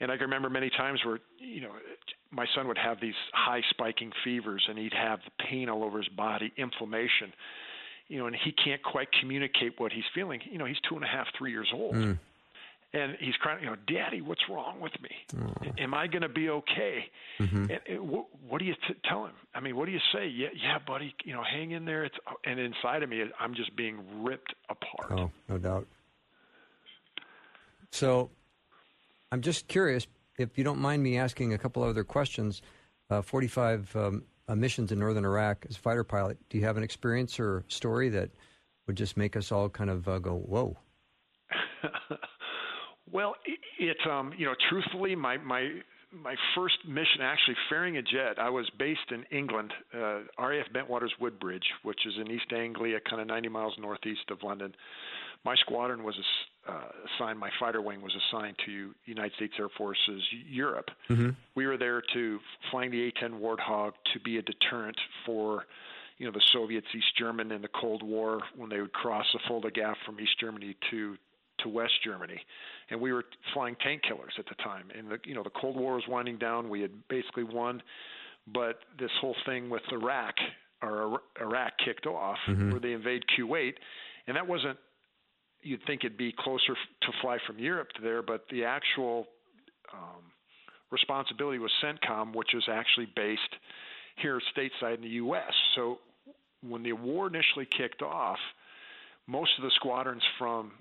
And 0.00 0.10
I 0.10 0.16
can 0.16 0.24
remember 0.24 0.50
many 0.50 0.70
times 0.70 1.00
where, 1.04 1.20
you 1.38 1.60
know, 1.60 1.72
my 2.30 2.46
son 2.54 2.66
would 2.68 2.78
have 2.78 3.00
these 3.00 3.14
high 3.32 3.62
spiking 3.70 4.10
fevers 4.24 4.64
and 4.68 4.78
he'd 4.78 4.94
have 4.94 5.20
the 5.24 5.44
pain 5.44 5.68
all 5.68 5.84
over 5.84 5.98
his 5.98 6.08
body, 6.08 6.52
inflammation, 6.56 7.32
you 8.08 8.18
know, 8.18 8.26
and 8.26 8.34
he 8.34 8.52
can't 8.52 8.82
quite 8.82 9.08
communicate 9.20 9.78
what 9.78 9.92
he's 9.92 10.04
feeling. 10.14 10.40
You 10.50 10.58
know, 10.58 10.64
he's 10.64 10.80
two 10.88 10.96
and 10.96 11.04
a 11.04 11.06
half, 11.06 11.26
three 11.38 11.52
years 11.52 11.68
old. 11.72 11.94
Mm. 11.94 12.18
and 12.94 13.16
he's 13.20 13.34
crying, 13.36 13.62
you 13.64 13.70
know, 13.70 13.76
Daddy, 13.86 14.20
what's 14.20 14.42
wrong 14.50 14.80
with 14.80 14.92
me? 15.00 15.10
Oh. 15.40 15.72
Am 15.78 15.94
I 15.94 16.06
going 16.06 16.22
to 16.22 16.28
be 16.28 16.50
okay? 16.50 17.04
Mm-hmm. 17.40 17.62
And, 17.70 17.80
and 17.88 18.08
what, 18.08 18.26
what 18.46 18.58
do 18.58 18.64
you 18.66 18.74
t- 18.74 18.94
tell 19.08 19.24
him? 19.24 19.32
I 19.54 19.60
mean, 19.60 19.76
what 19.76 19.86
do 19.86 19.92
you 19.92 20.00
say? 20.12 20.26
Yeah, 20.26 20.48
yeah, 20.54 20.78
buddy, 20.86 21.14
you 21.24 21.32
know, 21.32 21.42
hang 21.42 21.70
in 21.70 21.84
there. 21.84 22.04
It's 22.04 22.16
and 22.44 22.60
inside 22.60 23.02
of 23.02 23.08
me, 23.08 23.22
I'm 23.40 23.54
just 23.54 23.74
being 23.76 23.98
ripped 24.22 24.54
apart. 24.68 25.12
Oh, 25.12 25.30
no 25.48 25.58
doubt. 25.58 25.86
So, 27.90 28.30
I'm 29.32 29.40
just 29.40 29.66
curious 29.66 30.06
if 30.38 30.56
you 30.56 30.62
don't 30.62 30.78
mind 30.78 31.02
me 31.02 31.18
asking 31.18 31.54
a 31.54 31.58
couple 31.58 31.82
other 31.82 32.04
questions. 32.04 32.62
Uh, 33.10 33.22
45 33.22 33.96
um, 33.96 34.22
missions 34.54 34.92
in 34.92 34.98
northern 34.98 35.24
Iraq 35.24 35.66
as 35.68 35.76
a 35.76 35.78
fighter 35.80 36.04
pilot. 36.04 36.38
Do 36.50 36.58
you 36.58 36.64
have 36.64 36.76
an 36.76 36.82
experience 36.82 37.40
or 37.40 37.64
story 37.68 38.08
that 38.10 38.30
would 38.86 38.96
just 38.96 39.16
make 39.16 39.36
us 39.36 39.50
all 39.50 39.68
kind 39.68 39.90
of 39.90 40.06
uh, 40.06 40.18
go, 40.18 40.36
"Whoa"? 40.36 40.76
Well, 43.12 43.34
it, 43.78 43.98
um, 44.10 44.32
you 44.38 44.46
know, 44.46 44.54
truthfully, 44.70 45.14
my 45.14 45.36
my 45.36 45.68
my 46.10 46.34
first 46.54 46.76
mission 46.86 47.20
actually 47.20 47.56
ferrying 47.68 47.98
a 47.98 48.02
jet. 48.02 48.38
I 48.38 48.48
was 48.48 48.68
based 48.78 49.10
in 49.10 49.24
England, 49.30 49.72
uh, 49.94 50.20
RAF 50.38 50.66
Bentwaters 50.74 51.10
Woodbridge, 51.20 51.66
which 51.82 52.06
is 52.06 52.14
in 52.18 52.30
East 52.30 52.52
Anglia, 52.54 52.98
kind 53.08 53.20
of 53.20 53.28
90 53.28 53.48
miles 53.50 53.74
northeast 53.78 54.30
of 54.30 54.42
London. 54.42 54.74
My 55.44 55.56
squadron 55.56 56.04
was 56.04 56.14
uh, 56.68 56.82
assigned. 57.16 57.38
My 57.38 57.50
fighter 57.58 57.82
wing 57.82 58.02
was 58.02 58.12
assigned 58.14 58.56
to 58.66 58.94
United 59.04 59.32
States 59.34 59.54
Air 59.58 59.68
Force's 59.76 60.22
Europe. 60.48 60.90
Mm-hmm. 61.10 61.30
We 61.54 61.66
were 61.66 61.76
there 61.76 62.02
to 62.14 62.38
flying 62.70 62.90
the 62.90 63.08
A-10 63.08 63.40
Warthog 63.40 63.92
to 64.12 64.20
be 64.20 64.38
a 64.38 64.42
deterrent 64.42 64.96
for 65.26 65.64
you 66.18 66.26
know 66.26 66.32
the 66.32 66.42
Soviets, 66.52 66.86
East 66.94 67.16
German 67.18 67.50
in 67.50 67.62
the 67.62 67.68
Cold 67.68 68.02
War 68.02 68.40
when 68.56 68.70
they 68.70 68.80
would 68.80 68.92
cross 68.92 69.26
the 69.32 69.40
Fulda 69.48 69.70
Gap 69.70 69.96
from 70.06 70.20
East 70.20 70.38
Germany 70.38 70.76
to 70.90 71.16
to 71.62 71.68
West 71.68 71.94
Germany, 72.04 72.40
and 72.90 73.00
we 73.00 73.12
were 73.12 73.24
flying 73.54 73.76
tank 73.82 74.02
killers 74.02 74.32
at 74.38 74.46
the 74.46 74.54
time. 74.62 74.84
And 74.96 75.10
the 75.10 75.18
you 75.24 75.34
know 75.34 75.42
the 75.42 75.50
Cold 75.50 75.76
War 75.76 75.94
was 75.94 76.04
winding 76.08 76.38
down. 76.38 76.68
We 76.68 76.80
had 76.80 76.92
basically 77.08 77.44
won, 77.44 77.82
but 78.52 78.80
this 78.98 79.10
whole 79.20 79.36
thing 79.46 79.70
with 79.70 79.82
Iraq 79.90 80.34
or 80.82 81.20
Iraq 81.40 81.72
kicked 81.84 82.06
off, 82.06 82.38
mm-hmm. 82.48 82.70
where 82.70 82.80
they 82.80 82.92
invade 82.92 83.22
Kuwait, 83.36 83.74
and 84.26 84.36
that 84.36 84.46
wasn't. 84.46 84.78
You'd 85.62 85.84
think 85.86 86.04
it'd 86.04 86.18
be 86.18 86.34
closer 86.36 86.74
to 86.74 87.12
fly 87.20 87.38
from 87.46 87.58
Europe 87.58 87.88
to 87.96 88.02
there, 88.02 88.22
but 88.22 88.44
the 88.50 88.64
actual 88.64 89.26
um, 89.92 90.22
responsibility 90.90 91.58
was 91.58 91.70
CENTCOM, 91.82 92.34
which 92.34 92.54
is 92.54 92.64
actually 92.70 93.06
based 93.14 93.40
here 94.16 94.40
stateside 94.56 94.96
in 94.96 95.02
the 95.02 95.08
U.S. 95.08 95.52
So 95.74 95.98
when 96.66 96.82
the 96.82 96.92
war 96.92 97.26
initially 97.28 97.66
kicked 97.66 98.02
off, 98.02 98.38
most 99.26 99.52
of 99.58 99.64
the 99.64 99.70
squadrons 99.76 100.22
from 100.38 100.72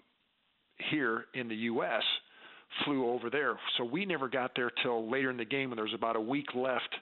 here 0.89 1.25
in 1.33 1.47
the 1.47 1.55
U.S. 1.55 2.03
flew 2.83 3.07
over 3.09 3.29
there. 3.29 3.57
So 3.77 3.83
we 3.83 4.05
never 4.05 4.27
got 4.27 4.51
there 4.55 4.71
till 4.83 5.09
later 5.09 5.29
in 5.29 5.37
the 5.37 5.45
game 5.45 5.69
when 5.69 5.77
there 5.77 5.85
was 5.85 5.93
about 5.93 6.15
a 6.15 6.21
week 6.21 6.53
left 6.55 6.95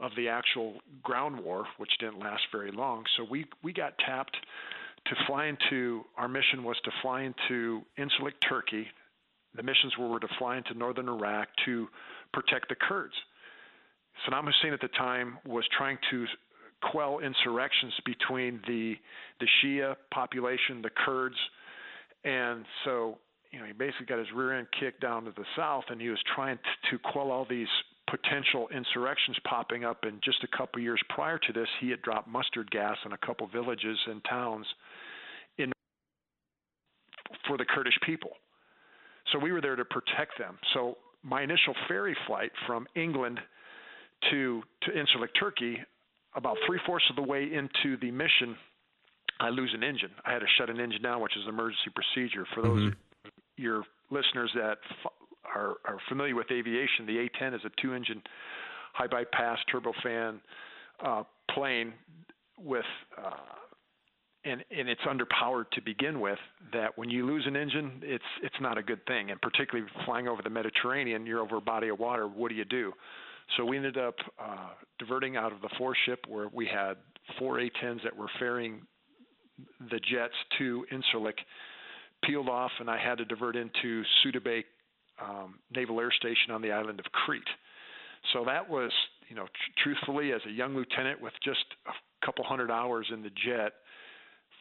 of 0.00 0.12
the 0.16 0.28
actual 0.28 0.74
ground 1.02 1.40
war, 1.40 1.66
which 1.78 1.90
didn't 1.98 2.20
last 2.20 2.42
very 2.52 2.70
long. 2.70 3.04
So 3.16 3.26
we 3.28 3.46
we 3.62 3.72
got 3.72 3.94
tapped 3.98 4.36
to 5.08 5.14
fly 5.26 5.46
into 5.46 6.04
our 6.16 6.28
mission 6.28 6.64
was 6.64 6.76
to 6.84 6.90
fly 7.02 7.22
into 7.22 7.82
Incirlik, 7.98 8.34
Turkey. 8.48 8.86
The 9.54 9.62
missions 9.62 9.94
were 9.98 10.20
to 10.20 10.28
fly 10.38 10.58
into 10.58 10.74
northern 10.74 11.08
Iraq 11.08 11.48
to 11.64 11.88
protect 12.32 12.68
the 12.68 12.74
Kurds. 12.76 13.14
Saddam 14.26 14.44
Hussein 14.46 14.72
at 14.72 14.80
the 14.80 14.88
time 14.88 15.38
was 15.46 15.64
trying 15.76 15.98
to 16.10 16.26
quell 16.90 17.20
insurrections 17.20 17.92
between 18.04 18.60
the 18.66 18.94
the 19.40 19.46
Shia 19.58 19.96
population, 20.12 20.82
the 20.82 20.90
Kurds, 20.90 21.36
and 22.24 22.64
so, 22.84 23.18
you 23.50 23.58
know, 23.58 23.64
he 23.64 23.72
basically 23.72 24.06
got 24.06 24.18
his 24.18 24.28
rear 24.34 24.58
end 24.58 24.66
kicked 24.78 25.00
down 25.00 25.24
to 25.24 25.30
the 25.30 25.44
south, 25.56 25.84
and 25.88 26.00
he 26.00 26.08
was 26.08 26.18
trying 26.34 26.56
to, 26.56 26.90
to 26.90 26.98
quell 27.12 27.30
all 27.30 27.46
these 27.48 27.68
potential 28.10 28.68
insurrections 28.74 29.36
popping 29.44 29.84
up. 29.84 29.98
And 30.02 30.20
just 30.22 30.42
a 30.44 30.56
couple 30.56 30.80
years 30.80 31.00
prior 31.08 31.38
to 31.38 31.52
this, 31.52 31.68
he 31.80 31.90
had 31.90 32.02
dropped 32.02 32.28
mustard 32.28 32.70
gas 32.70 32.96
in 33.04 33.12
a 33.12 33.18
couple 33.18 33.46
villages 33.48 33.98
and 34.06 34.22
towns 34.28 34.66
in 35.58 35.72
for 37.46 37.56
the 37.56 37.64
Kurdish 37.64 37.98
people. 38.04 38.30
So 39.32 39.38
we 39.38 39.52
were 39.52 39.60
there 39.60 39.76
to 39.76 39.84
protect 39.84 40.38
them. 40.38 40.58
So 40.74 40.96
my 41.22 41.42
initial 41.42 41.74
ferry 41.86 42.16
flight 42.26 42.50
from 42.66 42.86
England 42.94 43.40
to 44.30 44.62
to 44.82 44.90
Incirlik, 44.90 45.28
Turkey, 45.38 45.78
about 46.34 46.56
three 46.66 46.80
fourths 46.86 47.04
of 47.10 47.16
the 47.16 47.22
way 47.22 47.44
into 47.44 47.96
the 48.00 48.10
mission, 48.10 48.56
I 49.40 49.50
lose 49.50 49.72
an 49.74 49.84
engine. 49.84 50.10
I 50.24 50.32
had 50.32 50.40
to 50.40 50.46
shut 50.58 50.70
an 50.70 50.80
engine 50.80 51.02
down, 51.02 51.20
which 51.20 51.36
is 51.36 51.42
an 51.44 51.50
emergency 51.50 51.90
procedure. 51.94 52.46
For 52.54 52.62
those 52.62 52.80
mm-hmm. 52.80 53.28
your 53.56 53.82
listeners 54.10 54.50
that 54.54 54.78
f- 55.04 55.12
are, 55.54 55.76
are 55.84 55.98
familiar 56.08 56.34
with 56.34 56.50
aviation, 56.50 57.06
the 57.06 57.18
A-10 57.18 57.54
is 57.54 57.60
a 57.64 57.70
two-engine 57.80 58.22
high 58.92 59.06
bypass 59.06 59.58
turbofan 59.72 60.40
uh, 61.04 61.22
plane 61.50 61.92
with 62.58 62.84
uh, 63.16 63.30
and 64.44 64.64
and 64.76 64.88
it's 64.88 65.00
underpowered 65.02 65.70
to 65.72 65.82
begin 65.82 66.20
with. 66.20 66.38
That 66.72 66.96
when 66.96 67.10
you 67.10 67.26
lose 67.26 67.44
an 67.46 67.56
engine, 67.56 68.00
it's 68.02 68.24
it's 68.42 68.54
not 68.60 68.78
a 68.78 68.82
good 68.82 69.04
thing. 69.06 69.30
And 69.30 69.40
particularly 69.40 69.88
flying 70.04 70.28
over 70.28 70.42
the 70.42 70.50
Mediterranean, 70.50 71.26
you're 71.26 71.40
over 71.40 71.56
a 71.56 71.60
body 71.60 71.88
of 71.88 71.98
water. 71.98 72.26
What 72.26 72.48
do 72.50 72.54
you 72.54 72.64
do? 72.64 72.92
So 73.56 73.64
we 73.64 73.76
ended 73.76 73.96
up 73.96 74.14
uh, 74.38 74.70
diverting 74.98 75.36
out 75.36 75.52
of 75.52 75.60
the 75.60 75.70
four 75.78 75.94
ship 76.06 76.26
where 76.28 76.48
we 76.52 76.66
had 76.66 76.94
four 77.38 77.60
A-10s 77.60 78.02
that 78.04 78.14
were 78.14 78.28
ferrying 78.38 78.82
the 79.90 80.00
jets 80.10 80.34
to 80.58 80.84
Incirlik 80.92 81.38
peeled 82.24 82.48
off, 82.48 82.70
and 82.78 82.90
I 82.90 82.98
had 82.98 83.18
to 83.18 83.24
divert 83.24 83.56
into 83.56 84.02
Suda 84.22 84.40
um, 85.22 85.58
Naval 85.74 86.00
Air 86.00 86.12
Station 86.12 86.50
on 86.52 86.62
the 86.62 86.72
island 86.72 87.00
of 87.00 87.06
Crete. 87.12 87.42
So 88.32 88.44
that 88.44 88.68
was, 88.68 88.90
you 89.28 89.36
know, 89.36 89.44
tr- 89.44 89.82
truthfully, 89.82 90.32
as 90.32 90.40
a 90.46 90.50
young 90.50 90.74
lieutenant 90.74 91.20
with 91.20 91.32
just 91.44 91.64
a 91.86 92.26
couple 92.26 92.44
hundred 92.44 92.70
hours 92.70 93.06
in 93.12 93.22
the 93.22 93.30
jet, 93.30 93.72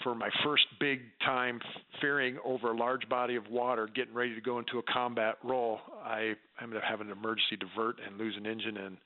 for 0.03 0.13
my 0.13 0.29
first 0.43 0.65
big 0.79 1.01
time 1.25 1.59
ferrying 1.99 2.37
over 2.45 2.71
a 2.71 2.77
large 2.77 3.07
body 3.09 3.35
of 3.35 3.47
water, 3.49 3.89
getting 3.95 4.13
ready 4.13 4.35
to 4.35 4.41
go 4.41 4.59
into 4.59 4.77
a 4.77 4.83
combat 4.83 5.37
role, 5.43 5.79
I 6.03 6.33
ended 6.61 6.77
up 6.77 6.83
having 6.87 7.07
an 7.07 7.13
emergency 7.13 7.57
divert 7.59 7.97
and 8.05 8.17
lose 8.17 8.35
an 8.37 8.45
engine, 8.45 8.77
and 8.77 8.97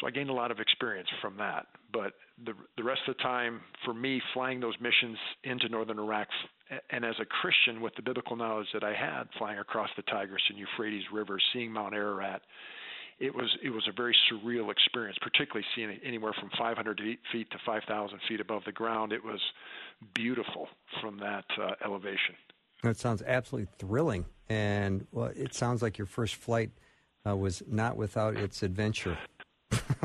so 0.00 0.06
I 0.06 0.10
gained 0.10 0.30
a 0.30 0.34
lot 0.34 0.50
of 0.50 0.60
experience 0.60 1.08
from 1.20 1.36
that. 1.38 1.66
But 1.92 2.14
the 2.44 2.52
the 2.76 2.84
rest 2.84 3.00
of 3.08 3.16
the 3.16 3.22
time, 3.22 3.60
for 3.84 3.92
me, 3.92 4.22
flying 4.32 4.60
those 4.60 4.74
missions 4.80 5.18
into 5.42 5.68
northern 5.68 5.98
Iraq, 5.98 6.28
and 6.90 7.04
as 7.04 7.14
a 7.20 7.24
Christian 7.24 7.80
with 7.80 7.94
the 7.96 8.02
biblical 8.02 8.36
knowledge 8.36 8.68
that 8.72 8.84
I 8.84 8.94
had, 8.94 9.24
flying 9.38 9.58
across 9.58 9.90
the 9.96 10.02
Tigris 10.02 10.42
and 10.48 10.58
Euphrates 10.58 11.04
rivers, 11.12 11.42
seeing 11.52 11.72
Mount 11.72 11.94
Ararat, 11.94 12.42
it 13.18 13.34
was 13.34 13.56
it 13.62 13.70
was 13.70 13.86
a 13.88 13.92
very 13.92 14.16
surreal 14.30 14.70
experience, 14.70 15.18
particularly 15.20 15.66
seeing 15.74 15.90
it 15.90 16.00
anywhere 16.04 16.32
from 16.38 16.50
500 16.58 17.00
feet 17.30 17.50
to 17.50 17.58
5,000 17.66 18.18
feet 18.28 18.40
above 18.40 18.62
the 18.64 18.72
ground. 18.72 19.12
It 19.12 19.24
was 19.24 19.40
beautiful 20.14 20.68
from 21.00 21.18
that 21.18 21.44
uh, 21.60 21.72
elevation. 21.84 22.34
That 22.82 22.96
sounds 22.96 23.22
absolutely 23.22 23.68
thrilling, 23.78 24.24
and 24.48 25.06
well, 25.12 25.30
it 25.36 25.54
sounds 25.54 25.82
like 25.82 25.98
your 25.98 26.06
first 26.06 26.36
flight 26.36 26.70
uh, 27.26 27.36
was 27.36 27.62
not 27.68 27.96
without 27.96 28.36
its 28.36 28.62
adventure. 28.62 29.18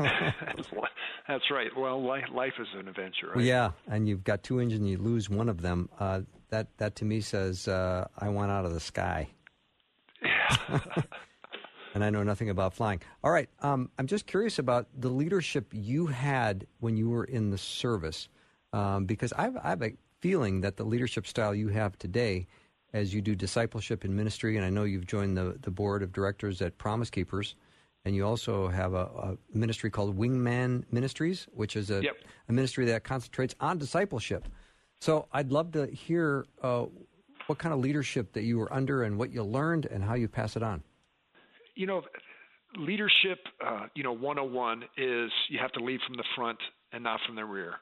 That's 1.28 1.50
right. 1.50 1.70
Well, 1.76 2.04
life, 2.04 2.24
life 2.32 2.52
is 2.60 2.68
an 2.74 2.86
adventure, 2.86 3.28
right? 3.28 3.36
Well, 3.36 3.44
yeah, 3.44 3.70
and 3.88 4.08
you've 4.08 4.24
got 4.24 4.42
two 4.42 4.60
engines, 4.60 4.86
you 4.86 4.98
lose 4.98 5.28
one 5.28 5.48
of 5.48 5.62
them. 5.62 5.88
Uh, 5.98 6.20
that 6.50 6.68
that 6.78 6.96
to 6.96 7.04
me 7.04 7.20
says 7.20 7.68
uh, 7.68 8.06
I 8.18 8.28
want 8.28 8.50
out 8.50 8.64
of 8.64 8.74
the 8.74 8.80
sky. 8.80 9.28
and 11.94 12.04
I 12.04 12.10
know 12.10 12.22
nothing 12.22 12.50
about 12.50 12.74
flying. 12.74 13.00
All 13.22 13.30
right, 13.30 13.48
um, 13.60 13.90
I'm 13.98 14.06
just 14.06 14.26
curious 14.26 14.58
about 14.58 14.88
the 14.98 15.08
leadership 15.08 15.66
you 15.72 16.06
had 16.06 16.66
when 16.80 16.96
you 16.96 17.08
were 17.08 17.24
in 17.24 17.50
the 17.50 17.58
service, 17.58 18.28
um, 18.72 19.04
because 19.04 19.32
I've, 19.32 19.56
I 19.56 19.70
have 19.70 19.82
a 19.82 19.92
feeling 20.20 20.60
that 20.62 20.76
the 20.76 20.84
leadership 20.84 21.26
style 21.26 21.54
you 21.54 21.68
have 21.68 21.98
today, 21.98 22.46
as 22.92 23.12
you 23.12 23.20
do 23.20 23.34
discipleship 23.34 24.04
in 24.04 24.16
ministry, 24.16 24.56
and 24.56 24.64
I 24.64 24.70
know 24.70 24.84
you've 24.84 25.06
joined 25.06 25.36
the 25.36 25.58
the 25.60 25.70
board 25.70 26.02
of 26.02 26.12
directors 26.12 26.62
at 26.62 26.78
Promise 26.78 27.10
Keepers 27.10 27.56
and 28.06 28.14
you 28.14 28.24
also 28.24 28.68
have 28.68 28.94
a, 28.94 29.08
a 29.18 29.36
ministry 29.52 29.90
called 29.90 30.16
Wingman 30.16 30.84
Ministries, 30.92 31.48
which 31.52 31.74
is 31.74 31.90
a, 31.90 32.04
yep. 32.04 32.14
a, 32.48 32.52
ministry 32.52 32.84
that 32.84 33.02
concentrates 33.02 33.56
on 33.58 33.78
discipleship. 33.78 34.46
So 35.00 35.26
I'd 35.32 35.52
love 35.52 35.72
to 35.72 35.86
hear 35.86 36.46
uh, 36.62 36.86
what 37.46 37.58
kind 37.58 37.72
of 37.72 37.80
leadership 37.80 38.32
that 38.32 38.42
you 38.42 38.58
were 38.58 38.72
under 38.72 39.04
and 39.04 39.18
what 39.18 39.32
you 39.32 39.42
learned 39.42 39.86
and 39.86 40.02
how 40.02 40.14
you 40.14 40.28
pass 40.28 40.56
it 40.56 40.62
on. 40.62 40.82
You 41.74 41.86
know, 41.86 42.02
leadership, 42.76 43.38
uh, 43.64 43.86
you 43.94 44.02
know, 44.02 44.12
101 44.12 44.82
is 44.96 45.30
you 45.48 45.58
have 45.58 45.72
to 45.72 45.80
lead 45.84 46.00
from 46.06 46.16
the 46.16 46.24
front 46.34 46.58
and 46.92 47.04
not 47.04 47.20
from 47.26 47.36
the 47.36 47.44
rear. 47.44 47.74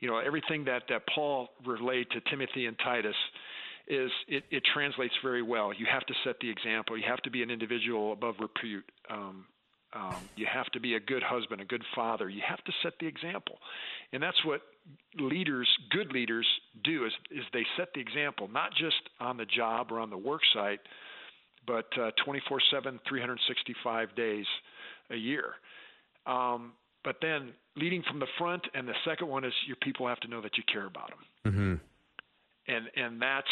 You 0.00 0.08
know, 0.08 0.18
everything 0.18 0.64
that, 0.64 0.82
that 0.88 1.02
Paul 1.14 1.48
relayed 1.64 2.06
to 2.10 2.20
Timothy 2.30 2.66
and 2.66 2.76
Titus 2.78 3.14
is 3.88 4.10
it, 4.28 4.44
it 4.50 4.62
translates 4.74 5.14
very 5.22 5.42
well. 5.42 5.72
You 5.72 5.86
have 5.90 6.04
to 6.06 6.14
set 6.24 6.36
the 6.40 6.50
example. 6.50 6.98
You 6.98 7.04
have 7.08 7.22
to 7.22 7.30
be 7.30 7.42
an 7.42 7.50
individual 7.50 8.12
above 8.12 8.34
repute. 8.40 8.84
Um, 9.08 9.46
um, 9.96 10.16
you 10.36 10.46
have 10.52 10.66
to 10.66 10.80
be 10.80 10.94
a 10.94 11.00
good 11.00 11.22
husband, 11.22 11.60
a 11.60 11.64
good 11.64 11.84
father. 11.94 12.28
You 12.28 12.42
have 12.46 12.62
to 12.64 12.72
set 12.82 12.94
the 13.00 13.06
example, 13.06 13.58
and 14.12 14.22
that's 14.22 14.44
what 14.44 14.60
leaders, 15.18 15.68
good 15.90 16.12
leaders, 16.12 16.46
do. 16.84 17.06
Is 17.06 17.12
is 17.30 17.44
they 17.52 17.64
set 17.76 17.88
the 17.94 18.00
example, 18.00 18.48
not 18.48 18.72
just 18.72 18.96
on 19.20 19.36
the 19.36 19.46
job 19.46 19.90
or 19.90 20.00
on 20.00 20.10
the 20.10 20.18
work 20.18 20.42
site, 20.52 20.80
but 21.66 21.86
uh, 22.00 22.10
24 22.24 22.60
7, 22.70 23.00
365 23.08 24.14
days 24.14 24.46
a 25.10 25.16
year. 25.16 25.54
Um, 26.26 26.72
but 27.04 27.16
then 27.22 27.52
leading 27.76 28.02
from 28.02 28.18
the 28.18 28.26
front, 28.36 28.62
and 28.74 28.86
the 28.86 28.94
second 29.04 29.28
one 29.28 29.44
is 29.44 29.52
your 29.66 29.76
people 29.76 30.06
have 30.08 30.20
to 30.20 30.28
know 30.28 30.42
that 30.42 30.56
you 30.56 30.64
care 30.70 30.86
about 30.86 31.10
them. 31.10 31.52
Mm-hmm. 31.52 31.74
And 32.68 32.86
and 32.96 33.22
that's 33.22 33.46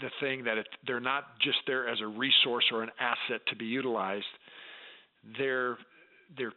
the 0.00 0.10
thing 0.20 0.44
that 0.44 0.58
it, 0.58 0.68
they're 0.86 1.00
not 1.00 1.40
just 1.40 1.58
there 1.66 1.88
as 1.88 2.00
a 2.02 2.06
resource 2.06 2.66
or 2.70 2.82
an 2.82 2.90
asset 3.00 3.40
to 3.48 3.56
be 3.56 3.64
utilized. 3.64 4.26
They're 5.36 5.78
they're 6.36 6.52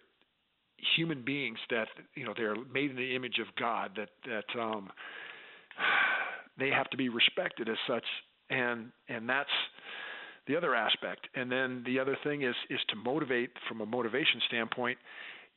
human 0.96 1.24
beings 1.24 1.58
that 1.70 1.88
you 2.16 2.26
know 2.26 2.34
they're 2.36 2.56
made 2.74 2.92
in 2.92 2.96
the 2.96 3.16
image 3.16 3.40
of 3.40 3.48
God. 3.60 3.92
That 3.96 4.10
that 4.26 4.60
um, 4.60 4.90
they 6.60 6.70
have 6.70 6.90
to 6.92 6.98
be 6.98 7.10
respected 7.10 7.70
as 7.70 7.78
such, 7.88 8.06
and 8.50 8.92
and 9.10 9.28
that's 9.28 9.50
the 10.48 10.56
other 10.56 10.76
aspect. 10.76 11.28
And 11.36 11.52
then 11.52 11.84
the 11.86 12.00
other 12.00 12.18
thing 12.24 12.44
is 12.44 12.56
is 12.70 12.80
to 12.90 12.96
motivate 12.96 13.52
from 13.68 13.82
a 13.82 13.86
motivation 13.86 14.42
standpoint 14.48 14.98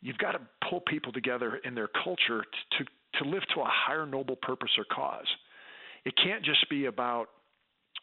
you've 0.05 0.19
got 0.19 0.33
to 0.33 0.41
pull 0.69 0.83
people 0.83 1.11
together 1.11 1.61
in 1.65 1.75
their 1.75 1.89
culture 1.89 2.45
to 2.79 2.85
to 3.19 3.29
live 3.29 3.43
to 3.55 3.61
a 3.61 3.69
higher 3.69 4.07
noble 4.07 4.37
purpose 4.37 4.71
or 4.77 4.85
cause. 4.93 5.27
It 6.05 6.15
can't 6.23 6.45
just 6.45 6.69
be 6.69 6.87
about 6.87 7.29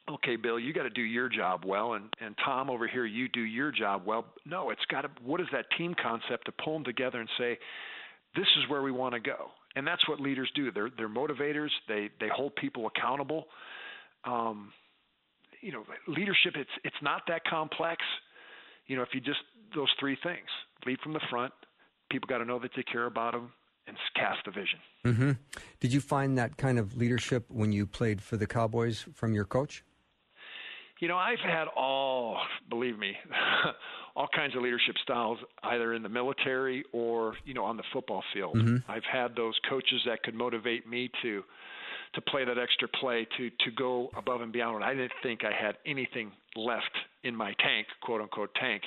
okay, 0.10 0.36
Bill, 0.36 0.60
you 0.60 0.74
got 0.74 0.84
to 0.84 0.89
do 0.89 1.02
your 1.02 1.30
job 1.30 1.64
well, 1.66 1.93
and 1.93 2.06
and 2.20 2.36
Tom 2.43 2.70
over 2.70 2.88
here, 2.88 3.06
you 3.06 3.28
do 3.30 3.41
your 3.41 3.72
job 3.72 4.04
well. 4.06 4.26
No, 4.45 4.70
it's 4.70 4.86
got 4.89 5.02
to. 5.02 5.10
What 5.24 5.41
is 5.41 5.47
that 5.52 5.66
team 5.78 5.95
concept 6.02 6.45
to 6.45 6.52
pull 6.64 6.74
them 6.74 6.84
together 6.84 7.20
and 7.20 7.30
say, 7.38 7.58
this 8.36 8.47
is 8.58 8.70
where 8.70 8.82
we 8.82 8.91
want 8.91 9.14
to 9.14 9.20
go, 9.20 9.52
and 9.76 9.86
that's 9.86 10.08
what 10.08 10.20
leaders 10.20 10.49
do. 10.56 10.72
They're 10.72 10.89
they're 10.95 11.10
motivators. 11.10 11.70
They 11.88 12.10
they 12.20 12.30
hold 12.34 12.56
people 12.56 12.88
accountable. 12.88 13.45
Um, 14.24 14.72
you 15.62 15.72
know, 15.72 15.84
leadership. 16.08 16.54
It's 16.56 16.70
it's 16.84 16.95
not 17.02 17.24
that 17.28 17.43
complex. 17.45 18.02
You 18.88 18.95
know, 18.95 19.04
if 19.04 19.10
you 19.14 19.22
just 19.22 19.39
those 19.76 19.89
three 19.99 20.18
things: 20.24 20.47
lead 20.86 20.99
from 21.02 21.14
the 21.14 21.22
front, 21.30 21.54
people 22.10 22.28
got 22.28 22.39
to 22.39 22.45
know 22.45 22.60
that 22.60 22.76
you 22.76 22.84
care 22.84 23.06
about 23.06 23.34
them 23.34 23.52
and 23.88 23.97
cast 24.16 24.39
the 24.45 24.52
vision. 24.52 24.80
Mm-hmm. 25.06 25.32
Did 25.80 25.93
you 25.93 26.02
find 26.02 26.38
that 26.38 26.58
kind 26.58 26.78
of 26.78 26.95
leadership 26.95 27.45
when 27.49 27.72
you 27.72 27.86
played 27.86 28.22
for 28.22 28.38
the 28.38 28.47
Cowboys 28.47 29.06
from 29.14 29.34
your 29.34 29.45
coach? 29.45 29.84
You 31.02 31.08
know, 31.08 31.18
I've 31.18 31.39
had 31.39 31.66
all, 31.76 32.38
believe 32.70 32.97
me, 32.97 33.14
all 34.16 34.28
kinds 34.36 34.56
of 34.56 34.62
leadership 34.62 34.95
styles, 35.02 35.39
either 35.64 35.95
in 35.95 36.04
the 36.04 36.10
military 36.10 36.84
or 36.93 37.34
you 37.43 37.56
know 37.56 37.66
on 37.66 37.76
the 37.76 37.84
football 37.91 38.24
field. 38.36 38.56
Mm-hmm. 38.56 38.89
I've 38.89 39.04
had 39.12 39.36
those 39.36 39.56
coaches 39.68 39.99
that 40.06 40.22
could 40.22 40.36
motivate 40.36 40.88
me 40.88 41.10
to 41.24 41.43
to 42.14 42.22
play 42.22 42.45
that 42.45 42.60
extra 42.60 42.88
play, 42.88 43.28
to 43.38 43.49
to 43.49 43.72
go 43.76 44.12
above 44.16 44.41
and 44.41 44.54
beyond. 44.54 44.84
I 44.84 44.93
didn't 44.93 45.12
think 45.24 45.41
I 45.43 45.52
had 45.52 45.78
anything 45.88 46.32
left 46.56 46.95
in 47.24 47.36
my 47.36 47.54
tank, 47.60 47.88
quote 48.04 48.22
unquote 48.22 48.54
tank, 48.54 48.84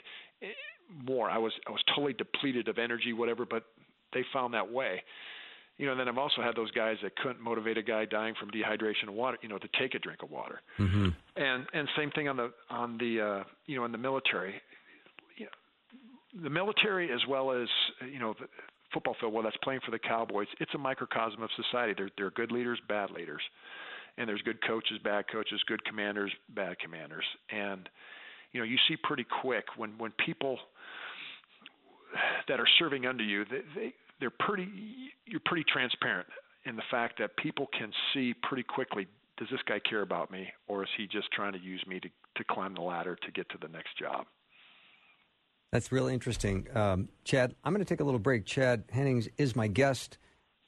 more. 1.04 1.28
I 1.28 1.38
was 1.38 1.52
I 1.66 1.72
was 1.72 1.82
totally 1.96 2.12
depleted 2.12 2.68
of 2.68 2.78
energy, 2.78 3.12
whatever. 3.12 3.44
But 3.44 3.64
they 4.12 4.24
found 4.32 4.54
that 4.54 4.70
way. 4.70 5.02
You 5.76 5.86
know, 5.86 5.92
and 5.92 6.00
then 6.00 6.08
I've 6.08 6.18
also 6.18 6.40
had 6.40 6.54
those 6.54 6.70
guys 6.70 6.96
that 7.02 7.16
couldn't 7.16 7.40
motivate 7.40 7.76
a 7.76 7.82
guy 7.82 8.04
dying 8.04 8.34
from 8.38 8.50
dehydration 8.50 9.08
of 9.08 9.14
water, 9.14 9.38
you 9.42 9.48
know, 9.48 9.58
to 9.58 9.68
take 9.78 9.94
a 9.94 9.98
drink 9.98 10.22
of 10.22 10.30
water. 10.30 10.60
Mm-hmm. 10.78 11.08
And 11.36 11.66
and 11.72 11.88
same 11.96 12.10
thing 12.12 12.28
on 12.28 12.36
the 12.36 12.52
on 12.70 12.96
the 12.98 13.20
uh, 13.20 13.44
you 13.66 13.76
know 13.76 13.84
in 13.84 13.92
the 13.92 13.98
military. 13.98 14.54
You 15.36 15.46
know, 15.46 16.42
the 16.44 16.50
military 16.50 17.12
as 17.12 17.20
well 17.28 17.50
as 17.50 17.68
you 18.08 18.20
know 18.20 18.34
the 18.38 18.46
football 18.92 19.16
field. 19.18 19.32
Well, 19.32 19.42
that's 19.42 19.56
playing 19.64 19.80
for 19.84 19.90
the 19.90 19.98
Cowboys. 19.98 20.46
It's 20.60 20.72
a 20.74 20.78
microcosm 20.78 21.42
of 21.42 21.50
society. 21.56 21.92
There 21.96 22.10
there 22.16 22.26
are 22.26 22.32
good 22.32 22.52
leaders, 22.52 22.78
bad 22.88 23.10
leaders, 23.10 23.42
and 24.16 24.28
there's 24.28 24.42
good 24.42 24.64
coaches, 24.64 24.98
bad 25.02 25.24
coaches, 25.30 25.60
good 25.66 25.84
commanders, 25.84 26.30
bad 26.54 26.78
commanders, 26.78 27.24
and 27.50 27.88
you 28.52 28.60
know 28.60 28.64
you 28.64 28.76
see 28.86 28.96
pretty 29.02 29.26
quick 29.42 29.64
when 29.76 29.90
when 29.98 30.12
people 30.24 30.56
that 32.48 32.60
are 32.60 32.68
serving 32.78 33.06
under 33.06 33.24
you, 33.24 33.44
they, 33.44 33.62
they 33.74 33.94
they're 34.20 34.30
pretty 34.30 34.68
you're 35.26 35.40
pretty 35.44 35.64
transparent 35.72 36.28
in 36.66 36.76
the 36.76 36.82
fact 36.90 37.18
that 37.18 37.36
people 37.36 37.66
can 37.78 37.92
see 38.12 38.34
pretty 38.42 38.62
quickly 38.62 39.06
does 39.36 39.48
this 39.50 39.60
guy 39.66 39.80
care 39.80 40.02
about 40.02 40.30
me? 40.30 40.48
Or 40.68 40.84
is 40.84 40.88
he 40.96 41.08
just 41.08 41.30
trying 41.32 41.52
to 41.54 41.58
use 41.58 41.84
me 41.86 42.00
to 42.00 42.08
to 42.36 42.44
climb 42.44 42.74
the 42.74 42.82
ladder 42.82 43.16
to 43.16 43.30
get 43.32 43.48
to 43.50 43.58
the 43.60 43.68
next 43.68 43.98
job? 43.98 44.26
That's 45.72 45.90
really 45.90 46.14
interesting. 46.14 46.68
Um, 46.74 47.08
chad 47.24 47.54
i'm 47.64 47.72
going 47.72 47.84
to 47.84 47.88
take 47.88 48.00
a 48.00 48.04
little 48.04 48.20
break. 48.20 48.44
Chad 48.44 48.84
hennings 48.90 49.28
is 49.38 49.56
my 49.56 49.66
guest 49.66 50.18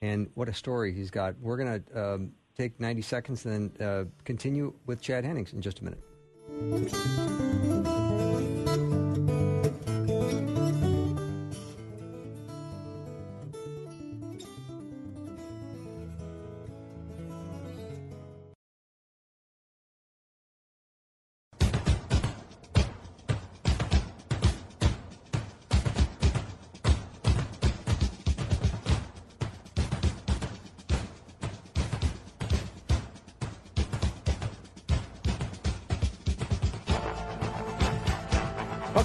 and 0.03 0.29
what 0.35 0.49
a 0.49 0.55
story 0.55 0.93
he's 0.93 1.11
got. 1.11 1.39
We're 1.41 1.57
going 1.57 1.83
to 1.83 2.05
um, 2.05 2.33
take 2.57 2.79
90 2.81 3.03
seconds 3.03 3.45
and 3.45 3.71
then 3.79 3.87
uh, 3.87 4.05
continue 4.25 4.75
with 4.87 5.01
chad 5.01 5.25
hennings 5.25 5.53
in 5.53 5.63
just 5.63 5.81
a 5.81 5.85
minute 5.85 7.46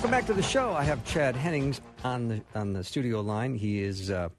Welcome 0.02 0.18
back 0.18 0.26
to 0.26 0.34
the 0.34 0.42
show. 0.42 0.74
I 0.74 0.84
have 0.84 1.06
Chad 1.06 1.36
Hennings 1.36 1.80
on 2.04 2.28
the 2.28 2.42
on 2.56 2.74
the 2.74 2.84
studio 2.84 3.22
line. 3.22 3.54
He 3.54 3.84
is 3.84 4.10
uh, 4.10 4.30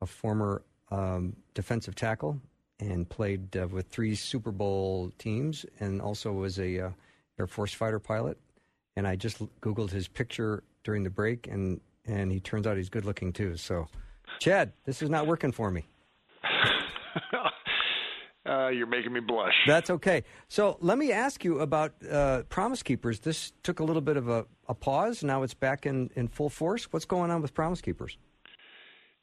a 0.00 0.06
former 0.06 0.62
um, 0.90 1.36
defensive 1.52 1.94
tackle 1.94 2.40
and 2.80 3.06
played 3.06 3.54
uh, 3.54 3.68
with 3.68 3.88
three 3.88 4.14
Super 4.14 4.50
Bowl 4.50 5.12
teams, 5.18 5.66
and 5.80 6.00
also 6.00 6.32
was 6.32 6.58
a 6.58 6.86
uh, 6.86 6.90
Air 7.38 7.46
Force 7.46 7.74
fighter 7.74 7.98
pilot. 7.98 8.38
And 8.96 9.06
I 9.06 9.16
just 9.16 9.36
googled 9.60 9.90
his 9.90 10.08
picture 10.08 10.62
during 10.82 11.02
the 11.02 11.10
break, 11.10 11.46
and 11.46 11.82
and 12.06 12.32
he 12.32 12.40
turns 12.40 12.66
out 12.66 12.78
he's 12.78 12.88
good 12.88 13.04
looking 13.04 13.34
too. 13.34 13.58
So, 13.58 13.88
Chad, 14.40 14.72
this 14.86 15.02
is 15.02 15.10
not 15.10 15.26
working 15.26 15.52
for 15.52 15.70
me. 15.70 15.84
Uh, 18.44 18.68
you're 18.68 18.88
making 18.88 19.12
me 19.12 19.20
blush. 19.20 19.54
That's 19.68 19.88
okay. 19.88 20.24
So 20.48 20.76
let 20.80 20.98
me 20.98 21.12
ask 21.12 21.44
you 21.44 21.60
about 21.60 21.92
uh, 22.10 22.42
Promise 22.48 22.82
Keepers. 22.82 23.20
This 23.20 23.52
took 23.62 23.78
a 23.78 23.84
little 23.84 24.02
bit 24.02 24.16
of 24.16 24.28
a, 24.28 24.46
a, 24.68 24.74
pause. 24.74 25.22
Now 25.22 25.44
it's 25.44 25.54
back 25.54 25.86
in, 25.86 26.10
in 26.16 26.26
full 26.26 26.50
force. 26.50 26.92
What's 26.92 27.04
going 27.04 27.30
on 27.30 27.40
with 27.40 27.54
Promise 27.54 27.82
Keepers? 27.82 28.18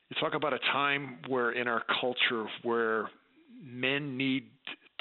You 0.10 0.16
talk 0.22 0.36
about 0.36 0.54
a 0.54 0.60
time 0.72 1.18
where 1.28 1.52
in 1.52 1.68
our 1.68 1.84
culture 2.00 2.46
where 2.64 3.10
men 3.62 4.16
need 4.16 4.46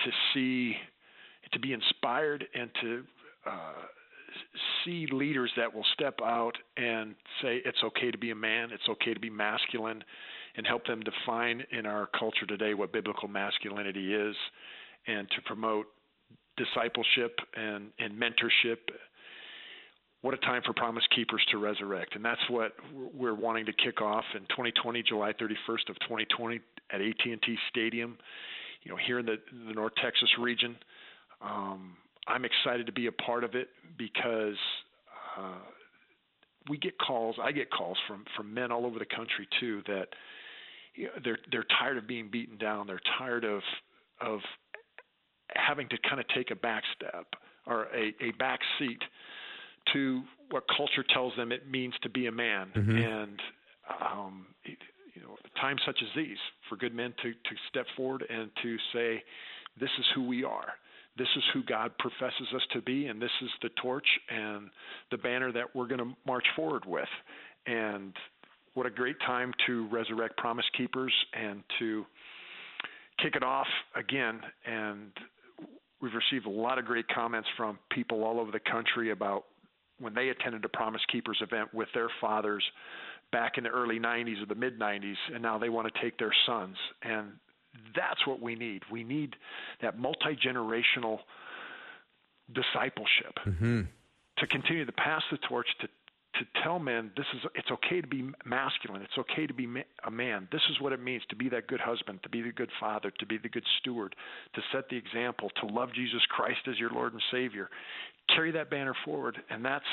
to 0.04 0.10
see, 0.34 0.74
to 1.52 1.60
be 1.60 1.72
inspired 1.72 2.44
and 2.54 2.70
to 2.80 3.04
uh, 3.46 3.72
see 4.84 5.06
leaders 5.12 5.52
that 5.56 5.72
will 5.72 5.86
step 5.94 6.18
out 6.24 6.56
and 6.76 7.14
say 7.40 7.62
it's 7.64 7.82
okay 7.84 8.10
to 8.10 8.18
be 8.18 8.32
a 8.32 8.34
man, 8.34 8.70
it's 8.72 8.88
okay 8.88 9.14
to 9.14 9.20
be 9.20 9.30
masculine 9.30 10.02
and 10.56 10.66
help 10.66 10.86
them 10.86 11.00
define 11.00 11.64
in 11.72 11.86
our 11.86 12.08
culture 12.18 12.46
today 12.46 12.74
what 12.74 12.92
biblical 12.92 13.28
masculinity 13.28 14.14
is 14.14 14.36
and 15.06 15.28
to 15.30 15.42
promote 15.46 15.86
discipleship 16.56 17.38
and, 17.56 17.88
and 17.98 18.12
mentorship. 18.14 18.78
What 20.22 20.34
a 20.34 20.38
time 20.38 20.62
for 20.66 20.72
promise 20.72 21.04
keepers 21.14 21.44
to 21.52 21.58
resurrect. 21.58 22.16
And 22.16 22.24
that's 22.24 22.40
what 22.50 22.72
we're 23.14 23.34
wanting 23.34 23.66
to 23.66 23.72
kick 23.72 24.00
off 24.00 24.24
in 24.34 24.40
2020 24.42 25.02
july 25.04 25.32
31st 25.32 25.90
of 25.90 25.98
2020 26.00 26.60
at 26.90 27.00
at&t 27.00 27.56
stadium 27.70 28.18
you 28.82 28.90
know 28.90 28.96
here 29.06 29.18
in 29.18 29.26
the, 29.26 29.36
the 29.66 29.74
north 29.74 29.92
texas 30.02 30.30
region. 30.38 30.76
Um, 31.42 31.96
i'm 32.26 32.44
excited 32.44 32.86
to 32.86 32.92
be 32.92 33.06
a 33.06 33.12
part 33.12 33.44
of 33.44 33.54
it 33.54 33.68
because 33.96 34.56
uh, 35.38 35.58
we 36.68 36.76
get 36.78 36.98
calls 36.98 37.36
i 37.42 37.52
get 37.52 37.70
calls 37.70 37.96
from 38.06 38.24
from 38.36 38.52
men 38.52 38.70
all 38.70 38.86
over 38.86 38.98
the 38.98 39.06
country 39.06 39.48
too 39.60 39.82
that 39.86 40.08
you 40.98 41.04
know, 41.04 41.12
they're 41.24 41.38
they're 41.50 41.66
tired 41.78 41.96
of 41.96 42.06
being 42.06 42.28
beaten 42.30 42.58
down. 42.58 42.86
They're 42.86 43.00
tired 43.18 43.44
of 43.44 43.62
of 44.20 44.40
having 45.54 45.88
to 45.88 45.96
kind 46.08 46.20
of 46.20 46.26
take 46.34 46.50
a 46.50 46.56
back 46.56 46.82
step 46.96 47.26
or 47.66 47.84
a, 47.94 48.12
a 48.20 48.32
back 48.38 48.58
seat 48.78 49.00
to 49.92 50.22
what 50.50 50.64
culture 50.76 51.04
tells 51.14 51.34
them 51.36 51.52
it 51.52 51.70
means 51.70 51.94
to 52.02 52.10
be 52.10 52.26
a 52.26 52.32
man. 52.32 52.72
Mm-hmm. 52.76 52.96
And 52.96 53.40
um, 54.02 54.46
you 54.66 55.22
know, 55.22 55.36
times 55.60 55.80
such 55.86 55.98
as 56.02 56.08
these 56.16 56.36
for 56.68 56.76
good 56.76 56.94
men 56.94 57.14
to 57.22 57.32
to 57.32 57.56
step 57.68 57.86
forward 57.96 58.24
and 58.28 58.50
to 58.62 58.76
say, 58.92 59.22
"This 59.78 59.90
is 59.98 60.04
who 60.14 60.26
we 60.26 60.42
are." 60.42 60.72
This 61.18 61.28
is 61.36 61.42
who 61.52 61.62
God 61.64 61.90
professes 61.98 62.46
us 62.54 62.62
to 62.72 62.80
be, 62.80 63.06
and 63.06 63.20
this 63.20 63.30
is 63.42 63.50
the 63.62 63.70
torch 63.82 64.06
and 64.30 64.70
the 65.10 65.18
banner 65.18 65.50
that 65.52 65.74
we're 65.74 65.88
going 65.88 65.98
to 65.98 66.16
march 66.26 66.46
forward 66.54 66.84
with. 66.86 67.08
And 67.66 68.14
what 68.74 68.86
a 68.86 68.90
great 68.90 69.16
time 69.26 69.52
to 69.66 69.88
resurrect 69.88 70.36
Promise 70.36 70.66
Keepers 70.76 71.12
and 71.34 71.62
to 71.80 72.06
kick 73.20 73.34
it 73.34 73.42
off 73.42 73.66
again. 73.96 74.40
And 74.64 75.10
we've 76.00 76.12
received 76.14 76.46
a 76.46 76.50
lot 76.50 76.78
of 76.78 76.84
great 76.84 77.08
comments 77.08 77.48
from 77.56 77.78
people 77.90 78.22
all 78.22 78.38
over 78.38 78.52
the 78.52 78.60
country 78.60 79.10
about 79.10 79.44
when 79.98 80.14
they 80.14 80.28
attended 80.28 80.64
a 80.64 80.68
Promise 80.68 81.02
Keepers 81.10 81.38
event 81.42 81.74
with 81.74 81.88
their 81.94 82.08
fathers 82.20 82.62
back 83.32 83.58
in 83.58 83.64
the 83.64 83.70
early 83.70 83.98
90s 83.98 84.40
or 84.42 84.46
the 84.46 84.54
mid 84.54 84.78
90s, 84.78 85.16
and 85.34 85.42
now 85.42 85.58
they 85.58 85.68
want 85.68 85.92
to 85.92 86.00
take 86.00 86.16
their 86.18 86.32
sons. 86.46 86.76
And 87.02 87.32
that's 87.94 88.26
what 88.26 88.40
we 88.40 88.54
need. 88.54 88.82
We 88.90 89.04
need 89.04 89.36
that 89.82 89.98
multi 89.98 90.36
generational 90.36 91.18
discipleship 92.54 93.34
mm-hmm. 93.46 93.82
to 94.38 94.46
continue 94.46 94.84
to 94.84 94.92
pass 94.92 95.22
the 95.30 95.38
torch 95.48 95.66
to 95.80 95.88
to 96.34 96.44
tell 96.62 96.78
men 96.78 97.10
this 97.16 97.26
is 97.34 97.40
it's 97.54 97.70
okay 97.70 98.00
to 98.00 98.06
be 98.06 98.30
masculine 98.44 99.02
it's 99.02 99.18
okay 99.18 99.46
to 99.46 99.54
be 99.54 99.66
a 100.06 100.10
man 100.10 100.46
this 100.52 100.60
is 100.70 100.80
what 100.80 100.92
it 100.92 101.02
means 101.02 101.22
to 101.28 101.36
be 101.36 101.48
that 101.48 101.66
good 101.66 101.80
husband 101.80 102.20
to 102.22 102.28
be 102.28 102.42
the 102.42 102.52
good 102.52 102.70
father 102.78 103.10
to 103.18 103.26
be 103.26 103.38
the 103.38 103.48
good 103.48 103.64
steward 103.80 104.14
to 104.54 104.60
set 104.72 104.88
the 104.90 104.96
example 104.96 105.50
to 105.60 105.66
love 105.66 105.88
jesus 105.94 106.20
christ 106.28 106.60
as 106.68 106.78
your 106.78 106.90
lord 106.90 107.12
and 107.12 107.22
savior 107.32 107.68
carry 108.34 108.50
that 108.50 108.70
banner 108.70 108.94
forward 109.04 109.36
and 109.50 109.64
that's 109.64 109.84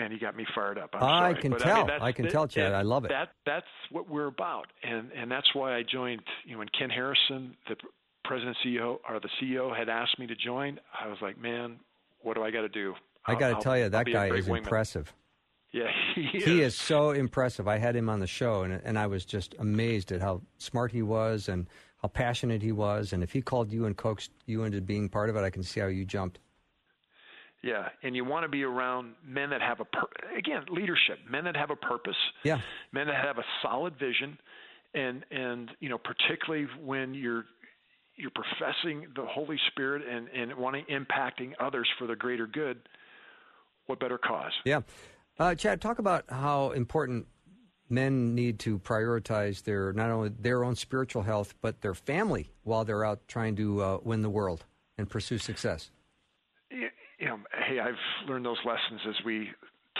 man 0.00 0.12
you 0.12 0.18
got 0.18 0.36
me 0.36 0.46
fired 0.54 0.78
up 0.78 0.90
i 0.94 1.34
can 1.34 1.52
but, 1.52 1.60
tell 1.60 1.84
I, 1.84 1.92
mean, 1.92 2.02
I 2.02 2.12
can 2.12 2.28
tell 2.28 2.46
chad 2.46 2.72
i 2.72 2.82
love 2.82 3.04
it 3.04 3.08
that 3.08 3.30
that's 3.44 3.66
what 3.90 4.08
we're 4.08 4.28
about 4.28 4.66
and 4.82 5.10
and 5.12 5.30
that's 5.30 5.54
why 5.54 5.76
i 5.76 5.82
joined 5.82 6.22
you 6.44 6.52
know 6.52 6.58
when 6.58 6.68
ken 6.78 6.90
harrison 6.90 7.56
the 7.68 7.76
president 8.24 8.56
ceo 8.64 8.98
or 9.08 9.20
the 9.20 9.28
ceo 9.40 9.76
had 9.76 9.88
asked 9.88 10.18
me 10.18 10.26
to 10.26 10.34
join 10.34 10.78
i 10.98 11.06
was 11.06 11.18
like 11.20 11.40
man 11.40 11.76
what 12.22 12.34
do 12.34 12.42
i 12.42 12.50
got 12.50 12.62
to 12.62 12.68
do 12.68 12.94
I 13.26 13.34
got 13.34 13.48
to 13.58 13.62
tell 13.62 13.78
you, 13.78 13.88
that 13.88 14.06
guy 14.06 14.28
is 14.28 14.46
wingman. 14.46 14.58
impressive. 14.58 15.12
Yeah, 15.72 15.84
he 16.14 16.38
is. 16.38 16.44
He 16.44 16.62
is 16.62 16.74
so 16.74 17.10
impressive. 17.10 17.68
I 17.68 17.78
had 17.78 17.94
him 17.94 18.08
on 18.08 18.20
the 18.20 18.26
show, 18.26 18.62
and 18.62 18.80
and 18.84 18.98
I 18.98 19.06
was 19.06 19.24
just 19.24 19.54
amazed 19.58 20.12
at 20.12 20.20
how 20.20 20.42
smart 20.58 20.92
he 20.92 21.02
was 21.02 21.48
and 21.48 21.68
how 22.02 22.08
passionate 22.08 22.62
he 22.62 22.72
was. 22.72 23.12
And 23.12 23.22
if 23.22 23.32
he 23.32 23.42
called 23.42 23.72
you 23.72 23.84
and 23.86 23.96
coaxed 23.96 24.30
you 24.46 24.64
into 24.64 24.80
being 24.80 25.08
part 25.08 25.30
of 25.30 25.36
it, 25.36 25.40
I 25.40 25.50
can 25.50 25.62
see 25.62 25.80
how 25.80 25.86
you 25.86 26.04
jumped. 26.04 26.40
Yeah, 27.62 27.88
and 28.02 28.16
you 28.16 28.24
want 28.24 28.44
to 28.44 28.48
be 28.48 28.62
around 28.62 29.14
men 29.26 29.50
that 29.50 29.60
have 29.60 29.80
a 29.80 29.84
pur- 29.84 30.36
again 30.36 30.62
leadership, 30.70 31.18
men 31.28 31.44
that 31.44 31.56
have 31.56 31.70
a 31.70 31.76
purpose. 31.76 32.16
Yeah, 32.42 32.60
men 32.92 33.06
that 33.08 33.22
have 33.22 33.38
a 33.38 33.44
solid 33.62 33.98
vision, 33.98 34.38
and 34.94 35.24
and 35.30 35.70
you 35.80 35.88
know 35.88 35.98
particularly 35.98 36.66
when 36.82 37.12
you're 37.12 37.44
you're 38.16 38.30
professing 38.30 39.08
the 39.14 39.26
Holy 39.26 39.58
Spirit 39.68 40.02
and 40.10 40.28
and 40.28 40.58
wanting 40.58 40.84
impacting 40.86 41.52
others 41.60 41.88
for 41.98 42.06
the 42.06 42.16
greater 42.16 42.46
good 42.46 42.78
what 43.90 43.98
better 43.98 44.18
cause? 44.18 44.52
Yeah. 44.64 44.82
Uh, 45.38 45.54
Chad, 45.56 45.80
talk 45.80 45.98
about 45.98 46.24
how 46.28 46.70
important 46.70 47.26
men 47.88 48.36
need 48.36 48.60
to 48.60 48.78
prioritize 48.78 49.64
their 49.64 49.92
not 49.92 50.10
only 50.10 50.28
their 50.28 50.62
own 50.62 50.76
spiritual 50.76 51.22
health 51.22 51.54
but 51.60 51.80
their 51.80 51.94
family 51.94 52.48
while 52.62 52.84
they're 52.84 53.04
out 53.04 53.26
trying 53.26 53.56
to 53.56 53.82
uh, 53.82 53.98
win 54.04 54.22
the 54.22 54.30
world 54.30 54.64
and 54.96 55.10
pursue 55.10 55.38
success. 55.38 55.90
Know, 57.30 57.38
hey, 57.68 57.78
I've 57.78 58.28
learned 58.28 58.44
those 58.44 58.58
lessons 58.64 59.00
as 59.08 59.24
we 59.24 59.50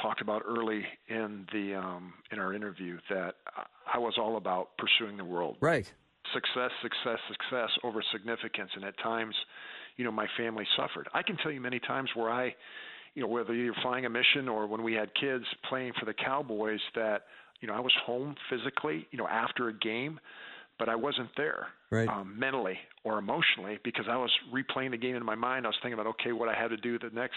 talked 0.02 0.20
about 0.20 0.42
early 0.46 0.84
in 1.08 1.46
the 1.52 1.76
um, 1.76 2.12
in 2.32 2.40
our 2.40 2.52
interview 2.52 2.98
that 3.08 3.36
I 3.92 3.98
was 3.98 4.14
all 4.18 4.36
about 4.36 4.70
pursuing 4.78 5.16
the 5.16 5.24
world. 5.24 5.56
Right. 5.60 5.90
Success, 6.34 6.70
success, 6.82 7.18
success 7.28 7.70
over 7.84 8.02
significance, 8.12 8.70
and 8.74 8.84
at 8.84 8.98
times, 8.98 9.34
you 9.96 10.04
know, 10.04 10.10
my 10.10 10.26
family 10.36 10.64
suffered. 10.76 11.08
I 11.14 11.22
can 11.22 11.36
tell 11.36 11.52
you 11.52 11.60
many 11.60 11.78
times 11.78 12.10
where 12.14 12.30
I 12.30 12.54
you 13.14 13.22
know, 13.22 13.28
whether 13.28 13.54
you're 13.54 13.74
flying 13.82 14.06
a 14.06 14.10
mission 14.10 14.48
or 14.48 14.66
when 14.66 14.82
we 14.82 14.94
had 14.94 15.14
kids 15.14 15.44
playing 15.68 15.92
for 15.98 16.06
the 16.06 16.14
Cowboys, 16.14 16.80
that 16.94 17.22
you 17.60 17.68
know 17.68 17.74
I 17.74 17.80
was 17.80 17.92
home 18.04 18.34
physically, 18.48 19.06
you 19.10 19.18
know, 19.18 19.28
after 19.28 19.68
a 19.68 19.72
game, 19.72 20.18
but 20.80 20.88
I 20.88 20.96
wasn't 20.96 21.28
there 21.36 21.68
right. 21.90 22.08
um, 22.08 22.34
mentally 22.36 22.78
or 23.04 23.18
emotionally 23.18 23.78
because 23.84 24.06
I 24.10 24.16
was 24.16 24.30
replaying 24.52 24.90
the 24.90 24.96
game 24.96 25.14
in 25.14 25.24
my 25.24 25.34
mind. 25.36 25.66
I 25.66 25.68
was 25.68 25.76
thinking 25.82 26.00
about 26.00 26.06
okay, 26.06 26.32
what 26.32 26.48
I 26.48 26.54
had 26.60 26.68
to 26.68 26.76
do 26.78 26.98
the 26.98 27.10
next 27.14 27.36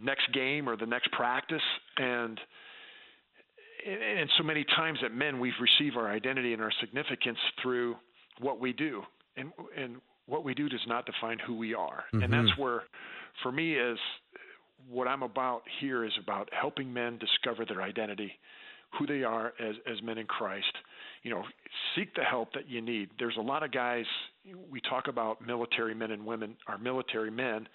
next 0.00 0.32
game 0.32 0.68
or 0.68 0.76
the 0.76 0.86
next 0.86 1.10
practice, 1.12 1.62
and 1.98 2.40
and 3.86 4.30
so 4.38 4.44
many 4.44 4.64
times 4.76 5.00
that 5.02 5.12
men 5.12 5.38
we've 5.40 5.52
received 5.60 5.96
our 5.96 6.10
identity 6.10 6.54
and 6.54 6.62
our 6.62 6.72
significance 6.80 7.38
through 7.60 7.96
what 8.40 8.60
we 8.60 8.72
do, 8.72 9.02
and 9.36 9.52
and 9.76 9.96
what 10.26 10.44
we 10.44 10.54
do 10.54 10.68
does 10.68 10.86
not 10.86 11.04
define 11.04 11.38
who 11.44 11.56
we 11.56 11.74
are, 11.74 12.04
mm-hmm. 12.14 12.22
and 12.22 12.32
that's 12.32 12.56
where, 12.56 12.84
for 13.42 13.50
me, 13.50 13.74
is 13.74 13.98
what 14.88 15.08
I'm 15.08 15.24
about 15.24 15.62
here 15.80 16.04
is 16.04 16.12
about 16.22 16.48
helping 16.52 16.92
men 16.92 17.18
discover 17.18 17.64
their 17.64 17.82
identity, 17.82 18.32
who 18.98 19.06
they 19.06 19.24
are 19.24 19.52
as 19.58 19.74
as 19.90 20.00
men 20.02 20.18
in 20.18 20.26
Christ. 20.26 20.72
You 21.24 21.30
know, 21.30 21.42
seek 21.96 22.14
the 22.14 22.22
help 22.22 22.52
that 22.52 22.68
you 22.68 22.80
need. 22.80 23.08
There's 23.18 23.36
a 23.38 23.42
lot 23.42 23.62
of 23.62 23.72
guys. 23.72 24.04
We 24.70 24.80
talk 24.82 25.08
about 25.08 25.44
military 25.44 25.94
men 25.94 26.10
and 26.10 26.24
women, 26.24 26.54
our 26.68 26.78
military 26.78 27.30
men 27.30 27.66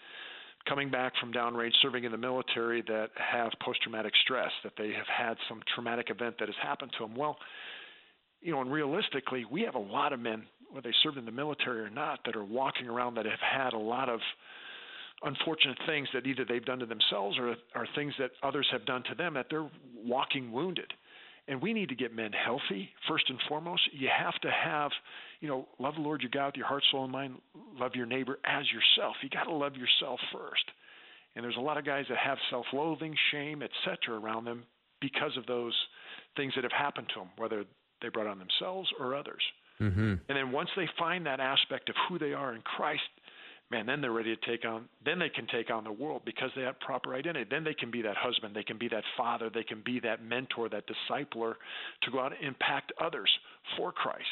coming 0.68 0.92
back 0.92 1.14
from 1.20 1.34
downrange 1.34 1.72
serving 1.82 2.04
in 2.04 2.12
the 2.12 2.18
military 2.18 2.84
that 2.84 3.10
have 3.16 3.52
post-traumatic 3.64 4.14
stress, 4.24 4.52
that 4.64 4.74
they 4.78 4.90
have 4.90 5.08
had 5.08 5.36
some 5.48 5.62
traumatic 5.74 6.10
event 6.10 6.36
that 6.40 6.48
has 6.48 6.56
happened 6.62 6.92
to 7.00 7.06
them. 7.06 7.16
Well, 7.16 7.38
you 8.42 8.52
know, 8.52 8.62
and 8.62 8.72
realistically, 8.72 9.46
we 9.50 9.62
have 9.64 9.76
a 9.76 9.80
lot 9.80 10.14
of 10.14 10.20
men, 10.20 10.44
whether 10.70 10.88
they 10.88 10.96
served 11.02 11.18
in 11.18 11.26
the 11.26 11.32
military 11.32 11.82
or 11.82 11.90
not, 11.90 12.20
that 12.26 12.36
are 12.36 12.44
walking 12.44 12.88
around 12.88 13.16
that 13.16 13.26
have 13.26 13.40
had 13.40 13.74
a 13.74 13.80
lot 13.80 14.10
of 14.10 14.20
unfortunate 15.24 15.78
things 15.88 16.08
that 16.14 16.28
either 16.28 16.46
they've 16.48 16.66
done 16.66 16.80
to 16.80 16.86
themselves 16.86 17.38
or 17.40 17.56
are 17.74 17.88
things 17.96 18.14
that 18.20 18.32
others 18.44 18.68
have 18.72 18.86
done 18.86 19.04
to 19.10 19.16
them 19.16 19.34
that 19.34 19.48
they're 19.50 19.70
walking 20.06 20.52
wounded. 20.52 20.94
And 21.50 21.60
we 21.62 21.74
need 21.74 21.90
to 21.90 21.96
get 21.96 22.16
men 22.16 22.32
healthy 22.32 22.90
first 23.08 23.26
and 23.30 23.40
foremost. 23.50 23.82
You 23.92 24.08
have 24.16 24.36
to 24.42 24.52
have, 24.52 24.92
you 25.42 25.48
know, 25.48 25.68
love 25.80 25.96
the 25.96 26.02
Lord 26.02 26.22
your 26.22 26.30
God 26.32 26.48
with 26.48 26.58
your 26.58 26.68
heart, 26.68 26.84
soul, 26.92 27.04
and 27.04 27.12
mind. 27.12 27.36
Love 27.80 27.96
your 27.96 28.06
neighbor 28.06 28.38
as 28.46 28.66
yourself. 28.72 29.16
You 29.24 29.30
got 29.30 29.46
to 29.46 29.54
love 29.54 29.76
yourself 29.76 30.20
first. 30.32 30.64
And 31.36 31.44
there's 31.44 31.58
a 31.58 31.62
lot 31.62 31.78
of 31.78 31.86
guys 31.86 32.06
that 32.10 32.20
have 32.20 32.38
self-loathing, 32.52 33.16
shame, 33.32 33.64
etc. 33.64 34.20
around 34.20 34.46
them 34.46 34.64
because 35.02 35.36
of 35.38 35.46
those 35.48 35.74
things 36.38 36.54
that 36.56 36.64
have 36.64 36.72
happened 36.72 37.08
to 37.16 37.22
them, 37.22 37.30
whether 37.38 37.66
they 38.02 38.10
brought 38.10 38.28
on 38.28 38.38
themselves 38.38 38.90
or 39.00 39.16
others. 39.16 39.42
Mm-hmm. 39.82 40.14
And 40.28 40.38
then 40.38 40.52
once 40.52 40.70
they 40.76 40.88
find 41.00 41.26
that 41.26 41.40
aspect 41.40 41.90
of 41.90 41.96
who 42.08 42.20
they 42.20 42.34
are 42.34 42.54
in 42.54 42.62
Christ, 42.62 43.02
man, 43.72 43.86
then 43.86 44.02
they're 44.02 44.12
ready 44.12 44.36
to 44.36 44.46
take 44.50 44.66
on, 44.66 44.86
then 45.06 45.20
they 45.20 45.30
can 45.30 45.48
take 45.48 45.70
on 45.70 45.84
the 45.84 45.92
world 45.92 46.24
because 46.26 46.50
they 46.56 46.64
have 46.64 46.80
proper 46.80 47.14
identity. 47.14 47.46
Then 47.50 47.64
they 47.64 47.74
can 47.74 47.92
be 47.92 48.02
that 48.02 48.18
husband, 48.18 48.56
they 48.56 48.64
can 48.64 48.78
be 48.78 48.88
that 48.90 49.04
father, 49.16 49.50
they 49.54 49.64
can 49.64 49.82
be 49.86 50.00
that 50.02 50.24
mentor, 50.24 50.70
that 50.70 50.86
discipler 50.88 51.54
to 52.04 52.12
go 52.12 52.20
out 52.20 52.34
and 52.34 52.44
impact 52.44 52.92
others 53.02 53.30
for 53.78 53.92
Christ. 53.92 54.24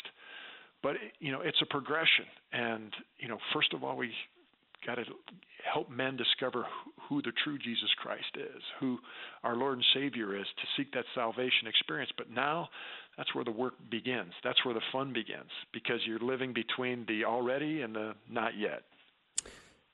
But, 0.84 0.96
you 1.20 1.32
know, 1.32 1.42
it's 1.42 1.62
a 1.62 1.66
progression. 1.66 2.26
And, 2.54 2.94
you 3.20 3.28
know, 3.28 3.38
first 3.54 3.74
of 3.74 3.84
all, 3.84 3.98
we 3.98 4.12
got 4.86 4.96
to 4.96 5.04
help 5.72 5.90
men 5.90 6.16
discover 6.16 6.66
who 7.10 7.22
the 7.22 7.32
true 7.44 7.58
Jesus 7.58 7.90
Christ 8.02 8.36
is, 8.36 8.62
who 8.80 8.98
our 9.44 9.56
Lord 9.56 9.76
and 9.78 9.86
Savior 9.94 10.38
is, 10.38 10.46
to 10.46 10.64
seek 10.78 10.92
that 10.94 11.06
salvation 11.16 11.68
experience. 11.68 12.12
But 12.18 12.30
now 12.30 12.70
that's 13.18 13.34
where 13.34 13.44
the 13.44 13.52
work 13.52 13.74
begins. 13.90 14.34
That's 14.44 14.64
where 14.66 14.74
the 14.74 14.82
fun 14.92 15.14
begins 15.14 15.50
because 15.74 16.00
you're 16.06 16.20
living 16.20 16.54
between 16.54 17.06
the 17.08 17.26
already 17.26 17.82
and 17.82 17.96
the 17.96 18.14
not 18.30 18.58
yet. 18.58 18.84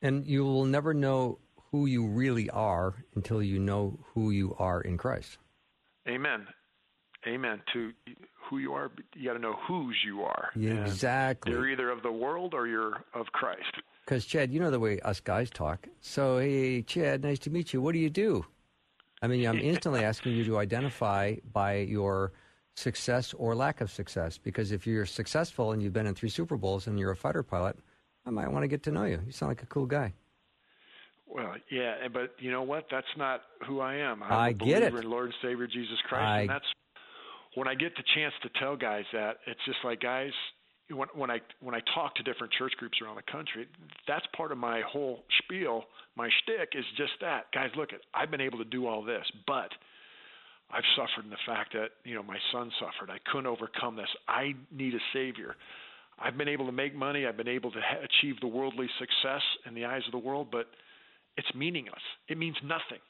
And 0.04 0.28
you 0.28 0.44
will 0.44 0.66
never 0.66 0.94
know 0.94 1.40
who 1.72 1.88
you 1.88 2.06
really 2.06 2.50
are 2.52 2.94
until 3.16 3.42
you 3.42 3.58
know 3.58 4.00
who 4.14 4.30
you 4.30 4.56
are 4.60 4.82
in 4.82 4.98
Christ. 4.98 5.40
Amen. 6.08 6.46
Amen. 7.26 7.62
To 7.74 7.92
who 8.50 8.58
you 8.58 8.74
are, 8.74 8.92
you 9.16 9.28
got 9.28 9.34
to 9.34 9.40
know 9.40 9.56
whose 9.68 9.96
you 10.06 10.22
are. 10.22 10.52
Exactly. 10.56 11.52
You're 11.52 11.70
either 11.70 11.90
of 11.90 12.04
the 12.04 12.12
world 12.12 12.54
or 12.54 12.68
you're 12.68 13.04
of 13.14 13.28
Christ. 13.28 13.82
Because, 14.06 14.26
Chad, 14.26 14.52
you 14.52 14.60
know 14.60 14.70
the 14.70 14.80
way 14.80 15.00
us 15.00 15.22
guys 15.22 15.50
talk. 15.50 15.88
So, 16.02 16.38
hey, 16.38 16.82
Chad, 16.82 17.24
nice 17.24 17.40
to 17.40 17.50
meet 17.50 17.74
you. 17.74 17.82
What 17.82 17.94
do 17.94 18.00
you 18.00 18.10
do? 18.10 18.46
I 19.22 19.28
mean, 19.28 19.46
I'm 19.48 19.60
instantly 19.60 20.04
asking 20.04 20.34
you 20.34 20.44
to 20.46 20.58
identify 20.60 21.36
by 21.54 21.78
your 21.78 22.34
success 22.76 23.34
or 23.34 23.56
lack 23.56 23.80
of 23.80 23.90
success. 23.90 24.38
Because 24.38 24.74
if 24.74 24.86
you're 24.86 25.06
successful 25.06 25.72
and 25.72 25.82
you've 25.82 25.94
been 25.94 26.08
in 26.08 26.16
three 26.16 26.30
Super 26.30 26.58
Bowls 26.58 26.88
and 26.88 27.00
you're 27.00 27.12
a 27.12 27.16
fighter 27.16 27.44
pilot, 27.44 27.78
I 28.26 28.30
might 28.30 28.52
want 28.52 28.64
to 28.64 28.68
get 28.68 28.84
to 28.84 28.92
know 28.92 29.06
you. 29.06 29.20
You 29.26 29.32
sound 29.32 29.50
like 29.50 29.64
a 29.64 29.68
cool 29.68 29.86
guy. 29.86 30.14
Well, 31.28 31.56
yeah, 31.72 31.96
eh, 32.04 32.10
but 32.14 32.36
you 32.40 32.52
know 32.52 32.62
what? 32.62 32.86
That's 32.92 33.08
not 33.18 33.42
who 33.68 33.80
I 33.80 33.96
am. 33.96 34.22
I'm 34.22 34.32
I 34.32 34.50
a 34.50 34.54
get 34.54 34.84
it. 34.84 34.94
in 34.94 35.10
Lord 35.10 35.26
and 35.26 35.34
Savior 35.42 35.68
Jesus 35.68 35.98
Christ, 36.08 36.24
I... 36.24 36.40
and 36.42 36.50
that's 36.50 36.66
when 37.56 37.68
I 37.68 37.76
get 37.76 37.96
the 37.96 38.04
chance 38.16 38.34
to 38.44 38.50
tell 38.60 38.76
guys 38.76 39.06
that. 39.14 39.38
It's 39.48 39.60
just 39.66 39.80
like 39.84 40.02
guys, 40.02 40.32
when, 40.92 41.08
when 41.16 41.32
I 41.32 41.40
when 41.60 41.74
I 41.74 41.80
talk 41.96 42.16
to 42.16 42.24
different 42.24 42.54
church 42.54 42.74
groups 42.78 43.00
around 43.02 43.16
the 43.16 43.32
country, 43.32 43.68
that's 44.08 44.26
part 44.36 44.52
of 44.52 44.58
my 44.58 44.82
whole 44.82 45.24
spiel. 45.44 45.86
My 46.16 46.30
shtick 46.44 46.70
is 46.78 46.86
just 46.98 47.14
that, 47.22 47.52
guys. 47.52 47.70
Look, 47.76 47.94
at 47.94 48.02
I've 48.14 48.30
been 48.30 48.42
able 48.42 48.60
to 48.60 48.66
do 48.66 48.86
all 48.86 49.04
this, 49.04 49.26
but 49.48 49.70
I've 50.72 50.86
suffered 50.96 51.26
in 51.26 51.32
the 51.32 51.44
fact 51.48 51.74
that 51.74 51.90
you 52.04 52.16
know 52.16 52.24
my 52.24 52.38
son 52.52 52.72
suffered. 52.80 53.12
I 53.12 53.18
couldn't 53.32 53.48
overcome 53.48 53.96
this. 53.96 54.10
I 54.28 54.54
need 54.72 54.94
a 54.94 55.02
savior. 55.14 55.56
I've 56.24 56.38
been 56.38 56.48
able 56.48 56.66
to 56.68 56.72
make 56.72 56.96
money. 56.96 57.26
I've 57.26 57.38
been 57.38 57.48
able 57.48 57.72
to 57.72 57.80
ha- 57.82 58.00
achieve 58.04 58.36
the 58.40 58.48
worldly 58.48 58.88
success 59.00 59.42
in 59.68 59.74
the 59.74 59.86
eyes 59.86 60.04
of 60.06 60.12
the 60.12 60.18
world, 60.28 60.48
but 60.52 60.68
it's 61.38 61.54
meaningless. 61.54 62.02
It 62.30 62.38
means 62.38 62.56
nothing. 62.64 63.02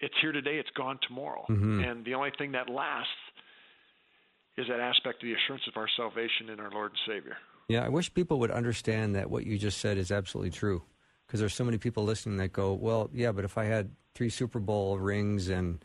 It's 0.00 0.14
here 0.20 0.32
today. 0.32 0.56
It's 0.58 0.70
gone 0.76 0.98
tomorrow. 1.06 1.44
Mm-hmm. 1.48 1.80
And 1.84 2.04
the 2.04 2.14
only 2.14 2.30
thing 2.36 2.52
that 2.52 2.68
lasts 2.68 3.08
is 4.58 4.66
that 4.68 4.80
aspect 4.80 5.22
of 5.22 5.28
the 5.28 5.34
assurance 5.34 5.64
of 5.68 5.76
our 5.76 5.88
salvation 5.96 6.50
in 6.52 6.60
our 6.60 6.70
Lord 6.70 6.90
and 6.92 6.98
Savior. 7.06 7.36
Yeah, 7.68 7.84
I 7.84 7.88
wish 7.88 8.12
people 8.12 8.38
would 8.40 8.50
understand 8.50 9.14
that 9.14 9.30
what 9.30 9.46
you 9.46 9.56
just 9.56 9.78
said 9.78 9.96
is 9.96 10.10
absolutely 10.12 10.50
true. 10.50 10.82
because 11.26 11.40
there's 11.40 11.54
so 11.54 11.64
many 11.64 11.78
people 11.78 12.04
listening 12.04 12.36
that 12.36 12.52
go, 12.52 12.74
well, 12.74 13.08
yeah, 13.14 13.32
but 13.32 13.46
if 13.46 13.56
I 13.56 13.64
had 13.64 13.90
three 14.14 14.28
Super 14.28 14.58
Bowl 14.60 14.98
rings 14.98 15.48
and 15.48 15.82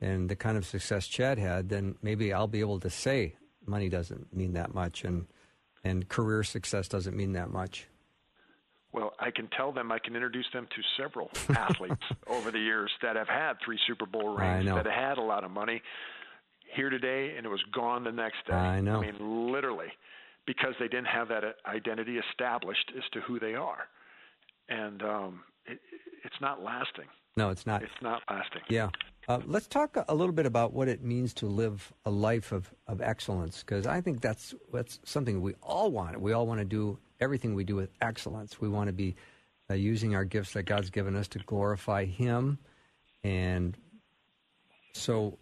and 0.00 0.28
the 0.28 0.34
kind 0.34 0.56
of 0.56 0.66
success 0.66 1.06
Chad 1.06 1.38
had, 1.38 1.68
then 1.68 1.94
maybe 2.02 2.32
I'll 2.32 2.48
be 2.48 2.58
able 2.60 2.80
to 2.80 2.90
say 2.90 3.36
money 3.66 3.88
doesn't 3.88 4.34
mean 4.34 4.54
that 4.54 4.74
much 4.74 5.04
and 5.04 5.26
and 5.88 6.08
career 6.08 6.42
success 6.42 6.88
doesn't 6.88 7.16
mean 7.16 7.32
that 7.32 7.50
much. 7.50 7.86
Well, 8.92 9.12
I 9.18 9.30
can 9.30 9.48
tell 9.48 9.72
them, 9.72 9.92
I 9.92 9.98
can 9.98 10.14
introduce 10.14 10.46
them 10.52 10.66
to 10.74 11.02
several 11.02 11.30
athletes 11.50 12.04
over 12.26 12.50
the 12.50 12.58
years 12.58 12.90
that 13.02 13.16
have 13.16 13.28
had 13.28 13.54
three 13.64 13.78
Super 13.86 14.06
Bowl 14.06 14.36
rings, 14.36 14.66
that 14.66 14.86
have 14.86 14.86
had 14.86 15.18
a 15.18 15.22
lot 15.22 15.44
of 15.44 15.50
money 15.50 15.82
here 16.74 16.90
today 16.90 17.34
and 17.36 17.46
it 17.46 17.48
was 17.48 17.62
gone 17.72 18.04
the 18.04 18.12
next 18.12 18.46
day. 18.46 18.54
I 18.54 18.80
know. 18.80 19.02
I 19.02 19.10
mean, 19.10 19.52
literally, 19.52 19.88
because 20.46 20.74
they 20.78 20.88
didn't 20.88 21.06
have 21.06 21.28
that 21.28 21.44
identity 21.66 22.18
established 22.30 22.92
as 22.96 23.04
to 23.12 23.20
who 23.20 23.38
they 23.38 23.54
are. 23.54 23.88
And 24.68 25.02
um, 25.02 25.40
it, 25.66 25.80
it's 26.24 26.40
not 26.40 26.62
lasting. 26.62 27.06
No, 27.36 27.50
it's 27.50 27.66
not. 27.66 27.82
It's 27.82 28.02
not 28.02 28.22
lasting. 28.28 28.62
Yeah. 28.68 28.90
Uh, 29.28 29.40
let's 29.44 29.66
talk 29.66 30.02
a 30.08 30.14
little 30.14 30.32
bit 30.32 30.46
about 30.46 30.72
what 30.72 30.88
it 30.88 31.04
means 31.04 31.34
to 31.34 31.44
live 31.44 31.92
a 32.06 32.10
life 32.10 32.50
of, 32.50 32.72
of 32.86 33.02
excellence, 33.02 33.60
because 33.60 33.86
I 33.86 34.00
think 34.00 34.22
that's, 34.22 34.54
that's 34.72 34.98
something 35.04 35.42
we 35.42 35.52
all 35.62 35.90
want. 35.90 36.18
We 36.18 36.32
all 36.32 36.46
want 36.46 36.60
to 36.60 36.64
do 36.64 36.98
everything 37.20 37.54
we 37.54 37.64
do 37.64 37.76
with 37.76 37.90
excellence. 38.00 38.58
We 38.58 38.70
want 38.70 38.88
to 38.88 38.94
be 38.94 39.16
uh, 39.70 39.74
using 39.74 40.14
our 40.14 40.24
gifts 40.24 40.54
that 40.54 40.62
God's 40.62 40.88
given 40.88 41.14
us 41.14 41.28
to 41.28 41.40
glorify 41.40 42.06
Him. 42.06 42.56
And 43.22 43.76
so, 44.94 45.36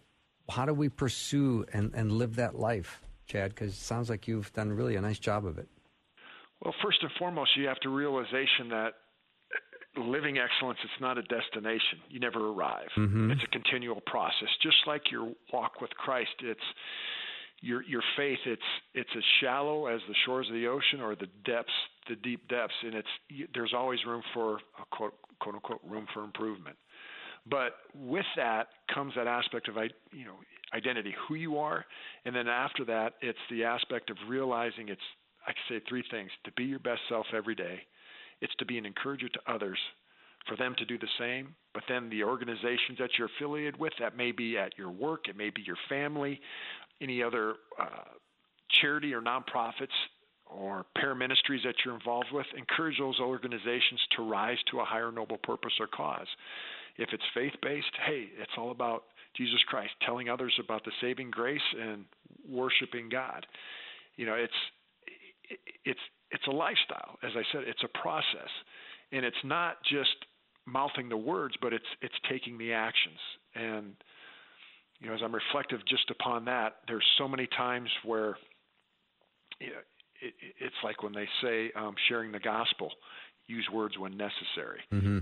how 0.49 0.65
do 0.65 0.73
we 0.73 0.89
pursue 0.89 1.65
and, 1.71 1.93
and 1.93 2.11
live 2.11 2.35
that 2.35 2.59
life, 2.59 3.01
Chad? 3.25 3.55
Because 3.55 3.71
it 3.71 3.77
sounds 3.77 4.09
like 4.09 4.27
you've 4.27 4.51
done 4.51 4.69
really 4.69 4.97
a 4.97 5.01
nice 5.01 5.19
job 5.19 5.45
of 5.45 5.57
it. 5.57 5.69
Well, 6.61 6.73
first 6.83 6.97
and 7.03 7.11
foremost, 7.17 7.51
you 7.55 7.67
have 7.67 7.79
to 7.81 7.89
realization 7.89 8.67
that 8.69 8.95
living 9.97 10.37
excellence 10.37 10.79
it's 10.83 11.01
not 11.01 11.17
a 11.17 11.23
destination. 11.23 11.99
You 12.09 12.19
never 12.19 12.49
arrive. 12.49 12.89
Mm-hmm. 12.97 13.31
it's 13.31 13.43
a 13.43 13.47
continual 13.47 14.01
process. 14.05 14.49
Just 14.61 14.77
like 14.85 15.11
your 15.11 15.31
walk 15.53 15.81
with 15.81 15.91
christ 15.91 16.31
it's 16.41 16.59
your 17.61 17.83
your 17.83 18.03
faith 18.15 18.39
it's 18.45 18.61
it's 18.93 19.09
as 19.15 19.23
shallow 19.41 19.87
as 19.87 19.99
the 20.07 20.15
shores 20.25 20.47
of 20.47 20.53
the 20.53 20.67
ocean 20.67 21.01
or 21.01 21.15
the 21.15 21.27
depths 21.45 21.71
the 22.07 22.15
deep 22.17 22.47
depths 22.47 22.73
and 22.83 22.93
it's 22.93 23.07
there's 23.53 23.73
always 23.75 23.99
room 24.05 24.21
for 24.33 24.55
a 24.55 24.85
quote 24.95 25.13
quote 25.39 25.55
unquote 25.55 25.81
room 25.87 26.05
for 26.13 26.23
improvement. 26.23 26.75
But 27.49 27.73
with 27.95 28.25
that 28.35 28.67
comes 28.93 29.13
that 29.15 29.27
aspect 29.27 29.69
of 29.69 29.75
you 30.11 30.25
know 30.25 30.35
identity 30.73 31.15
who 31.27 31.35
you 31.35 31.57
are 31.57 31.85
and 32.25 32.35
then 32.35 32.47
after 32.47 32.83
that 32.85 33.13
it's 33.21 33.39
the 33.49 33.63
aspect 33.63 34.09
of 34.09 34.17
realizing 34.27 34.89
it's 34.89 35.01
i 35.47 35.53
can 35.53 35.61
say 35.69 35.85
three 35.87 36.03
things 36.11 36.29
to 36.43 36.51
be 36.57 36.65
your 36.65 36.79
best 36.79 36.99
self 37.07 37.25
every 37.33 37.55
day 37.55 37.79
it's 38.41 38.53
to 38.59 38.65
be 38.65 38.77
an 38.77 38.85
encourager 38.85 39.29
to 39.29 39.39
others 39.47 39.79
for 40.47 40.55
them 40.55 40.75
to 40.77 40.85
do 40.85 40.97
the 40.97 41.07
same. 41.19 41.55
But 41.73 41.83
then 41.87 42.09
the 42.09 42.23
organizations 42.23 42.97
that 42.99 43.09
you're 43.17 43.29
affiliated 43.37 43.77
with, 43.79 43.93
that 43.99 44.17
may 44.17 44.31
be 44.31 44.57
at 44.57 44.77
your 44.77 44.89
work, 44.89 45.27
it 45.27 45.37
may 45.37 45.49
be 45.49 45.61
your 45.61 45.77
family, 45.89 46.39
any 47.01 47.21
other 47.21 47.55
uh, 47.79 48.13
charity 48.81 49.13
or 49.13 49.21
nonprofits 49.21 49.87
or 50.45 50.85
paraministries 50.97 51.63
that 51.65 51.75
you're 51.83 51.95
involved 51.95 52.29
with, 52.31 52.45
encourage 52.57 52.97
those 52.97 53.19
organizations 53.19 53.99
to 54.15 54.27
rise 54.27 54.57
to 54.71 54.79
a 54.79 54.85
higher 54.85 55.11
noble 55.11 55.37
purpose 55.37 55.73
or 55.79 55.87
cause. 55.87 56.27
If 56.97 57.09
it's 57.11 57.23
faith 57.33 57.53
based, 57.61 57.91
hey, 58.05 58.29
it's 58.41 58.51
all 58.57 58.71
about 58.71 59.03
Jesus 59.35 59.59
Christ, 59.67 59.91
telling 60.05 60.29
others 60.29 60.53
about 60.63 60.83
the 60.83 60.91
saving 61.01 61.29
grace 61.29 61.61
and 61.79 62.05
worshiping 62.49 63.09
God. 63.09 63.45
You 64.15 64.25
know, 64.25 64.33
it's 64.33 64.53
it's 65.85 65.99
it's 66.31 66.45
a 66.47 66.51
lifestyle. 66.51 67.17
As 67.23 67.31
I 67.35 67.43
said, 67.51 67.63
it's 67.67 67.83
a 67.83 67.99
process, 67.99 68.49
and 69.11 69.25
it's 69.25 69.37
not 69.43 69.77
just 69.89 70.15
mouthing 70.65 71.09
the 71.09 71.17
words, 71.17 71.55
but 71.61 71.73
it's 71.73 71.85
it's 72.01 72.15
taking 72.29 72.57
the 72.57 72.73
actions. 72.73 73.19
And 73.55 73.93
you 74.99 75.07
know, 75.07 75.13
as 75.13 75.21
I'm 75.23 75.33
reflective 75.33 75.79
just 75.87 76.09
upon 76.09 76.45
that, 76.45 76.77
there's 76.87 77.05
so 77.17 77.27
many 77.27 77.47
times 77.55 77.89
where 78.03 78.37
you 79.59 79.67
know, 79.67 79.79
it, 80.21 80.33
it's 80.59 80.75
like 80.83 81.03
when 81.03 81.13
they 81.13 81.27
say 81.41 81.71
um, 81.75 81.95
sharing 82.09 82.31
the 82.31 82.39
gospel, 82.39 82.91
use 83.47 83.67
words 83.73 83.97
when 83.97 84.17
necessary. 84.17 84.81
Mm-hmm. 84.93 85.19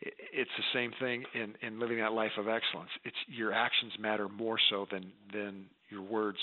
It, 0.00 0.14
it's 0.32 0.50
the 0.56 0.78
same 0.78 0.92
thing 0.98 1.24
in, 1.34 1.54
in 1.66 1.78
living 1.78 1.98
that 1.98 2.12
life 2.12 2.32
of 2.38 2.48
excellence. 2.48 2.90
It's 3.04 3.16
your 3.28 3.52
actions 3.52 3.92
matter 4.00 4.28
more 4.28 4.58
so 4.70 4.86
than 4.90 5.12
than 5.32 5.66
your 5.90 6.02
words 6.02 6.38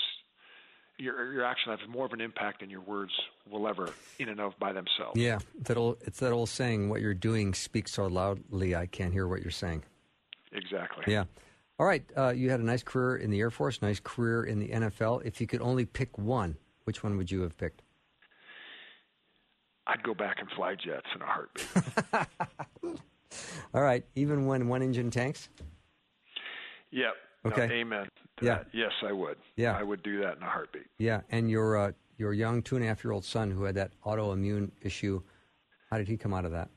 your 0.99 1.33
your 1.33 1.43
action 1.43 1.71
have 1.71 1.87
more 1.89 2.05
of 2.05 2.13
an 2.13 2.21
impact 2.21 2.59
than 2.59 2.69
your 2.69 2.81
words 2.81 3.11
will 3.49 3.67
ever 3.67 3.89
in 4.19 4.29
and 4.29 4.39
of 4.39 4.57
by 4.59 4.73
themselves. 4.73 5.19
Yeah, 5.19 5.39
that 5.63 5.77
old, 5.77 5.97
it's 6.01 6.19
that 6.19 6.31
old 6.31 6.49
saying, 6.49 6.89
"What 6.89 7.01
you're 7.01 7.13
doing 7.13 7.53
speaks 7.53 7.93
so 7.93 8.07
loudly, 8.07 8.75
I 8.75 8.85
can't 8.85 9.13
hear 9.13 9.27
what 9.27 9.41
you're 9.41 9.51
saying." 9.51 9.83
Exactly. 10.51 11.05
Yeah. 11.07 11.25
All 11.79 11.85
right. 11.85 12.03
Uh, 12.17 12.29
you 12.29 12.49
had 12.49 12.59
a 12.59 12.65
nice 12.65 12.83
career 12.83 13.17
in 13.17 13.29
the 13.29 13.39
Air 13.39 13.51
Force, 13.51 13.81
nice 13.81 13.99
career 13.99 14.43
in 14.43 14.59
the 14.59 14.67
NFL. 14.67 15.25
If 15.25 15.39
you 15.39 15.47
could 15.47 15.61
only 15.61 15.85
pick 15.85 16.17
one, 16.17 16.57
which 16.83 17.03
one 17.03 17.15
would 17.17 17.31
you 17.31 17.41
have 17.41 17.57
picked? 17.57 17.81
I'd 19.87 20.03
go 20.03 20.13
back 20.13 20.37
and 20.39 20.49
fly 20.51 20.75
jets 20.75 21.07
in 21.15 21.21
a 21.21 21.25
heartbeat. 21.25 22.27
All 23.73 23.81
right. 23.81 24.03
Even 24.15 24.45
when 24.45 24.67
one 24.67 24.81
engine 24.81 25.09
tanks? 25.09 25.49
Yep. 26.91 27.13
Okay. 27.45 27.67
No, 27.67 27.73
amen. 27.73 28.09
Yeah. 28.41 28.55
That. 28.59 28.67
Yes, 28.73 28.91
I 29.03 29.11
would. 29.11 29.37
Yeah. 29.55 29.77
I 29.77 29.83
would 29.83 30.03
do 30.03 30.21
that 30.21 30.37
in 30.37 30.43
a 30.43 30.49
heartbeat. 30.49 30.87
Yeah. 30.97 31.21
And 31.29 31.49
your 31.49 31.77
uh, 31.77 31.91
your 32.17 32.33
young 32.33 32.61
two 32.61 32.75
and 32.75 32.83
a 32.83 32.87
half 32.87 33.03
year 33.03 33.13
old 33.13 33.25
son 33.25 33.49
who 33.51 33.63
had 33.63 33.75
that 33.75 33.91
autoimmune 34.05 34.71
issue, 34.81 35.21
how 35.89 35.97
did 35.97 36.07
he 36.07 36.17
come 36.17 36.33
out 36.33 36.45
of 36.45 36.51
that? 36.51 36.69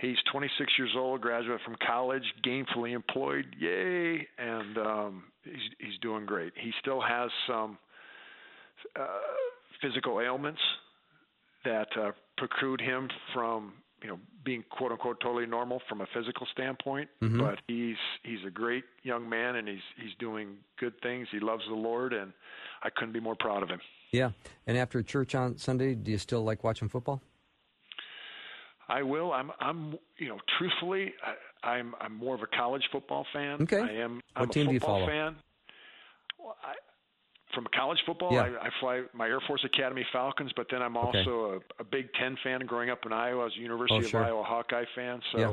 He's 0.00 0.16
26 0.32 0.72
years 0.78 0.94
old, 0.96 1.20
graduate 1.20 1.60
from 1.64 1.76
college, 1.86 2.22
gainfully 2.44 2.94
employed. 2.94 3.54
Yay! 3.58 4.26
And 4.38 4.78
um, 4.78 5.24
he's 5.44 5.54
he's 5.78 5.98
doing 6.00 6.26
great. 6.26 6.52
He 6.56 6.72
still 6.80 7.00
has 7.00 7.30
some 7.46 7.78
uh, 8.98 9.06
physical 9.82 10.20
ailments 10.20 10.60
that 11.64 11.88
uh, 12.00 12.12
preclude 12.38 12.80
him 12.80 13.08
from 13.34 13.74
you 14.02 14.08
know 14.08 14.18
being 14.44 14.64
quote 14.70 14.92
unquote 14.92 15.20
totally 15.20 15.46
normal 15.46 15.80
from 15.88 16.00
a 16.00 16.06
physical 16.14 16.46
standpoint 16.52 17.08
mm-hmm. 17.22 17.38
but 17.38 17.58
he's 17.66 17.96
he's 18.22 18.38
a 18.46 18.50
great 18.50 18.84
young 19.02 19.28
man 19.28 19.56
and 19.56 19.68
he's 19.68 19.78
he's 19.96 20.14
doing 20.18 20.56
good 20.78 20.94
things. 21.02 21.28
He 21.30 21.40
loves 21.40 21.62
the 21.68 21.74
lord 21.74 22.12
and 22.12 22.32
i 22.82 22.90
couldn't 22.90 23.12
be 23.12 23.20
more 23.20 23.36
proud 23.36 23.62
of 23.62 23.68
him. 23.68 23.80
Yeah. 24.12 24.30
And 24.66 24.76
after 24.76 25.02
church 25.02 25.34
on 25.34 25.58
sunday 25.58 25.94
do 25.94 26.10
you 26.10 26.18
still 26.18 26.42
like 26.42 26.64
watching 26.64 26.88
football? 26.88 27.20
I 28.88 29.02
will. 29.02 29.32
I'm 29.32 29.52
i'm 29.60 29.96
you 30.18 30.28
know 30.28 30.38
truthfully 30.58 31.12
I, 31.22 31.68
i'm 31.68 31.94
i'm 32.00 32.14
more 32.14 32.34
of 32.34 32.42
a 32.42 32.56
college 32.56 32.82
football 32.90 33.26
fan. 33.32 33.62
Okay. 33.62 33.80
I 33.80 33.92
am 34.02 34.16
what 34.34 34.42
I'm 34.42 34.48
team 34.48 34.66
do 34.66 34.72
you 34.72 34.80
follow? 34.80 35.06
fan. 35.06 35.36
Well, 36.38 36.56
I, 36.62 36.74
from 37.54 37.66
college 37.74 37.98
football, 38.06 38.32
yeah. 38.32 38.42
I, 38.42 38.66
I 38.66 38.70
fly 38.80 39.02
my 39.12 39.26
Air 39.26 39.40
Force 39.46 39.64
Academy 39.64 40.06
Falcons, 40.12 40.52
but 40.56 40.66
then 40.70 40.82
I'm 40.82 40.96
also 40.96 41.18
okay. 41.18 41.64
a, 41.78 41.82
a 41.82 41.84
Big 41.84 42.12
Ten 42.14 42.36
fan. 42.42 42.60
Growing 42.66 42.90
up 42.90 43.00
in 43.06 43.12
Iowa, 43.12 43.42
I 43.42 43.44
was 43.44 43.52
a 43.56 43.60
University 43.60 44.04
oh, 44.04 44.08
sure. 44.08 44.20
of 44.20 44.26
Iowa 44.26 44.42
Hawkeye 44.44 44.84
fan, 44.94 45.20
so 45.32 45.38
yeah. 45.38 45.52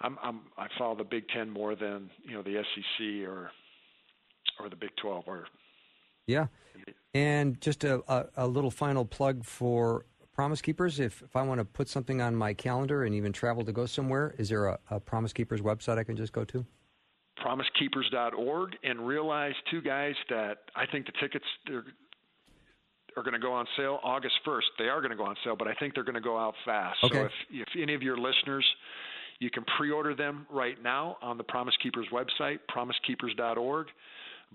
I'm, 0.00 0.18
I'm 0.22 0.40
I 0.58 0.66
follow 0.78 0.96
the 0.96 1.04
Big 1.04 1.28
Ten 1.28 1.48
more 1.50 1.74
than 1.74 2.10
you 2.24 2.34
know 2.34 2.42
the 2.42 2.62
SEC 2.62 3.28
or 3.28 3.50
or 4.60 4.68
the 4.68 4.76
Big 4.76 4.90
Twelve 5.00 5.24
or 5.26 5.46
yeah. 6.26 6.46
And 7.14 7.60
just 7.60 7.84
a, 7.84 8.02
a, 8.08 8.26
a 8.36 8.46
little 8.46 8.70
final 8.70 9.04
plug 9.04 9.44
for 9.44 10.06
Promise 10.34 10.62
Keepers. 10.62 10.98
If 10.98 11.22
if 11.22 11.36
I 11.36 11.42
want 11.42 11.60
to 11.60 11.64
put 11.64 11.88
something 11.88 12.20
on 12.20 12.34
my 12.34 12.54
calendar 12.54 13.04
and 13.04 13.14
even 13.14 13.32
travel 13.32 13.64
to 13.64 13.72
go 13.72 13.86
somewhere, 13.86 14.34
is 14.38 14.48
there 14.48 14.66
a, 14.66 14.78
a 14.90 15.00
Promise 15.00 15.32
Keepers 15.32 15.60
website 15.60 15.98
I 15.98 16.04
can 16.04 16.16
just 16.16 16.32
go 16.32 16.44
to? 16.44 16.64
promisekeepers.org 17.44 18.76
and 18.84 19.06
realize 19.06 19.54
two 19.70 19.82
guys 19.82 20.14
that 20.30 20.58
I 20.76 20.86
think 20.86 21.06
the 21.06 21.12
tickets 21.20 21.44
are 21.68 23.22
going 23.22 23.34
to 23.34 23.38
go 23.38 23.52
on 23.52 23.66
sale 23.76 24.00
August 24.02 24.34
1st. 24.46 24.62
They 24.78 24.88
are 24.88 25.00
going 25.00 25.10
to 25.10 25.16
go 25.16 25.24
on 25.24 25.36
sale, 25.44 25.56
but 25.56 25.68
I 25.68 25.74
think 25.74 25.94
they're 25.94 26.04
going 26.04 26.14
to 26.14 26.20
go 26.20 26.38
out 26.38 26.54
fast. 26.64 26.98
Okay. 27.04 27.18
So 27.18 27.24
if, 27.24 27.32
if 27.50 27.68
any 27.80 27.94
of 27.94 28.02
your 28.02 28.16
listeners, 28.16 28.64
you 29.38 29.50
can 29.50 29.64
pre-order 29.76 30.14
them 30.14 30.46
right 30.50 30.80
now 30.82 31.16
on 31.22 31.36
the 31.36 31.44
Promise 31.44 31.74
Keepers 31.82 32.06
website, 32.12 32.58
promisekeepers.org. 32.74 33.86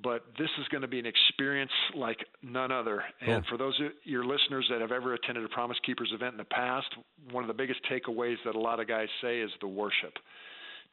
But 0.03 0.25
this 0.37 0.49
is 0.59 0.67
going 0.67 0.83
to 0.83 0.87
be 0.87 0.99
an 0.99 1.07
experience 1.07 1.71
like 1.95 2.19
none 2.43 2.71
other. 2.71 3.03
And 3.19 3.43
cool. 3.43 3.49
for 3.49 3.57
those 3.57 3.79
of 3.83 3.91
your 4.03 4.23
listeners 4.23 4.67
that 4.69 4.79
have 4.79 4.91
ever 4.91 5.15
attended 5.15 5.43
a 5.43 5.49
Promise 5.49 5.77
Keepers 5.83 6.11
event 6.13 6.33
in 6.33 6.37
the 6.37 6.43
past, 6.43 6.85
one 7.31 7.43
of 7.43 7.47
the 7.47 7.53
biggest 7.55 7.79
takeaways 7.91 8.35
that 8.45 8.53
a 8.55 8.59
lot 8.59 8.79
of 8.79 8.87
guys 8.87 9.07
say 9.21 9.39
is 9.39 9.49
the 9.59 9.67
worship 9.67 10.13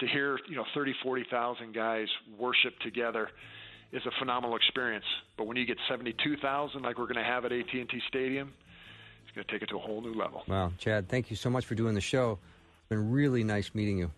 to 0.00 0.06
hear 0.06 0.38
you 0.48 0.56
know 0.56 0.64
30 0.74 0.94
40,000 1.02 1.74
guys 1.74 2.08
worship 2.38 2.78
together 2.80 3.28
is 3.92 4.02
a 4.06 4.10
phenomenal 4.18 4.56
experience. 4.56 5.04
But 5.36 5.46
when 5.46 5.56
you 5.56 5.66
get 5.66 5.78
72,000 5.88 6.82
like 6.82 6.98
we're 6.98 7.04
going 7.04 7.16
to 7.16 7.22
have 7.22 7.44
at 7.44 7.52
AT&T 7.52 8.00
Stadium 8.08 8.52
it's 9.24 9.34
going 9.34 9.46
to 9.46 9.52
take 9.52 9.62
it 9.62 9.68
to 9.70 9.76
a 9.76 9.80
whole 9.80 10.00
new 10.00 10.14
level. 10.14 10.42
Wow. 10.48 10.72
Chad 10.78 11.08
thank 11.08 11.30
you 11.30 11.36
so 11.36 11.50
much 11.50 11.66
for 11.66 11.74
doing 11.74 11.94
the 11.94 12.00
show. 12.00 12.38
It's 12.80 12.88
been 12.88 13.10
really 13.10 13.44
nice 13.44 13.70
meeting 13.74 13.98
you. 13.98 14.10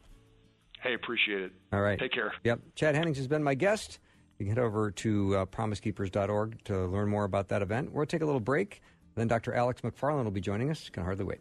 Hey 0.82 0.94
appreciate 0.94 1.42
it. 1.42 1.52
All 1.72 1.80
right. 1.80 1.98
Take 1.98 2.12
care. 2.12 2.32
Yep. 2.44 2.60
Chad 2.74 2.94
Hennings 2.94 3.16
has 3.18 3.26
been 3.26 3.42
my 3.42 3.54
guest. 3.54 3.98
You 4.38 4.46
can 4.46 4.54
head 4.54 4.62
over 4.62 4.90
to 4.90 5.36
uh, 5.36 5.46
promisekeepers.org 5.46 6.62
to 6.64 6.86
learn 6.86 7.08
more 7.08 7.24
about 7.24 7.48
that 7.48 7.62
event. 7.62 7.92
We'll 7.92 8.04
take 8.04 8.20
a 8.20 8.26
little 8.26 8.40
break. 8.40 8.82
Then 9.14 9.28
Dr. 9.28 9.54
Alex 9.54 9.80
McFarland 9.80 10.24
will 10.24 10.30
be 10.30 10.42
joining 10.42 10.70
us. 10.70 10.90
Can 10.90 11.02
hardly 11.02 11.24
wait 11.24 11.40